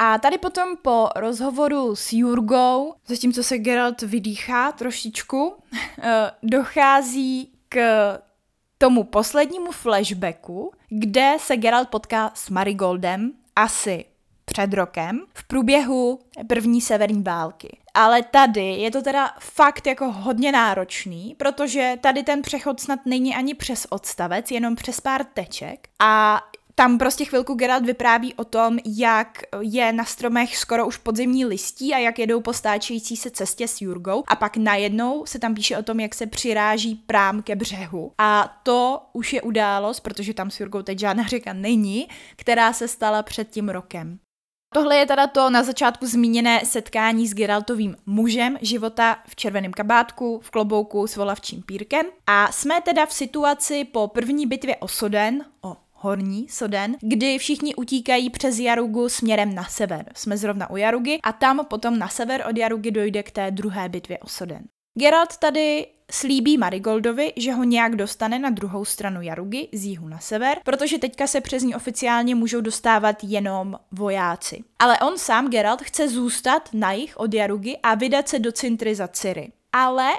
a 0.03 0.17
tady 0.17 0.37
potom 0.37 0.77
po 0.77 1.09
rozhovoru 1.15 1.95
s 1.95 2.13
Jurgou, 2.13 2.93
zatímco 3.07 3.43
se 3.43 3.57
Geralt 3.57 4.01
vydýchá 4.01 4.71
trošičku, 4.71 5.55
eh, 6.01 6.31
dochází 6.43 7.51
k 7.69 7.77
tomu 8.77 9.03
poslednímu 9.03 9.71
flashbacku, 9.71 10.71
kde 10.89 11.37
se 11.39 11.57
Geralt 11.57 11.89
potká 11.89 12.31
s 12.33 12.49
Marigoldem 12.49 13.31
asi 13.55 14.05
před 14.53 14.73
rokem 14.73 15.21
v 15.33 15.47
průběhu 15.47 16.19
první 16.47 16.81
severní 16.81 17.23
války. 17.23 17.77
Ale 17.93 18.23
tady 18.23 18.65
je 18.65 18.91
to 18.91 19.01
teda 19.01 19.31
fakt 19.39 19.87
jako 19.87 20.11
hodně 20.11 20.51
náročný, 20.51 21.35
protože 21.37 21.97
tady 22.01 22.23
ten 22.23 22.41
přechod 22.41 22.79
snad 22.79 22.99
není 23.05 23.35
ani 23.35 23.53
přes 23.53 23.87
odstavec, 23.89 24.51
jenom 24.51 24.75
přes 24.75 25.01
pár 25.01 25.23
teček 25.23 25.87
a 25.99 26.41
tam 26.75 26.97
prostě 26.97 27.25
chvilku 27.25 27.53
Geralt 27.53 27.85
vypráví 27.85 28.33
o 28.33 28.43
tom, 28.43 28.77
jak 28.85 29.41
je 29.59 29.93
na 29.93 30.05
stromech 30.05 30.57
skoro 30.57 30.87
už 30.87 30.97
podzimní 30.97 31.45
listí 31.45 31.93
a 31.93 31.97
jak 31.97 32.19
jedou 32.19 32.41
po 32.41 32.53
stáčející 32.53 33.17
se 33.17 33.29
cestě 33.29 33.67
s 33.67 33.81
Jurgou 33.81 34.23
a 34.27 34.35
pak 34.35 34.57
najednou 34.57 35.25
se 35.25 35.39
tam 35.39 35.55
píše 35.55 35.77
o 35.77 35.83
tom, 35.83 35.99
jak 35.99 36.15
se 36.15 36.27
přiráží 36.27 36.95
prám 36.95 37.41
ke 37.41 37.55
břehu. 37.55 38.11
A 38.17 38.59
to 38.63 39.01
už 39.13 39.33
je 39.33 39.41
událost, 39.41 39.99
protože 39.99 40.33
tam 40.33 40.51
s 40.51 40.59
Jurgou 40.59 40.81
teď 40.81 40.99
žádná 40.99 41.23
řeka 41.23 41.53
není, 41.53 42.07
která 42.35 42.73
se 42.73 42.87
stala 42.87 43.23
před 43.23 43.49
tím 43.49 43.69
rokem. 43.69 44.19
Tohle 44.73 44.95
je 44.95 45.05
teda 45.05 45.27
to 45.27 45.49
na 45.49 45.63
začátku 45.63 46.05
zmíněné 46.05 46.61
setkání 46.65 47.27
s 47.27 47.33
Geraltovým 47.33 47.95
mužem 48.05 48.57
života 48.61 49.17
v 49.27 49.35
červeném 49.35 49.71
kabátku, 49.71 50.39
v 50.43 50.51
klobouku 50.51 51.07
s 51.07 51.15
volavčím 51.15 51.61
pírkem. 51.61 52.05
A 52.27 52.51
jsme 52.51 52.81
teda 52.81 53.05
v 53.05 53.13
situaci 53.13 53.85
po 53.85 54.07
první 54.07 54.47
bitvě 54.47 54.75
o 54.75 54.87
Soden, 54.87 55.45
o 55.61 55.77
horní 55.91 56.49
Soden, 56.49 56.97
kdy 57.01 57.37
všichni 57.37 57.75
utíkají 57.75 58.29
přes 58.29 58.59
Jarugu 58.59 59.09
směrem 59.09 59.55
na 59.55 59.63
sever. 59.63 60.11
Jsme 60.15 60.37
zrovna 60.37 60.69
u 60.69 60.77
Jarugy 60.77 61.19
a 61.23 61.31
tam 61.31 61.65
potom 61.65 61.99
na 61.99 62.07
sever 62.07 62.45
od 62.49 62.57
Jarugy 62.57 62.91
dojde 62.91 63.23
k 63.23 63.31
té 63.31 63.51
druhé 63.51 63.89
bitvě 63.89 64.17
o 64.17 64.27
Soden. 64.27 64.63
Geralt 64.99 65.37
tady 65.37 65.87
slíbí 66.11 66.57
Marigoldovi, 66.57 67.33
že 67.35 67.53
ho 67.53 67.63
nějak 67.63 67.95
dostane 67.95 68.39
na 68.39 68.49
druhou 68.49 68.85
stranu 68.85 69.21
Jarugy 69.21 69.67
z 69.71 69.85
jihu 69.85 70.07
na 70.07 70.19
sever, 70.19 70.57
protože 70.63 70.97
teďka 70.97 71.27
se 71.27 71.41
přes 71.41 71.63
ní 71.63 71.75
oficiálně 71.75 72.35
můžou 72.35 72.61
dostávat 72.61 73.23
jenom 73.23 73.79
vojáci. 73.91 74.63
Ale 74.79 74.99
on 74.99 75.17
sám, 75.17 75.49
Geralt, 75.49 75.81
chce 75.81 76.09
zůstat 76.09 76.69
na 76.73 76.91
jih 76.91 77.17
od 77.17 77.33
Jarugy 77.33 77.77
a 77.83 77.95
vydat 77.95 78.29
se 78.29 78.39
do 78.39 78.51
Cintry 78.51 78.95
za 78.95 79.07
Ciri. 79.07 79.51
Ale 79.73 80.09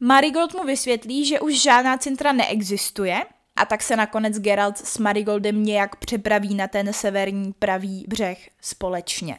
Marigold 0.00 0.54
mu 0.54 0.64
vysvětlí, 0.64 1.24
že 1.24 1.40
už 1.40 1.62
žádná 1.62 1.98
Cintra 1.98 2.32
neexistuje 2.32 3.22
a 3.56 3.64
tak 3.64 3.82
se 3.82 3.96
nakonec 3.96 4.38
Geralt 4.38 4.78
s 4.78 4.98
Marigoldem 4.98 5.64
nějak 5.64 5.96
přepraví 5.96 6.54
na 6.54 6.68
ten 6.68 6.92
severní 6.92 7.52
pravý 7.58 8.04
břeh 8.08 8.48
společně. 8.60 9.38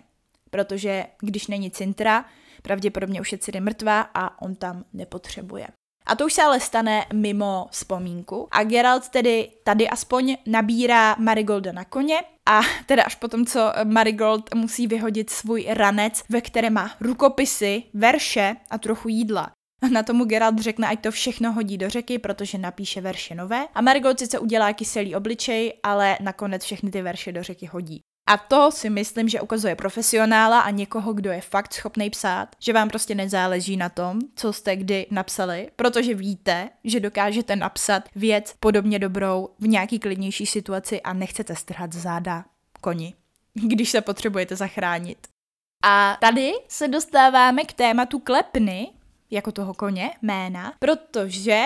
Protože 0.50 1.06
když 1.20 1.48
není 1.48 1.72
Cintra, 1.72 2.26
pravděpodobně 2.62 3.22
už 3.22 3.32
je 3.32 3.38
Ciri 3.38 3.60
mrtvá 3.60 4.02
a 4.14 4.42
on 4.42 4.56
tam 4.56 4.86
nepotřebuje. 4.94 5.68
A 6.06 6.16
to 6.16 6.26
už 6.26 6.34
se 6.34 6.44
ale 6.44 6.60
stane 6.60 7.06
mimo 7.14 7.68
vzpomínku. 7.72 8.48
A 8.52 8.64
Geralt 8.64 9.10
tedy 9.10 9.52
tady 9.64 9.90
aspoň 9.90 10.38
nabírá 10.46 11.16
Marigolda 11.20 11.72
na 11.72 11.86
koně 11.86 12.20
a 12.50 12.62
teda 12.86 13.04
až 13.04 13.16
potom, 13.16 13.46
co 13.46 13.74
Marigold 13.84 14.56
musí 14.56 14.88
vyhodit 14.88 15.30
svůj 15.30 15.66
ranec, 15.70 16.24
ve 16.30 16.42
kterém 16.42 16.74
má 16.74 16.92
rukopisy, 17.02 17.84
verše 17.94 18.56
a 18.70 18.78
trochu 18.78 19.10
jídla. 19.10 19.52
Na 19.92 20.04
tomu 20.04 20.26
Geralt 20.26 20.60
řekne, 20.60 20.88
ať 20.88 21.02
to 21.02 21.12
všechno 21.12 21.52
hodí 21.54 21.78
do 21.78 21.90
řeky, 21.90 22.20
protože 22.20 22.58
napíše 22.58 23.02
verše 23.02 23.36
nové. 23.36 23.68
A 23.76 23.82
Marigold 23.82 24.20
sice 24.20 24.40
udělá 24.40 24.74
kyselý 24.74 25.16
obličej, 25.16 25.74
ale 25.84 26.18
nakonec 26.22 26.64
všechny 26.64 26.92
ty 26.92 27.02
verše 27.02 27.32
do 27.32 27.44
řeky 27.44 27.66
hodí. 27.66 28.02
A 28.30 28.38
to 28.38 28.72
si 28.72 28.90
myslím, 28.90 29.30
že 29.30 29.42
ukazuje 29.42 29.76
profesionála 29.76 30.60
a 30.60 30.70
někoho, 30.70 31.14
kdo 31.14 31.32
je 31.32 31.42
fakt 31.42 31.74
schopný 31.74 32.10
psát, 32.10 32.56
že 32.60 32.74
vám 32.74 32.90
prostě 32.90 33.16
nezáleží 33.16 33.78
na 33.78 33.90
tom, 33.90 34.20
co 34.36 34.54
jste 34.54 34.76
kdy 34.76 35.08
napsali, 35.12 35.70
protože 35.76 36.14
víte, 36.16 36.70
že 36.84 37.00
dokážete 37.00 37.56
napsat 37.56 38.04
věc 38.16 38.56
podobně 38.60 39.00
dobrou 39.00 39.50
v 39.60 39.68
nějaký 39.68 40.00
klidnější 40.00 40.46
situaci 40.46 41.02
a 41.02 41.14
nechcete 41.14 41.56
strhat 41.56 41.94
záda 41.94 42.46
koni, 42.82 43.14
když 43.54 43.90
se 43.90 44.02
potřebujete 44.02 44.56
zachránit. 44.56 45.28
A 45.84 46.18
tady 46.22 46.52
se 46.68 46.88
dostáváme 46.88 47.64
k 47.64 47.74
tématu 47.74 48.20
klepny, 48.20 48.92
jako 49.32 49.52
toho 49.52 49.74
koně, 49.74 50.12
jména, 50.22 50.74
protože 50.80 51.64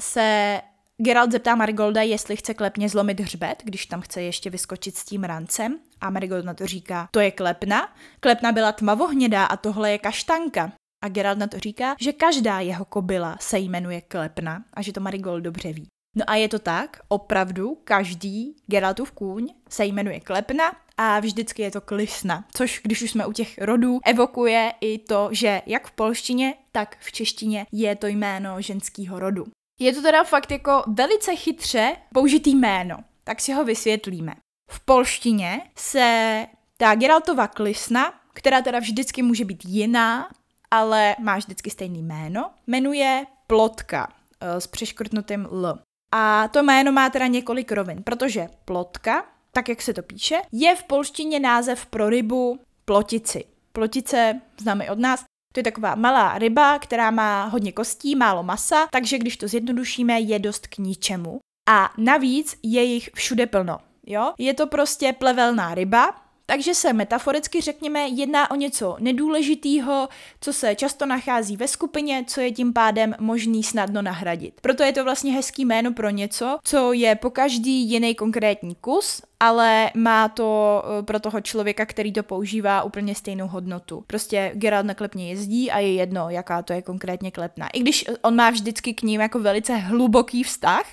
se 0.00 0.60
Geralt 1.00 1.32
zeptá 1.32 1.54
Marigolda, 1.54 2.02
jestli 2.02 2.36
chce 2.36 2.54
klepně 2.54 2.88
zlomit 2.88 3.20
hřbet, 3.20 3.62
když 3.64 3.86
tam 3.86 4.00
chce 4.00 4.22
ještě 4.22 4.50
vyskočit 4.50 4.96
s 4.96 5.04
tím 5.04 5.24
rancem. 5.24 5.78
A 6.00 6.10
Marigold 6.10 6.44
na 6.44 6.54
to 6.54 6.66
říká, 6.66 7.08
to 7.10 7.20
je 7.20 7.30
klepna? 7.30 7.94
Klepna 8.20 8.52
byla 8.52 8.72
tmavohnědá 8.72 9.44
a 9.44 9.56
tohle 9.56 9.90
je 9.90 9.98
kaštanka. 9.98 10.72
A 11.04 11.08
Geralt 11.08 11.38
na 11.38 11.46
to 11.46 11.58
říká, 11.58 11.96
že 12.00 12.12
každá 12.12 12.60
jeho 12.60 12.84
kobila 12.84 13.36
se 13.40 13.58
jmenuje 13.58 14.00
Klepna 14.00 14.64
a 14.74 14.82
že 14.82 14.92
to 14.92 15.00
Marigold 15.00 15.42
dobře 15.42 15.72
ví. 15.72 15.86
No 16.16 16.24
a 16.26 16.34
je 16.34 16.48
to 16.48 16.58
tak, 16.58 17.00
opravdu 17.08 17.78
každý 17.84 18.56
Geraltův 18.66 19.12
kůň 19.12 19.54
se 19.68 19.84
jmenuje 19.84 20.20
Klepna 20.20 20.72
a 20.96 21.20
vždycky 21.20 21.62
je 21.62 21.70
to 21.70 21.80
Klisna, 21.80 22.44
což 22.54 22.80
když 22.84 23.02
už 23.02 23.10
jsme 23.10 23.26
u 23.26 23.32
těch 23.32 23.58
rodů, 23.58 24.00
evokuje 24.04 24.72
i 24.80 24.98
to, 24.98 25.28
že 25.32 25.62
jak 25.66 25.86
v 25.86 25.92
polštině, 25.92 26.54
tak 26.72 26.96
v 27.00 27.12
češtině 27.12 27.66
je 27.72 27.96
to 27.96 28.06
jméno 28.06 28.62
ženského 28.62 29.18
rodu. 29.18 29.44
Je 29.78 29.94
to 29.94 30.02
teda 30.02 30.24
fakt 30.24 30.50
jako 30.50 30.84
velice 30.86 31.36
chytře 31.36 31.96
použitý 32.14 32.56
jméno, 32.56 32.96
tak 33.24 33.40
si 33.40 33.52
ho 33.52 33.64
vysvětlíme. 33.64 34.34
V 34.70 34.80
polštině 34.80 35.60
se 35.76 36.46
ta 36.76 36.94
Geraltova 36.94 37.48
klisna, 37.48 38.12
která 38.32 38.62
teda 38.62 38.78
vždycky 38.78 39.22
může 39.22 39.44
být 39.44 39.64
jiná, 39.64 40.28
ale 40.70 41.16
má 41.18 41.36
vždycky 41.36 41.70
stejný 41.70 42.02
jméno, 42.02 42.50
jmenuje 42.66 43.26
Plotka 43.46 44.12
eh, 44.40 44.60
s 44.60 44.66
přeškrtnutým 44.66 45.48
L. 45.50 45.78
A 46.12 46.48
to 46.48 46.62
jméno 46.62 46.92
má 46.92 47.10
teda 47.10 47.26
několik 47.26 47.72
rovin, 47.72 48.02
protože 48.02 48.48
plotka, 48.64 49.26
tak 49.52 49.68
jak 49.68 49.82
se 49.82 49.94
to 49.94 50.02
píše, 50.02 50.36
je 50.52 50.76
v 50.76 50.84
polštině 50.84 51.40
název 51.40 51.86
pro 51.86 52.08
rybu 52.10 52.60
plotici. 52.84 53.44
Plotice 53.72 54.40
známe 54.60 54.90
od 54.90 54.98
nás, 54.98 55.24
to 55.52 55.60
je 55.60 55.64
taková 55.64 55.94
malá 55.94 56.38
ryba, 56.38 56.78
která 56.78 57.10
má 57.10 57.44
hodně 57.44 57.72
kostí, 57.72 58.16
málo 58.16 58.42
masa, 58.42 58.86
takže 58.92 59.18
když 59.18 59.36
to 59.36 59.48
zjednodušíme, 59.48 60.20
je 60.20 60.38
dost 60.38 60.66
k 60.66 60.78
ničemu. 60.78 61.40
A 61.70 61.90
navíc 61.98 62.58
je 62.62 62.82
jich 62.82 63.10
všude 63.14 63.46
plno. 63.46 63.78
Jo? 64.06 64.32
Je 64.38 64.54
to 64.54 64.66
prostě 64.66 65.12
plevelná 65.12 65.74
ryba, 65.74 66.14
takže 66.50 66.74
se 66.74 66.92
metaforicky 66.92 67.60
řekněme 67.60 68.08
jedná 68.08 68.50
o 68.50 68.54
něco 68.54 68.96
nedůležitýho, 69.00 70.08
co 70.40 70.52
se 70.52 70.74
často 70.74 71.06
nachází 71.06 71.56
ve 71.56 71.68
skupině, 71.68 72.24
co 72.26 72.40
je 72.40 72.52
tím 72.52 72.72
pádem 72.72 73.14
možný 73.20 73.62
snadno 73.62 74.02
nahradit. 74.02 74.60
Proto 74.60 74.82
je 74.82 74.92
to 74.92 75.04
vlastně 75.04 75.32
hezký 75.32 75.64
jméno 75.64 75.92
pro 75.92 76.10
něco, 76.10 76.58
co 76.64 76.92
je 76.92 77.14
po 77.14 77.30
každý 77.30 77.90
jiný 77.90 78.14
konkrétní 78.14 78.74
kus, 78.74 79.22
ale 79.40 79.90
má 79.94 80.28
to 80.28 80.82
eh, 80.84 81.02
pro 81.02 81.20
toho 81.20 81.40
člověka, 81.40 81.86
který 81.86 82.12
to 82.12 82.22
používá, 82.22 82.82
úplně 82.82 83.14
stejnou 83.14 83.46
hodnotu. 83.48 84.04
Prostě 84.06 84.52
Geralt 84.54 84.86
na 84.86 84.94
klepně 84.94 85.28
jezdí 85.28 85.70
a 85.70 85.78
je 85.78 85.92
jedno, 85.92 86.30
jaká 86.30 86.62
to 86.62 86.72
je 86.72 86.82
konkrétně 86.82 87.30
klepna. 87.30 87.68
I 87.68 87.80
když 87.80 88.04
on 88.22 88.36
má 88.36 88.50
vždycky 88.50 88.94
k 88.94 89.02
ním 89.02 89.20
jako 89.20 89.38
velice 89.38 89.76
hluboký 89.76 90.42
vztah, 90.42 90.84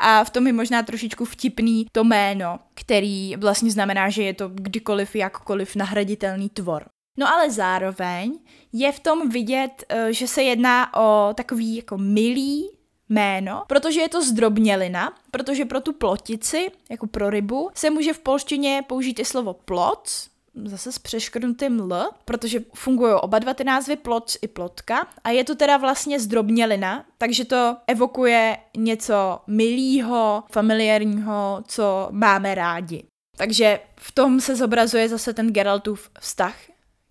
a 0.00 0.24
v 0.24 0.30
tom 0.30 0.46
je 0.46 0.52
možná 0.52 0.82
trošičku 0.82 1.24
vtipný 1.24 1.86
to 1.92 2.04
jméno, 2.04 2.58
který 2.74 3.36
vlastně 3.36 3.70
znamená, 3.70 4.10
že 4.10 4.22
je 4.22 4.34
to 4.34 4.48
kdykoliv, 4.48 5.16
jakkoliv 5.16 5.76
nahraditelný 5.76 6.48
tvor. 6.48 6.84
No 7.18 7.28
ale 7.28 7.50
zároveň 7.50 8.38
je 8.72 8.92
v 8.92 9.00
tom 9.00 9.28
vidět, 9.28 9.84
eh, 9.88 10.12
že 10.12 10.28
se 10.28 10.42
jedná 10.42 10.96
o 10.96 11.34
takový 11.34 11.76
jako 11.76 11.98
milý 11.98 12.70
jméno, 13.08 13.64
protože 13.66 14.00
je 14.00 14.08
to 14.08 14.24
zdrobnělina, 14.24 15.14
protože 15.30 15.64
pro 15.64 15.80
tu 15.80 15.92
plotici, 15.92 16.70
jako 16.90 17.06
pro 17.06 17.30
rybu, 17.30 17.70
se 17.74 17.90
může 17.90 18.12
v 18.12 18.18
polštině 18.18 18.82
použít 18.86 19.18
i 19.18 19.24
slovo 19.24 19.54
ploc, 19.54 20.30
zase 20.64 20.92
s 20.92 20.98
přeškrnutým 20.98 21.80
L, 21.80 22.10
protože 22.24 22.60
fungují 22.74 23.14
oba 23.14 23.38
dva 23.38 23.54
ty 23.54 23.64
názvy, 23.64 23.96
plot 23.96 24.32
i 24.42 24.48
plotka. 24.48 25.06
A 25.24 25.30
je 25.30 25.44
to 25.44 25.54
teda 25.54 25.76
vlastně 25.76 26.20
zdrobnělina, 26.20 27.04
takže 27.18 27.44
to 27.44 27.76
evokuje 27.86 28.56
něco 28.76 29.40
milého, 29.46 30.44
familiárního, 30.52 31.62
co 31.68 32.08
máme 32.10 32.54
rádi. 32.54 33.04
Takže 33.36 33.80
v 33.96 34.12
tom 34.12 34.40
se 34.40 34.56
zobrazuje 34.56 35.08
zase 35.08 35.34
ten 35.34 35.52
Geraltův 35.52 36.10
vztah 36.20 36.56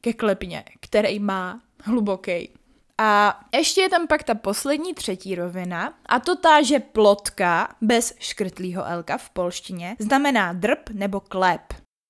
ke 0.02 0.14
klepně, 0.14 0.64
který 0.80 1.20
má 1.20 1.62
hluboký. 1.84 2.50
A 2.98 3.40
ještě 3.54 3.82
je 3.82 3.90
tam 3.90 4.08
pak 4.08 4.24
ta 4.24 4.36
poslední 4.36 4.94
třetí 4.94 5.36
rovina, 5.36 5.94
a 6.06 6.20
to 6.20 6.36
ta, 6.36 6.62
že 6.62 6.80
plotka 6.80 7.76
bez 7.82 8.14
škrtlýho 8.20 8.86
elka 8.86 9.18
v 9.18 9.30
polštině 9.30 9.96
znamená 10.00 10.54
drb 10.54 10.90
nebo 10.94 11.20
klep. 11.20 11.62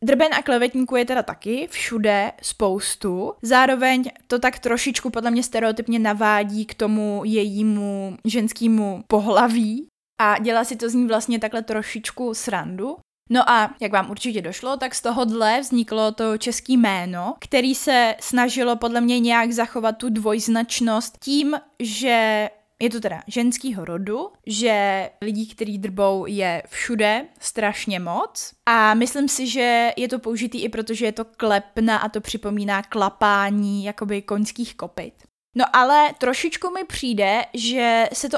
Drben 0.03 0.33
a 0.33 0.41
klevetníků 0.41 0.95
je 0.95 1.05
teda 1.05 1.23
taky 1.23 1.67
všude 1.71 2.31
spoustu. 2.41 3.33
Zároveň 3.41 4.03
to 4.27 4.39
tak 4.39 4.59
trošičku 4.59 5.09
podle 5.09 5.31
mě 5.31 5.43
stereotypně 5.43 5.99
navádí 5.99 6.65
k 6.65 6.73
tomu 6.73 7.21
jejímu 7.25 8.17
ženskému 8.25 9.03
pohlaví 9.07 9.87
a 10.21 10.39
dělá 10.39 10.63
si 10.63 10.75
to 10.75 10.89
z 10.89 10.93
ní 10.93 11.07
vlastně 11.07 11.39
takhle 11.39 11.61
trošičku 11.61 12.33
srandu. 12.33 12.97
No 13.29 13.49
a 13.49 13.75
jak 13.81 13.91
vám 13.91 14.09
určitě 14.09 14.41
došlo, 14.41 14.77
tak 14.77 14.95
z 14.95 15.01
tohohle 15.01 15.61
vzniklo 15.61 16.11
to 16.11 16.37
český 16.37 16.77
jméno, 16.77 17.35
který 17.39 17.75
se 17.75 18.15
snažilo 18.19 18.75
podle 18.75 19.01
mě 19.01 19.19
nějak 19.19 19.51
zachovat 19.51 19.97
tu 19.97 20.09
dvojznačnost 20.09 21.17
tím, 21.19 21.55
že 21.79 22.49
je 22.81 22.89
to 22.89 22.99
teda 22.99 23.21
ženskýho 23.27 23.85
rodu, 23.85 24.31
že 24.47 25.09
lidí, 25.21 25.47
kteří 25.47 25.77
drbou, 25.77 26.25
je 26.25 26.63
všude 26.67 27.25
strašně 27.39 27.99
moc. 27.99 28.53
A 28.65 28.93
myslím 28.93 29.27
si, 29.27 29.47
že 29.47 29.91
je 29.97 30.07
to 30.07 30.19
použitý 30.19 30.63
i 30.63 30.69
proto, 30.69 30.93
že 30.93 31.05
je 31.05 31.11
to 31.11 31.25
klepna 31.25 31.97
a 31.97 32.09
to 32.09 32.21
připomíná 32.21 32.83
klapání 32.83 33.83
jakoby 33.83 34.21
koňských 34.21 34.75
kopyt. 34.75 35.13
No 35.55 35.75
ale 35.75 36.13
trošičku 36.17 36.69
mi 36.69 36.83
přijde, 36.83 37.45
že 37.53 38.05
se 38.13 38.29
to 38.29 38.37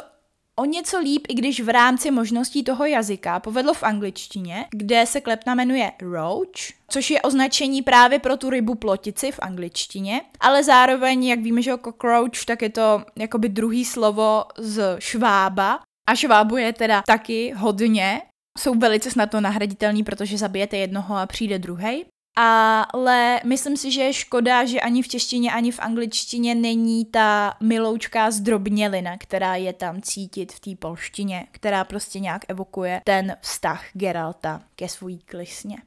o 0.60 0.66
něco 0.66 1.00
líp, 1.00 1.28
i 1.30 1.34
když 1.34 1.62
v 1.62 1.70
rámci 1.70 2.12
možností 2.12 2.64
toho 2.64 2.86
jazyka 2.86 3.40
povedlo 3.40 3.74
v 3.74 3.84
angličtině, 3.84 4.66
kde 4.72 5.06
se 5.06 5.22
klepna 5.22 5.56
jmenuje 5.56 5.92
roach, 6.02 6.74
což 6.88 7.10
je 7.10 7.22
označení 7.22 7.82
právě 7.82 8.20
pro 8.20 8.38
tu 8.38 8.50
rybu 8.50 8.76
plotici 8.76 9.32
v 9.32 9.40
angličtině, 9.40 10.22
ale 10.40 10.64
zároveň, 10.64 11.26
jak 11.26 11.40
víme, 11.40 11.62
že 11.62 11.78
cockroach, 11.86 12.46
tak 12.46 12.62
je 12.62 12.70
to 12.70 13.04
jakoby 13.16 13.50
druhý 13.50 13.86
slovo 13.86 14.44
z 14.58 14.96
švába 15.00 15.80
a 16.10 16.16
švábu 16.16 16.58
je 16.58 16.74
teda 16.74 17.04
taky 17.08 17.54
hodně, 17.58 18.22
jsou 18.60 18.76
velice 18.76 19.12
snadno 19.12 19.42
nahraditelný, 19.42 20.04
protože 20.04 20.38
zabijete 20.38 20.78
jednoho 20.78 21.16
a 21.16 21.26
přijde 21.26 21.60
druhý. 21.60 22.06
Ale 22.36 23.42
myslím 23.44 23.78
si, 23.78 23.92
že 23.92 24.02
je 24.02 24.14
škoda, 24.14 24.66
že 24.66 24.82
ani 24.82 25.02
v 25.02 25.08
češtině, 25.08 25.52
ani 25.52 25.72
v 25.72 25.80
angličtině 25.80 26.56
není 26.56 27.06
ta 27.06 27.58
miloučká 27.64 28.32
zdrobnělina, 28.32 29.18
která 29.18 29.56
je 29.56 29.74
tam 29.74 30.02
cítit 30.02 30.54
v 30.54 30.60
té 30.60 30.76
polštině, 30.76 31.48
která 31.52 31.84
prostě 31.84 32.20
nějak 32.20 32.42
evokuje 32.48 33.02
ten 33.04 33.38
vztah 33.42 33.86
Geralta 33.94 34.62
ke 34.76 34.90
svojí 34.90 35.20
klisně. 35.20 35.78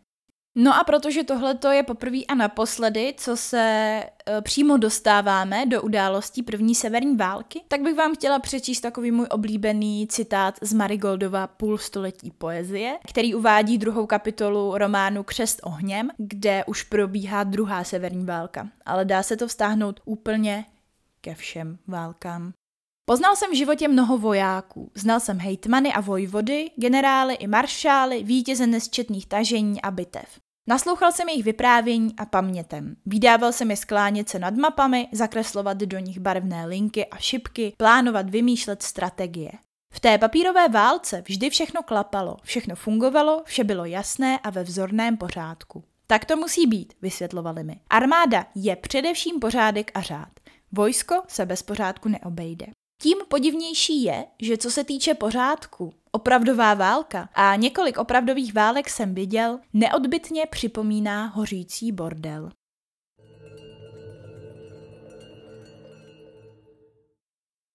No 0.54 0.74
a 0.74 0.84
protože 0.84 1.24
tohle 1.24 1.58
je 1.70 1.82
poprvé 1.82 2.18
a 2.28 2.34
naposledy, 2.34 3.14
co 3.16 3.36
se 3.36 3.58
e, 3.58 4.42
přímo 4.42 4.76
dostáváme 4.76 5.66
do 5.66 5.82
událostí 5.82 6.42
první 6.42 6.74
severní 6.74 7.16
války, 7.16 7.60
tak 7.68 7.80
bych 7.80 7.96
vám 7.96 8.14
chtěla 8.14 8.38
přečíst 8.38 8.80
takový 8.80 9.10
můj 9.10 9.26
oblíbený 9.30 10.06
citát 10.06 10.54
z 10.62 10.72
Marigoldova 10.72 11.46
půlstoletí 11.46 12.30
poezie, 12.30 12.98
který 13.08 13.34
uvádí 13.34 13.78
druhou 13.78 14.06
kapitolu 14.06 14.78
románu 14.78 15.22
Křest 15.22 15.60
ohněm, 15.62 16.10
kde 16.16 16.64
už 16.64 16.82
probíhá 16.82 17.44
druhá 17.44 17.84
severní 17.84 18.24
válka. 18.24 18.68
Ale 18.86 19.04
dá 19.04 19.22
se 19.22 19.36
to 19.36 19.46
vztáhnout 19.46 20.00
úplně 20.04 20.64
ke 21.20 21.34
všem 21.34 21.78
válkám. 21.86 22.52
Poznal 23.08 23.36
jsem 23.36 23.50
v 23.50 23.54
životě 23.54 23.88
mnoho 23.88 24.18
vojáků. 24.18 24.90
Znal 24.94 25.20
jsem 25.20 25.38
hejtmany 25.38 25.92
a 25.92 26.00
vojvody, 26.00 26.70
generály 26.76 27.34
i 27.34 27.46
maršály, 27.46 28.22
vítěze 28.22 28.66
nesčetných 28.66 29.26
tažení 29.26 29.82
a 29.82 29.90
bitev. 29.90 30.40
Naslouchal 30.66 31.12
jsem 31.12 31.28
jejich 31.28 31.44
vyprávění 31.44 32.14
a 32.16 32.26
pamětem. 32.26 32.96
Vydával 33.06 33.52
jsem 33.52 33.70
je 33.70 33.76
sklánět 33.76 34.28
se 34.28 34.38
nad 34.38 34.54
mapami, 34.54 35.08
zakreslovat 35.12 35.76
do 35.76 35.98
nich 35.98 36.18
barevné 36.18 36.66
linky 36.66 37.06
a 37.06 37.16
šipky, 37.16 37.72
plánovat, 37.76 38.30
vymýšlet 38.30 38.82
strategie. 38.82 39.52
V 39.94 40.00
té 40.00 40.18
papírové 40.18 40.68
válce 40.68 41.22
vždy 41.28 41.50
všechno 41.50 41.82
klapalo, 41.82 42.36
všechno 42.42 42.76
fungovalo, 42.76 43.42
vše 43.44 43.64
bylo 43.64 43.84
jasné 43.84 44.38
a 44.38 44.50
ve 44.50 44.62
vzorném 44.62 45.16
pořádku. 45.16 45.84
Tak 46.06 46.24
to 46.24 46.36
musí 46.36 46.66
být, 46.66 46.94
vysvětlovali 47.02 47.64
mi. 47.64 47.80
Armáda 47.90 48.46
je 48.54 48.76
především 48.76 49.40
pořádek 49.40 49.90
a 49.94 50.00
řád. 50.00 50.28
Vojsko 50.72 51.14
se 51.28 51.46
bez 51.46 51.62
pořádku 51.62 52.08
neobejde. 52.08 52.66
Tím 53.02 53.18
podivnější 53.28 54.02
je, 54.02 54.26
že 54.42 54.56
co 54.56 54.70
se 54.70 54.84
týče 54.84 55.14
pořádku, 55.14 55.94
opravdová 56.10 56.74
válka 56.74 57.28
a 57.34 57.56
několik 57.56 57.98
opravdových 57.98 58.54
válek 58.54 58.90
jsem 58.90 59.14
viděl, 59.14 59.60
neodbitně 59.72 60.46
připomíná 60.46 61.26
hořící 61.26 61.92
bordel. 61.92 62.50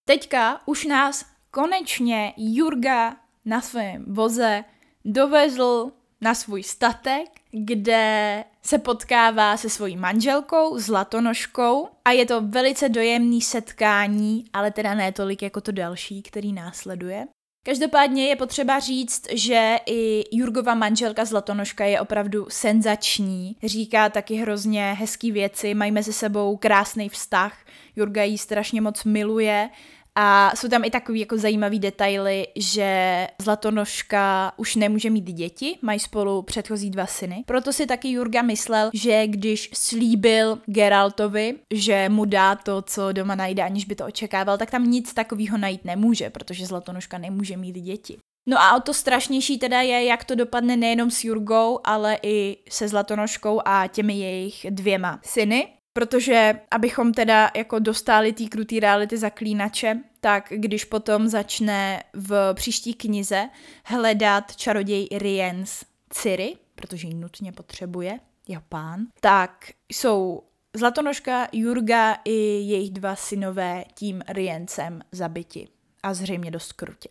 Teďka 0.05 0.61
už 0.65 0.85
nás 0.85 1.25
konečně 1.51 2.33
Jurga 2.37 3.17
na 3.45 3.61
svém 3.61 4.05
voze 4.07 4.63
dovezl 5.05 5.91
na 6.23 6.35
svůj 6.35 6.63
statek, 6.63 7.29
kde 7.51 8.43
se 8.61 8.77
potkává 8.77 9.57
se 9.57 9.69
svojí 9.69 9.97
manželkou, 9.97 10.79
Zlatonožkou 10.79 11.87
a 12.05 12.11
je 12.11 12.25
to 12.25 12.41
velice 12.41 12.89
dojemný 12.89 13.41
setkání, 13.41 14.45
ale 14.53 14.71
teda 14.71 14.93
ne 14.93 15.11
tolik 15.11 15.41
jako 15.41 15.61
to 15.61 15.71
další, 15.71 16.21
který 16.21 16.53
následuje. 16.53 17.27
Každopádně 17.65 18.27
je 18.27 18.35
potřeba 18.35 18.79
říct, 18.79 19.27
že 19.31 19.77
i 19.85 20.23
Jurgova 20.37 20.75
manželka 20.75 21.25
Zlatonožka 21.25 21.85
je 21.85 22.01
opravdu 22.01 22.45
senzační. 22.49 23.55
Říká 23.63 24.09
taky 24.09 24.35
hrozně 24.35 24.93
hezký 24.93 25.31
věci, 25.31 25.73
mají 25.73 25.91
mezi 25.91 26.13
sebou 26.13 26.57
krásný 26.57 27.09
vztah. 27.09 27.57
Jurga 27.95 28.23
ji 28.23 28.37
strašně 28.37 28.81
moc 28.81 29.03
miluje 29.03 29.69
a 30.15 30.51
jsou 30.55 30.67
tam 30.67 30.83
i 30.83 30.89
takový 30.89 31.19
jako 31.19 31.37
zajímavý 31.37 31.79
detaily, 31.79 32.47
že 32.55 33.27
Zlatonožka 33.41 34.53
už 34.57 34.75
nemůže 34.75 35.09
mít 35.09 35.25
děti, 35.25 35.77
mají 35.81 35.99
spolu 35.99 36.41
předchozí 36.41 36.89
dva 36.89 37.05
syny. 37.05 37.43
Proto 37.47 37.73
si 37.73 37.87
taky 37.87 38.11
Jurga 38.11 38.41
myslel, 38.41 38.89
že 38.93 39.27
když 39.27 39.69
slíbil 39.73 40.59
Geraltovi, 40.65 41.55
že 41.73 42.09
mu 42.09 42.25
dá 42.25 42.55
to, 42.55 42.81
co 42.81 43.11
doma 43.11 43.35
najde, 43.35 43.63
aniž 43.63 43.85
by 43.85 43.95
to 43.95 44.05
očekával, 44.05 44.57
tak 44.57 44.71
tam 44.71 44.91
nic 44.91 45.13
takového 45.13 45.57
najít 45.57 45.85
nemůže, 45.85 46.29
protože 46.29 46.65
Zlatonožka 46.65 47.17
nemůže 47.17 47.57
mít 47.57 47.75
děti. 47.75 48.17
No 48.49 48.61
a 48.61 48.75
o 48.75 48.79
to 48.79 48.93
strašnější 48.93 49.59
teda 49.59 49.81
je, 49.81 50.03
jak 50.03 50.23
to 50.23 50.35
dopadne 50.35 50.77
nejenom 50.77 51.11
s 51.11 51.23
Jurgou, 51.23 51.79
ale 51.83 52.17
i 52.23 52.57
se 52.69 52.87
Zlatonožkou 52.87 53.61
a 53.65 53.87
těmi 53.87 54.13
jejich 54.13 54.65
dvěma 54.69 55.19
syny. 55.23 55.67
Protože 55.93 56.59
abychom 56.71 57.13
teda 57.13 57.51
jako 57.55 57.79
dostali 57.79 58.33
té 58.33 58.45
krutý 58.45 58.79
reality 58.79 59.17
zaklínače, 59.17 59.99
tak 60.21 60.47
když 60.49 60.85
potom 60.85 61.27
začne 61.27 62.03
v 62.13 62.53
příští 62.53 62.93
knize 62.93 63.49
hledat 63.85 64.55
čaroděj 64.55 65.07
Riens 65.11 65.83
Ciri, 66.09 66.55
protože 66.75 67.07
ji 67.07 67.13
nutně 67.13 67.51
potřebuje, 67.51 68.19
jeho 68.47 68.63
pán, 68.69 69.05
tak 69.19 69.71
jsou 69.91 70.43
Zlatonožka, 70.75 71.47
Jurga 71.51 72.17
i 72.25 72.33
jejich 72.61 72.91
dva 72.91 73.15
synové 73.15 73.85
tím 73.93 74.21
Riencem 74.27 75.01
zabiti. 75.11 75.67
A 76.03 76.13
zřejmě 76.13 76.51
dost 76.51 76.73
krutě. 76.73 77.09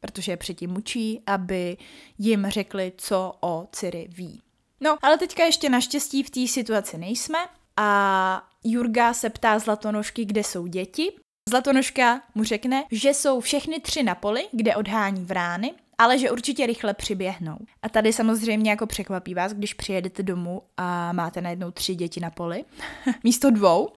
Protože 0.00 0.32
je 0.32 0.36
předtím 0.36 0.70
mučí, 0.70 1.22
aby 1.26 1.76
jim 2.18 2.46
řekli, 2.48 2.92
co 2.96 3.32
o 3.40 3.68
Ciri 3.72 4.08
ví. 4.10 4.42
No, 4.80 4.98
ale 5.02 5.18
teďka 5.18 5.44
ještě 5.44 5.68
naštěstí 5.68 6.22
v 6.22 6.30
té 6.30 6.46
situaci 6.46 6.98
nejsme, 6.98 7.38
a 7.76 8.48
Jurga 8.64 9.14
se 9.14 9.30
ptá 9.30 9.58
Zlatonožky, 9.58 10.24
kde 10.24 10.44
jsou 10.44 10.66
děti. 10.66 11.12
Zlatonožka 11.48 12.22
mu 12.34 12.44
řekne, 12.44 12.84
že 12.90 13.14
jsou 13.14 13.40
všechny 13.40 13.80
tři 13.80 14.02
na 14.02 14.14
poli, 14.14 14.48
kde 14.52 14.76
odhání 14.76 15.24
vrány, 15.24 15.74
ale 15.98 16.18
že 16.18 16.30
určitě 16.30 16.66
rychle 16.66 16.94
přiběhnou. 16.94 17.58
A 17.82 17.88
tady 17.88 18.12
samozřejmě 18.12 18.70
jako 18.70 18.86
překvapí 18.86 19.34
vás, 19.34 19.52
když 19.52 19.74
přijedete 19.74 20.22
domů 20.22 20.62
a 20.76 21.12
máte 21.12 21.40
najednou 21.40 21.70
tři 21.70 21.94
děti 21.94 22.20
na 22.20 22.30
poli, 22.30 22.64
místo 23.24 23.50
dvou. 23.50 23.88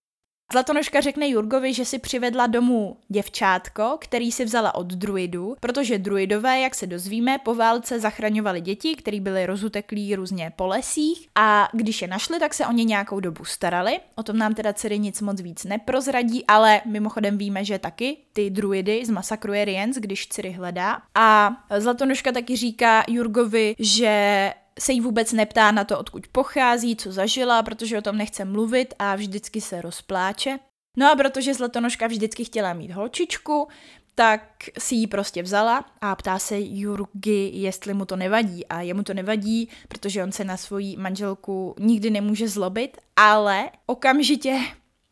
Zlatonožka 0.52 1.02
řekne 1.02 1.28
Jurgovi, 1.28 1.74
že 1.74 1.86
si 1.86 2.00
přivedla 2.00 2.48
domů 2.48 2.98
děvčátko, 3.08 3.98
který 4.02 4.32
si 4.32 4.46
vzala 4.46 4.76
od 4.76 4.88
druidů, 4.88 5.56
protože 5.60 5.98
druidové, 5.98 6.60
jak 6.60 6.76
se 6.76 6.88
dozvíme, 6.88 7.38
po 7.38 7.56
válce 7.56 8.00
zachraňovali 8.00 8.62
děti, 8.62 8.96
které 8.96 9.20
byly 9.20 9.46
rozuteklí 9.46 10.16
různě 10.16 10.52
po 10.56 10.68
lesích 10.68 11.30
a 11.36 11.70
když 11.74 12.02
je 12.02 12.08
našli, 12.08 12.40
tak 12.40 12.54
se 12.54 12.66
o 12.66 12.72
ně 12.72 12.84
nějakou 12.84 13.20
dobu 13.20 13.46
starali. 13.46 14.00
O 14.16 14.24
tom 14.24 14.38
nám 14.38 14.54
teda 14.54 14.74
dcery 14.74 15.00
nic 15.00 15.22
moc 15.22 15.42
víc 15.42 15.64
neprozradí, 15.64 16.46
ale 16.48 16.82
mimochodem 16.86 17.38
víme, 17.38 17.66
že 17.66 17.80
taky 17.80 18.18
ty 18.34 18.50
druidy 18.50 19.06
zmasakruje 19.06 19.66
Riens, 19.66 19.98
když 19.98 20.28
Ciri 20.28 20.52
hledá. 20.52 21.02
A 21.16 21.58
Zlatonožka 21.78 22.32
taky 22.32 22.56
říká 22.56 23.04
Jurgovi, 23.08 23.76
že 23.80 24.54
se 24.80 24.94
jí 24.94 25.02
vůbec 25.02 25.32
neptá 25.32 25.72
na 25.72 25.84
to, 25.84 26.00
odkud 26.00 26.28
pochází, 26.28 26.96
co 26.96 27.12
zažila, 27.12 27.64
protože 27.64 27.98
o 27.98 28.02
tom 28.02 28.18
nechce 28.18 28.46
mluvit 28.46 28.94
a 29.00 29.16
vždycky 29.16 29.62
se 29.62 29.82
rozpláče. 29.82 30.60
No 30.98 31.12
a 31.12 31.16
protože 31.16 31.54
Zlatonožka 31.54 32.08
vždycky 32.08 32.46
chtěla 32.46 32.74
mít 32.74 32.92
holčičku, 32.92 33.68
tak 34.16 34.42
si 34.80 34.96
ji 34.96 35.08
prostě 35.08 35.44
vzala 35.44 35.86
a 36.02 36.16
ptá 36.16 36.40
se 36.40 36.56
Jurgy, 36.60 37.52
jestli 37.54 37.94
mu 37.94 38.06
to 38.06 38.16
nevadí. 38.16 38.68
A 38.68 38.82
jemu 38.82 39.04
to 39.04 39.14
nevadí, 39.14 39.70
protože 39.88 40.24
on 40.24 40.32
se 40.32 40.44
na 40.44 40.58
svoji 40.58 40.98
manželku 40.98 41.76
nikdy 41.80 42.10
nemůže 42.10 42.48
zlobit, 42.48 42.98
ale 43.16 43.70
okamžitě 43.86 44.60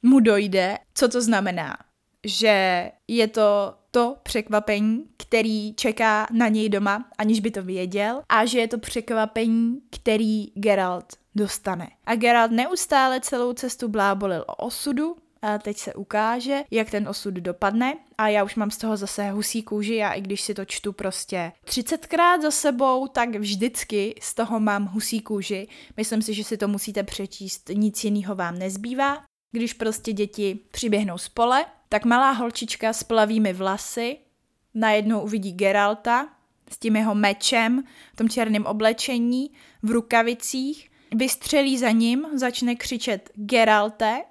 mu 0.04 0.20
dojde, 0.20 0.78
co 0.94 1.08
to 1.08 1.22
znamená. 1.22 1.78
Že 2.26 2.92
je 3.08 3.28
to 3.28 3.74
to 3.92 4.16
překvapení, 4.24 5.06
který 5.18 5.74
čeká 5.74 6.28
na 6.32 6.48
něj 6.48 6.70
doma, 6.70 7.06
aniž 7.18 7.40
by 7.40 7.52
to 7.52 7.64
věděl, 7.64 8.22
a 8.30 8.46
že 8.46 8.60
je 8.60 8.68
to 8.68 8.78
překvapení, 8.78 9.80
který 9.90 10.46
Geralt 10.46 11.06
dostane. 11.36 11.88
A 12.06 12.16
Geralt 12.16 12.52
neustále 12.52 13.22
celou 13.22 13.54
cestu 13.54 13.88
blábolil 13.88 14.46
o 14.48 14.56
osudu, 14.56 15.16
a 15.42 15.58
teď 15.58 15.78
se 15.78 15.94
ukáže, 15.94 16.64
jak 16.72 16.92
ten 16.92 17.08
osud 17.08 17.34
dopadne 17.34 17.94
a 18.18 18.28
já 18.28 18.44
už 18.44 18.56
mám 18.56 18.72
z 18.72 18.78
toho 18.78 18.98
zase 18.98 19.32
husí 19.32 19.64
kůži 19.64 20.04
a 20.04 20.14
i 20.14 20.22
když 20.22 20.42
si 20.42 20.54
to 20.54 20.66
čtu 20.66 20.94
prostě 20.94 21.52
30krát 21.66 22.42
za 22.42 22.52
sebou, 22.52 23.08
tak 23.08 23.36
vždycky 23.36 24.16
z 24.22 24.34
toho 24.34 24.60
mám 24.60 24.86
husí 24.86 25.22
kůži. 25.22 25.68
Myslím 25.98 26.22
si, 26.22 26.34
že 26.34 26.44
si 26.44 26.58
to 26.58 26.68
musíte 26.68 27.04
přečíst, 27.04 27.70
nic 27.74 28.04
jiného 28.04 28.36
vám 28.36 28.60
nezbývá. 28.60 29.24
Když 29.56 29.74
prostě 29.74 30.14
děti 30.14 30.60
přiběhnou 30.72 31.18
z 31.18 31.30
pole, 31.30 31.66
tak 31.90 32.06
malá 32.06 32.32
holčička 32.32 32.94
s 32.94 33.04
plavými 33.04 33.54
vlasy 33.54 34.18
najednou 34.74 35.22
uvidí 35.22 35.52
Geralta 35.52 36.30
s 36.72 36.78
tím 36.78 36.96
jeho 36.96 37.16
mečem, 37.16 37.84
v 38.14 38.16
tom 38.16 38.30
černém 38.30 38.66
oblečení, 38.66 39.52
v 39.84 39.92
rukavicích, 39.92 40.92
vystřelí 41.16 41.78
za 41.78 41.92
ním, 41.92 42.26
začne 42.34 42.76
křičet 42.76 43.30
Geralte, 43.36 44.22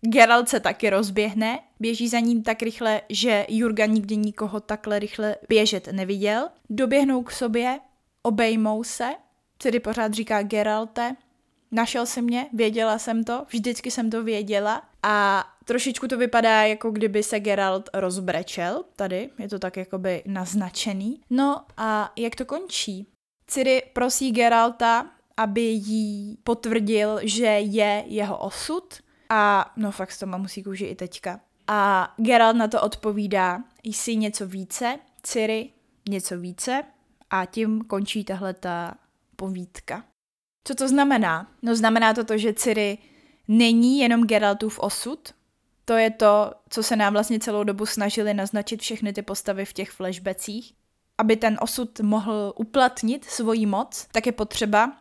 Geralt 0.00 0.48
se 0.48 0.60
taky 0.60 0.90
rozběhne, 0.90 1.58
běží 1.80 2.08
za 2.08 2.20
ním 2.20 2.42
tak 2.42 2.62
rychle, 2.62 3.02
že 3.08 3.46
Jurga 3.48 3.86
nikdy 3.86 4.16
nikoho 4.16 4.60
takhle 4.60 4.98
rychle 4.98 5.36
běžet 5.48 5.88
neviděl. 5.92 6.48
Doběhnou 6.70 7.22
k 7.22 7.30
sobě, 7.30 7.80
obejmou 8.22 8.84
se, 8.84 9.14
tedy 9.58 9.80
pořád 9.80 10.14
říká 10.14 10.42
Geralte, 10.42 11.16
našel 11.74 12.06
si 12.06 12.22
mě, 12.22 12.46
věděla 12.52 12.98
jsem 12.98 13.24
to, 13.24 13.46
vždycky 13.48 13.90
jsem 13.90 14.10
to 14.10 14.24
věděla 14.24 14.82
a 15.02 15.44
trošičku 15.64 16.08
to 16.08 16.18
vypadá, 16.18 16.62
jako 16.62 16.90
kdyby 16.90 17.22
se 17.22 17.40
Geralt 17.40 17.90
rozbrečel, 17.94 18.84
tady 18.96 19.30
je 19.38 19.48
to 19.48 19.58
tak 19.58 19.76
jakoby 19.76 20.22
naznačený. 20.26 21.20
No 21.30 21.64
a 21.76 22.12
jak 22.16 22.34
to 22.34 22.44
končí? 22.44 23.06
Ciri 23.46 23.82
prosí 23.92 24.32
Geralta, 24.32 25.10
aby 25.36 25.60
jí 25.60 26.38
potvrdil, 26.44 27.20
že 27.22 27.46
je 27.46 28.04
jeho 28.06 28.38
osud. 28.38 28.94
A 29.28 29.72
no 29.76 29.92
fakt 29.92 30.18
to 30.18 30.26
má 30.26 30.38
musí 30.38 30.62
kůži 30.62 30.84
i 30.84 30.94
teďka. 30.94 31.40
A 31.66 32.12
Geralt 32.16 32.56
na 32.56 32.68
to 32.68 32.82
odpovídá, 32.82 33.64
jsi 33.84 34.16
něco 34.16 34.46
více, 34.46 34.98
Ciri 35.22 35.70
něco 36.08 36.38
více 36.38 36.84
a 37.30 37.44
tím 37.44 37.84
končí 37.84 38.24
tahle 38.24 38.54
ta 38.54 38.94
povídka. 39.36 40.04
Co 40.64 40.74
to 40.74 40.88
znamená? 40.88 41.46
No 41.62 41.76
znamená 41.76 42.14
to 42.14 42.24
to, 42.24 42.38
že 42.38 42.52
Ciri 42.52 42.98
není 43.48 43.98
jenom 43.98 44.26
Geraltův 44.26 44.78
osud, 44.78 45.34
to 45.84 45.92
je 45.92 46.10
to, 46.10 46.52
co 46.68 46.82
se 46.82 46.96
nám 46.96 47.12
vlastně 47.12 47.40
celou 47.40 47.64
dobu 47.64 47.86
snažili 47.86 48.34
naznačit 48.34 48.82
všechny 48.82 49.12
ty 49.12 49.22
postavy 49.22 49.64
v 49.64 49.72
těch 49.72 49.90
flashbacích. 49.90 50.72
Aby 51.18 51.36
ten 51.36 51.58
osud 51.60 52.00
mohl 52.00 52.52
uplatnit 52.56 53.24
svoji 53.24 53.66
moc, 53.66 54.06
tak 54.12 54.26
je 54.26 54.32
potřeba, 54.32 54.96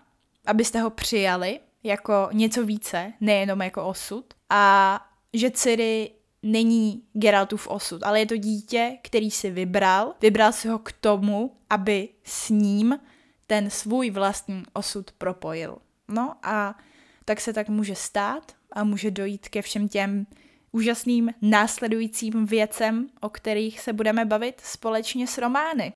abyste 0.45 0.81
ho 0.81 0.89
přijali 0.89 1.59
jako 1.83 2.29
něco 2.31 2.65
více, 2.65 3.13
nejenom 3.21 3.61
jako 3.61 3.85
osud. 3.85 4.25
A 4.49 4.99
že 5.33 5.51
Ciri 5.51 6.11
není 6.43 7.03
Geraltův 7.13 7.67
osud, 7.67 8.03
ale 8.03 8.19
je 8.19 8.25
to 8.25 8.37
dítě, 8.37 8.97
který 9.01 9.31
si 9.31 9.51
vybral. 9.51 10.13
Vybral 10.21 10.51
si 10.51 10.67
ho 10.67 10.79
k 10.79 10.91
tomu, 10.91 11.57
aby 11.69 12.09
s 12.23 12.49
ním 12.49 12.99
ten 13.47 13.69
svůj 13.69 14.09
vlastní 14.09 14.63
osud 14.73 15.11
propojil. 15.11 15.77
No 16.07 16.35
a 16.43 16.77
tak 17.25 17.41
se 17.41 17.53
tak 17.53 17.69
může 17.69 17.95
stát 17.95 18.51
a 18.71 18.83
může 18.83 19.11
dojít 19.11 19.49
ke 19.49 19.61
všem 19.61 19.87
těm 19.87 20.25
úžasným 20.71 21.31
následujícím 21.41 22.45
věcem, 22.45 23.07
o 23.21 23.29
kterých 23.29 23.79
se 23.79 23.93
budeme 23.93 24.25
bavit 24.25 24.61
společně 24.61 25.27
s 25.27 25.37
romány. 25.37 25.91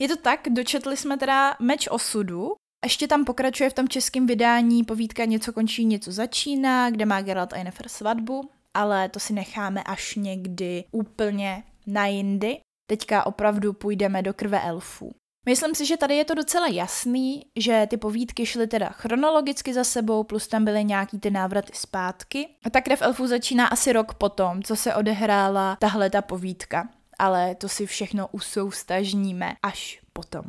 Je 0.00 0.08
to 0.08 0.16
tak, 0.16 0.40
dočetli 0.50 0.96
jsme 0.96 1.16
teda 1.16 1.56
Meč 1.60 1.88
osudu, 1.90 2.52
ještě 2.84 3.08
tam 3.08 3.24
pokračuje 3.24 3.70
v 3.70 3.74
tom 3.74 3.88
českém 3.88 4.26
vydání 4.26 4.84
povídka 4.84 5.24
Něco 5.24 5.52
končí, 5.52 5.84
něco 5.84 6.12
začíná, 6.12 6.90
kde 6.90 7.06
má 7.06 7.20
Geralt 7.20 7.52
a 7.52 7.56
Yennefer 7.56 7.88
svatbu, 7.88 8.50
ale 8.74 9.08
to 9.08 9.20
si 9.20 9.32
necháme 9.32 9.82
až 9.82 10.14
někdy 10.14 10.84
úplně 10.90 11.64
na 11.86 12.06
jindy. 12.06 12.58
Teďka 12.90 13.26
opravdu 13.26 13.72
půjdeme 13.72 14.22
do 14.22 14.34
krve 14.34 14.60
elfů. 14.60 15.14
Myslím 15.48 15.74
si, 15.74 15.86
že 15.86 15.96
tady 15.96 16.16
je 16.16 16.24
to 16.24 16.34
docela 16.34 16.66
jasný, 16.66 17.46
že 17.56 17.86
ty 17.90 17.96
povídky 17.96 18.46
šly 18.46 18.66
teda 18.66 18.88
chronologicky 18.88 19.74
za 19.74 19.84
sebou, 19.84 20.24
plus 20.24 20.48
tam 20.48 20.64
byly 20.64 20.84
nějaký 20.84 21.20
ty 21.20 21.30
návraty 21.30 21.72
zpátky. 21.74 22.48
A 22.64 22.70
ta 22.70 22.80
krev 22.80 23.02
elfů 23.02 23.26
začíná 23.26 23.66
asi 23.66 23.92
rok 23.92 24.14
potom, 24.14 24.62
co 24.62 24.76
se 24.76 24.94
odehrála 24.94 25.76
tahle 25.80 26.10
ta 26.10 26.22
povídka. 26.22 26.88
Ale 27.18 27.54
to 27.54 27.68
si 27.68 27.86
všechno 27.86 28.28
usoustažníme 28.32 29.54
až 29.62 30.00
potom. 30.12 30.44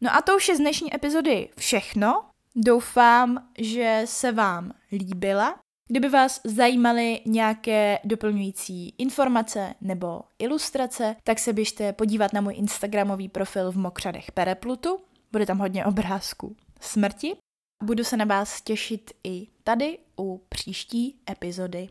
No 0.00 0.14
a 0.14 0.22
to 0.22 0.36
už 0.36 0.48
je 0.48 0.56
z 0.56 0.58
dnešní 0.58 0.94
epizody 0.94 1.48
všechno. 1.58 2.24
Doufám, 2.56 3.48
že 3.58 4.02
se 4.04 4.32
vám 4.32 4.72
líbila. 4.92 5.63
Kdyby 5.94 6.08
vás 6.08 6.40
zajímaly 6.44 7.20
nějaké 7.26 7.98
doplňující 8.04 8.94
informace 8.98 9.74
nebo 9.80 10.20
ilustrace, 10.38 11.16
tak 11.24 11.38
se 11.38 11.52
běžte 11.52 11.92
podívat 11.92 12.32
na 12.32 12.40
můj 12.40 12.54
Instagramový 12.56 13.28
profil 13.28 13.72
v 13.72 13.76
Mokřadech 13.76 14.32
Pereplutu. 14.32 14.98
Bude 15.32 15.46
tam 15.46 15.58
hodně 15.58 15.84
obrázků 15.84 16.56
smrti. 16.80 17.36
Budu 17.84 18.04
se 18.04 18.16
na 18.16 18.24
vás 18.24 18.60
těšit 18.60 19.10
i 19.24 19.46
tady 19.64 19.98
u 20.18 20.44
příští 20.48 21.20
epizody. 21.30 21.88